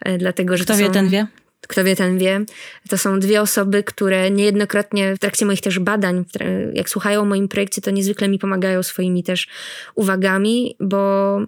[0.00, 1.26] E, dlatego, że Kto wie, są, ten wie.
[1.60, 2.44] Kto wie, ten wie.
[2.88, 6.24] To są dwie osoby, które niejednokrotnie w trakcie moich też badań,
[6.72, 9.48] jak słuchają o moim projekcie, to niezwykle mi pomagają swoimi też
[9.94, 11.38] uwagami, bo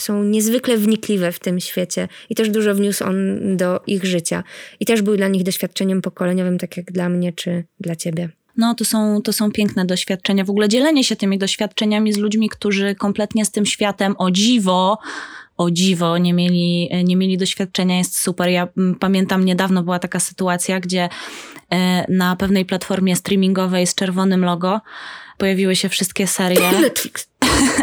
[0.00, 3.16] są niezwykle wnikliwe w tym świecie i też dużo wniósł on
[3.56, 4.44] do ich życia.
[4.80, 8.28] I też był dla nich doświadczeniem pokoleniowym, tak jak dla mnie czy dla ciebie.
[8.56, 10.44] No, to są, to są piękne doświadczenia.
[10.44, 14.98] W ogóle dzielenie się tymi doświadczeniami z ludźmi, którzy kompletnie z tym światem o dziwo
[15.56, 18.48] o dziwo nie mieli, nie mieli doświadczenia, jest super.
[18.48, 21.08] Ja mm, pamiętam niedawno była taka sytuacja, gdzie
[21.70, 24.80] e, na pewnej platformie streamingowej z czerwonym logo
[25.38, 26.72] pojawiły się wszystkie serie.
[26.80, 27.28] Netflix.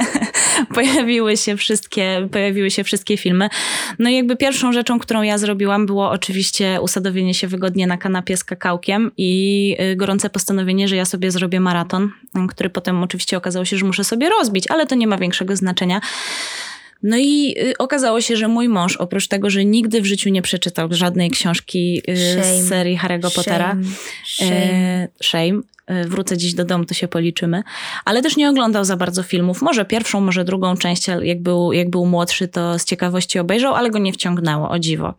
[0.76, 3.50] pojawiły się wszystkie, pojawiły się wszystkie filmy.
[4.00, 8.38] No i jakby pierwszą rzeczą, którą ja zrobiłam, było oczywiście usadowienie się wygodnie na kanapie
[8.38, 12.12] z kakałkiem i y, gorące postanowienie, że ja sobie zrobię maraton,
[12.50, 16.02] który potem oczywiście okazało się, że muszę sobie rozbić, ale to nie ma większego znaczenia.
[17.04, 20.42] No i y, okazało się, że mój mąż, oprócz tego, że nigdy w życiu nie
[20.42, 23.78] przeczytał żadnej książki y, z serii Harry'ego Pottera,
[24.26, 25.08] Shame.
[25.24, 25.62] Shame.
[26.02, 27.64] Y, wrócę dziś do domu, to się policzymy.
[28.06, 29.62] Ale też nie oglądał za bardzo filmów.
[29.62, 33.90] Może pierwszą, może drugą część, jak był, jak był młodszy, to z ciekawości obejrzał, ale
[33.90, 35.14] go nie wciągnęło, o dziwo.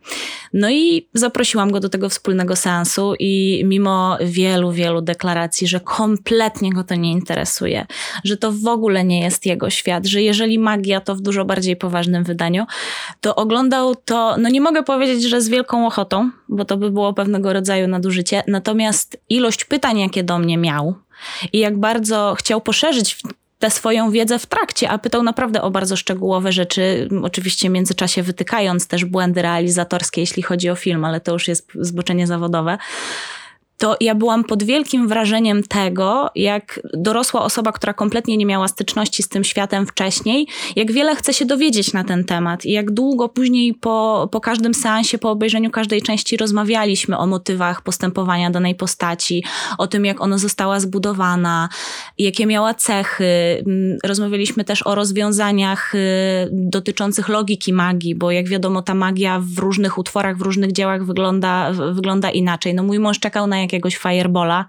[0.53, 6.73] No i zaprosiłam go do tego wspólnego seansu i mimo wielu, wielu deklaracji, że kompletnie
[6.73, 7.85] go to nie interesuje,
[8.23, 11.75] że to w ogóle nie jest jego świat, że jeżeli magia, to w dużo bardziej
[11.75, 12.65] poważnym wydaniu,
[13.21, 17.13] to oglądał to, no nie mogę powiedzieć, że z wielką ochotą, bo to by było
[17.13, 20.95] pewnego rodzaju nadużycie, natomiast ilość pytań, jakie do mnie miał
[21.53, 23.17] i jak bardzo chciał poszerzyć
[23.59, 28.23] tę swoją wiedzę w trakcie, a pytał naprawdę o bardzo szczegółowe rzeczy, oczywiście w międzyczasie
[28.23, 32.77] wytykając też błędy realizatorskie, jeśli chodzi o film, ale to już jest zboczenie zawodowe
[33.77, 39.23] to ja byłam pod wielkim wrażeniem tego, jak dorosła osoba, która kompletnie nie miała styczności
[39.23, 43.29] z tym światem wcześniej, jak wiele chce się dowiedzieć na ten temat i jak długo
[43.29, 49.43] później po, po każdym seansie, po obejrzeniu każdej części rozmawialiśmy o motywach postępowania danej postaci,
[49.77, 51.69] o tym, jak ona została zbudowana,
[52.17, 53.25] jakie miała cechy.
[53.67, 55.99] Mm, rozmawialiśmy też o rozwiązaniach y,
[56.51, 61.71] dotyczących logiki magii, bo jak wiadomo, ta magia w różnych utworach, w różnych dziełach wygląda,
[61.71, 62.73] wygląda inaczej.
[62.73, 64.65] No mój mąż czekał na jakiegoś firebola.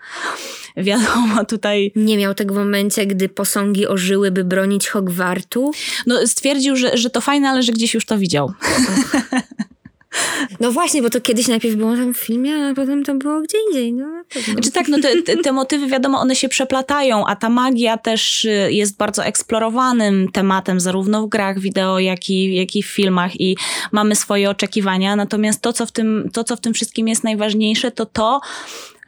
[0.76, 1.92] Wiadomo, tutaj...
[1.96, 5.72] Nie miał tego w momencie, gdy posągi ożyły, by bronić Hogwartu?
[6.06, 8.52] No stwierdził, że, że to fajne, ale że gdzieś już to widział.
[10.60, 13.58] No właśnie, bo to kiedyś najpierw było tam w filmie, a potem to było gdzie
[13.68, 13.92] indziej.
[13.92, 14.06] No,
[14.52, 18.44] znaczy tak, no te, te, te, motywy wiadomo, one się przeplatają, a ta magia też
[18.44, 23.40] y, jest bardzo eksplorowanym tematem, zarówno w grach wideo, jak i, jak i w filmach
[23.40, 23.56] i
[23.92, 25.16] mamy swoje oczekiwania.
[25.16, 28.40] Natomiast to co, w tym, to, co w tym wszystkim jest najważniejsze, to to,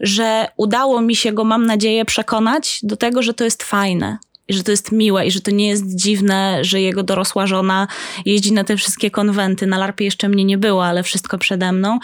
[0.00, 4.18] że udało mi się go, mam nadzieję, przekonać do tego, że to jest fajne,
[4.48, 7.86] i że to jest miłe i że to nie jest dziwne, że jego dorosła żona
[8.24, 9.66] jeździ na te wszystkie konwenty.
[9.66, 11.98] Na larpie jeszcze mnie nie było, ale wszystko przede mną.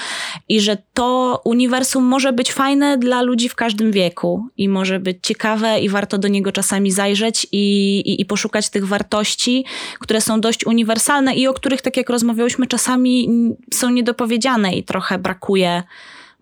[0.49, 5.19] I że to uniwersum może być fajne dla ludzi w każdym wieku i może być
[5.23, 9.65] ciekawe i warto do niego czasami zajrzeć i, i, i poszukać tych wartości,
[9.99, 13.29] które są dość uniwersalne i o których, tak jak rozmawiałyśmy, czasami
[13.75, 15.83] są niedopowiedziane i trochę brakuje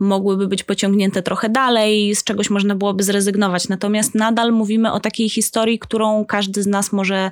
[0.02, 3.68] mogłyby być pociągnięte trochę dalej, z czegoś można byłoby zrezygnować.
[3.68, 7.30] Natomiast nadal mówimy o takiej historii, którą każdy z nas może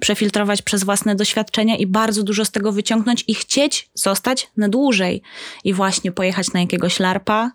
[0.00, 5.22] przefiltrować przez własne doświadczenia i bardzo dużo z tego wyciągnąć i chcieć zostać na dłużej.
[5.64, 7.50] I właśnie pojechać na jakiegoś larpa,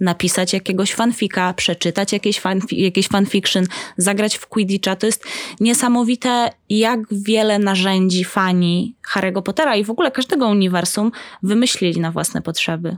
[0.00, 3.64] napisać jakiegoś fanfika, przeczytać jakieś, fanfi jakieś fanfiction,
[3.96, 4.96] zagrać w Quidditcha.
[4.96, 5.24] To jest
[5.60, 11.12] niesamowite, jak wiele narzędzi fani Harry'ego Pottera i w ogóle każdego uniwersum
[11.42, 12.96] wymyślili na własne potrzeby.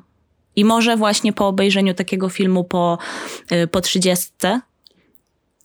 [0.58, 2.98] I może właśnie po obejrzeniu takiego filmu po,
[3.52, 4.32] y, po 30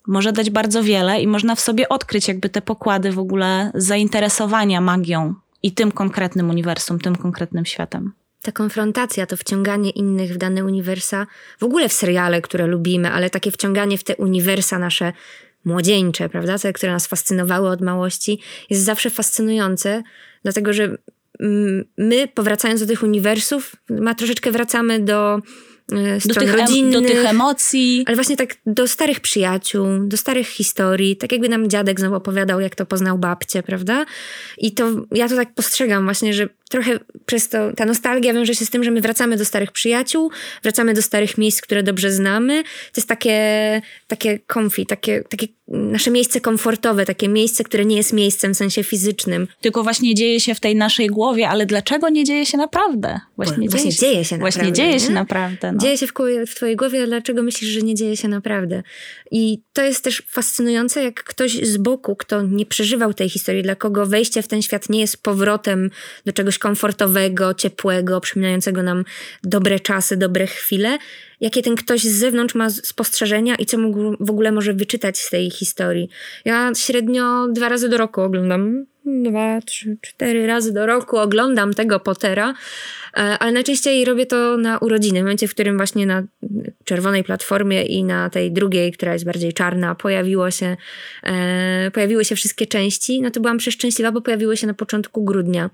[0.07, 4.81] może dać bardzo wiele i można w sobie odkryć jakby te pokłady w ogóle zainteresowania
[4.81, 5.33] magią
[5.63, 8.11] i tym konkretnym uniwersum, tym konkretnym światem.
[8.41, 11.27] Ta konfrontacja, to wciąganie innych w dane uniwersa,
[11.59, 15.13] w ogóle w seriale, które lubimy, ale takie wciąganie w te uniwersa nasze
[15.65, 18.39] młodzieńcze, prawda, te, które nas fascynowały od małości,
[18.69, 20.03] jest zawsze fascynujące,
[20.43, 20.97] dlatego że
[21.97, 25.35] my, powracając do tych uniwersów, ma troszeczkę wracamy do
[25.91, 28.03] e, do tych, rodzinnych, do tych emocji.
[28.07, 31.17] Ale właśnie tak do starych przyjaciół, do starych historii.
[31.17, 34.05] Tak jakby nam dziadek znowu opowiadał, jak to poznał babcię, prawda?
[34.57, 38.65] I to ja to tak postrzegam właśnie, że trochę przez to, ta nostalgia wiąże się
[38.65, 40.31] z tym, że my wracamy do starych przyjaciół,
[40.63, 42.63] wracamy do starych miejsc, które dobrze znamy.
[42.63, 48.13] To jest takie, takie comfy, takie, takie nasze miejsce komfortowe, takie miejsce, które nie jest
[48.13, 49.47] miejscem w sensie fizycznym.
[49.61, 53.19] Tylko właśnie dzieje się w tej naszej głowie, ale dlaczego nie dzieje się naprawdę?
[53.35, 54.59] Właśnie, właśnie dzieje, się, dzieje się naprawdę.
[54.59, 55.13] Właśnie dzieje się nie?
[55.13, 55.71] naprawdę.
[55.71, 55.79] No.
[55.79, 56.13] Dzieje się w,
[56.47, 58.83] w twojej głowie, dlaczego myślisz, że nie dzieje się naprawdę?
[59.31, 63.75] I to jest też fascynujące, jak ktoś z boku, kto nie przeżywał tej historii, dla
[63.75, 65.89] kogo wejście w ten świat nie jest powrotem
[66.25, 69.05] do czegoś komfortowego, ciepłego, przypominającego nam
[69.43, 70.97] dobre czasy, dobre chwile,
[71.41, 75.29] jakie ten ktoś z zewnątrz ma spostrzeżenia i co mógł, w ogóle może wyczytać z
[75.29, 76.09] tej historii.
[76.45, 81.99] Ja średnio dwa razy do roku oglądam, dwa, trzy, cztery razy do roku oglądam tego
[81.99, 82.53] Pottera,
[83.17, 86.23] e, ale najczęściej robię to na urodziny, w momencie, w którym właśnie na
[86.83, 90.77] czerwonej platformie i na tej drugiej, która jest bardziej czarna, pojawiło się,
[91.23, 95.69] e, pojawiły się wszystkie części, no to byłam przeszczęśliwa, bo pojawiły się na początku grudnia.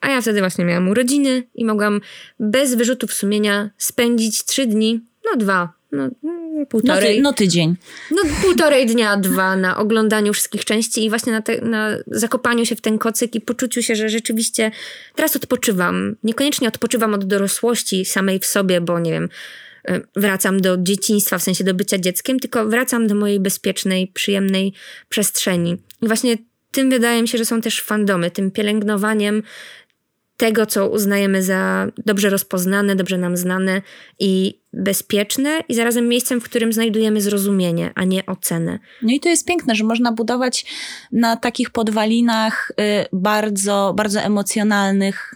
[0.00, 2.00] A ja wtedy właśnie miałam urodziny i mogłam
[2.40, 7.16] bez wyrzutów sumienia spędzić trzy dni, no dwa, no, No, półtorej.
[7.16, 7.76] ty, no tydzień.
[8.10, 12.76] No półtorej dnia, dwa na oglądaniu wszystkich części i właśnie na, te, na zakopaniu się
[12.76, 14.70] w ten kocyk i poczuciu się, że rzeczywiście
[15.14, 16.16] teraz odpoczywam.
[16.22, 19.28] Niekoniecznie odpoczywam od dorosłości samej w sobie, bo nie wiem,
[20.16, 24.72] wracam do dzieciństwa, w sensie do bycia dzieckiem, tylko wracam do mojej bezpiecznej, przyjemnej
[25.08, 25.76] przestrzeni.
[26.02, 26.36] I właśnie
[26.70, 29.42] tym wydaje mi się, że są też fandomy, tym pielęgnowaniem
[30.36, 33.82] tego, co uznajemy za dobrze rozpoznane, dobrze nam znane
[34.18, 38.78] i bezpieczne, i zarazem miejscem, w którym znajdujemy zrozumienie, a nie ocenę.
[39.02, 40.66] No i to jest piękne, że można budować
[41.12, 42.74] na takich podwalinach y,
[43.12, 45.34] bardzo, bardzo emocjonalnych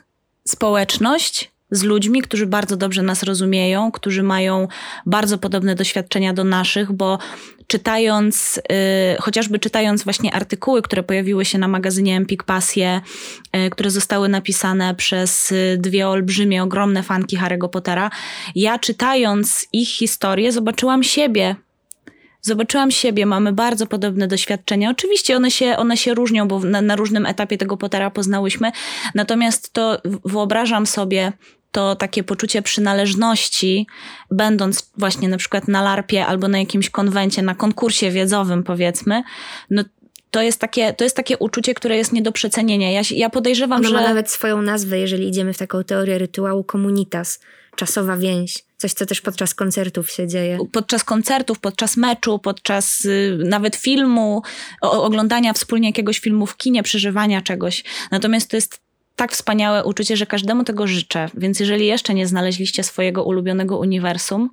[0.48, 4.68] społeczność z ludźmi, którzy bardzo dobrze nas rozumieją, którzy mają
[5.06, 7.18] bardzo podobne doświadczenia do naszych, bo
[7.66, 8.60] czytając,
[9.16, 13.00] y, chociażby czytając właśnie artykuły, które pojawiły się na magazynie Empik Pasje,
[13.66, 18.10] y, które zostały napisane przez y, dwie olbrzymie, ogromne fanki Harry'ego Pottera,
[18.54, 21.56] ja czytając ich historię zobaczyłam siebie
[22.40, 24.90] Zobaczyłam siebie, mamy bardzo podobne doświadczenia.
[24.90, 28.72] Oczywiście one się, one się różnią, bo na, na różnym etapie tego Pottera poznałyśmy.
[29.14, 31.32] Natomiast to wyobrażam sobie
[31.72, 33.86] to takie poczucie przynależności,
[34.30, 39.22] będąc właśnie na przykład na larpie albo na jakimś konwencie, na konkursie wiedzowym powiedzmy,
[39.70, 39.84] no
[40.30, 42.90] to jest takie, to jest takie uczucie, które jest nie do przecenienia.
[42.90, 43.94] Ja, ja podejrzewam, Ono że...
[43.94, 47.40] ma nawet swoją nazwę, jeżeli idziemy w taką teorię rytuału komunitas,
[47.76, 50.58] czasowa więź, coś, co też podczas koncertów się dzieje.
[50.72, 54.42] podczas koncertów, podczas meczu, podczas y, nawet filmu,
[54.80, 57.84] o, oglądania wspólnie jakiegoś filmu w kinie, przeżywania czegoś.
[58.10, 58.80] Natomiast to jest
[59.18, 61.28] tak wspaniałe uczucie, że każdemu tego życzę.
[61.34, 64.50] Więc jeżeli jeszcze nie znaleźliście swojego ulubionego uniwersum,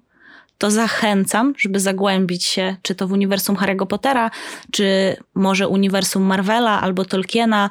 [0.57, 4.31] to zachęcam, żeby zagłębić się, czy to w uniwersum Harry'ego Pottera,
[4.71, 7.69] czy może uniwersum Marvela albo Tolkiena.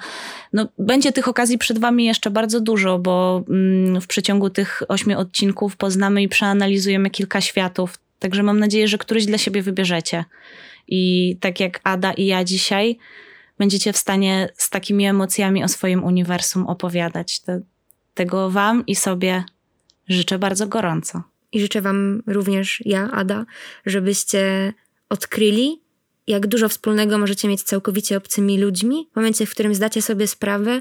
[0.52, 5.18] No, będzie tych okazji przed Wami jeszcze bardzo dużo, bo mm, w przeciągu tych ośmiu
[5.18, 7.98] odcinków poznamy i przeanalizujemy kilka światów.
[8.18, 10.24] Także mam nadzieję, że któryś dla siebie wybierzecie.
[10.88, 12.98] I tak jak Ada i ja dzisiaj,
[13.58, 17.40] będziecie w stanie z takimi emocjami o swoim uniwersum opowiadać.
[17.40, 17.52] To,
[18.14, 19.44] tego Wam i sobie
[20.08, 21.22] życzę bardzo gorąco.
[21.52, 23.46] I życzę Wam również, ja, Ada,
[23.86, 24.72] żebyście
[25.08, 25.80] odkryli,
[26.26, 30.26] jak dużo wspólnego możecie mieć z całkowicie obcymi ludźmi, w momencie, w którym zdacie sobie
[30.26, 30.80] sprawę,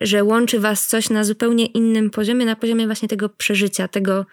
[0.00, 4.26] że łączy Was coś na zupełnie innym poziomie, na poziomie właśnie tego przeżycia, tego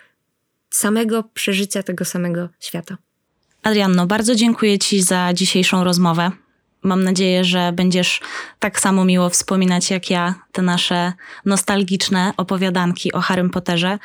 [0.69, 2.97] samego przeżycia tego samego świata.
[3.63, 6.31] Adrianno, bardzo dziękuję Ci za dzisiejszą rozmowę.
[6.85, 8.21] Mam nadzieję, że będziesz
[8.59, 11.13] tak samo miło wspominać jak ja te nasze
[11.45, 13.99] nostalgiczne opowiadanki o Harrym Potterze.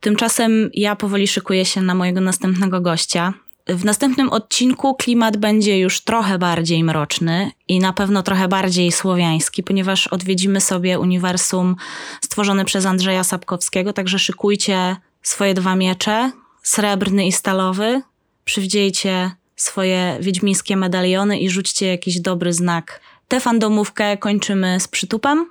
[0.00, 3.34] Tymczasem ja powoli szykuję się na mojego następnego gościa.
[3.68, 9.62] W następnym odcinku klimat będzie już trochę bardziej mroczny i na pewno trochę bardziej słowiański,
[9.62, 11.76] ponieważ odwiedzimy sobie uniwersum
[12.20, 16.32] stworzone przez Andrzeja Sapkowskiego, także szykujcie swoje dwa miecze,
[16.62, 18.02] srebrny i stalowy,
[18.44, 23.00] przywdziejcie swoje wiedźmińskie medaliony i rzućcie jakiś dobry znak.
[23.28, 25.46] Tę fandomówkę kończymy z przytupem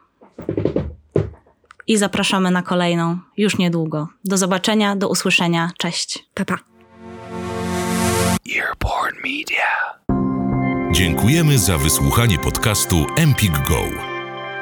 [1.87, 4.07] i zapraszamy na kolejną już niedługo.
[4.25, 5.71] Do zobaczenia, do usłyszenia.
[5.77, 6.25] Cześć.
[6.33, 6.57] Pa, pa.
[8.57, 9.99] Earborn Media.
[10.91, 13.83] Dziękujemy za wysłuchanie podcastu Empik Go.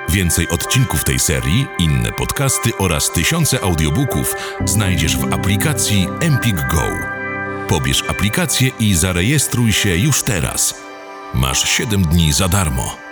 [0.09, 7.16] Więcej odcinków tej serii, inne podcasty oraz tysiące audiobooków znajdziesz w aplikacji Empik Go.
[7.69, 10.81] Pobierz aplikację i zarejestruj się już teraz.
[11.34, 13.06] Masz 7 dni za darmo.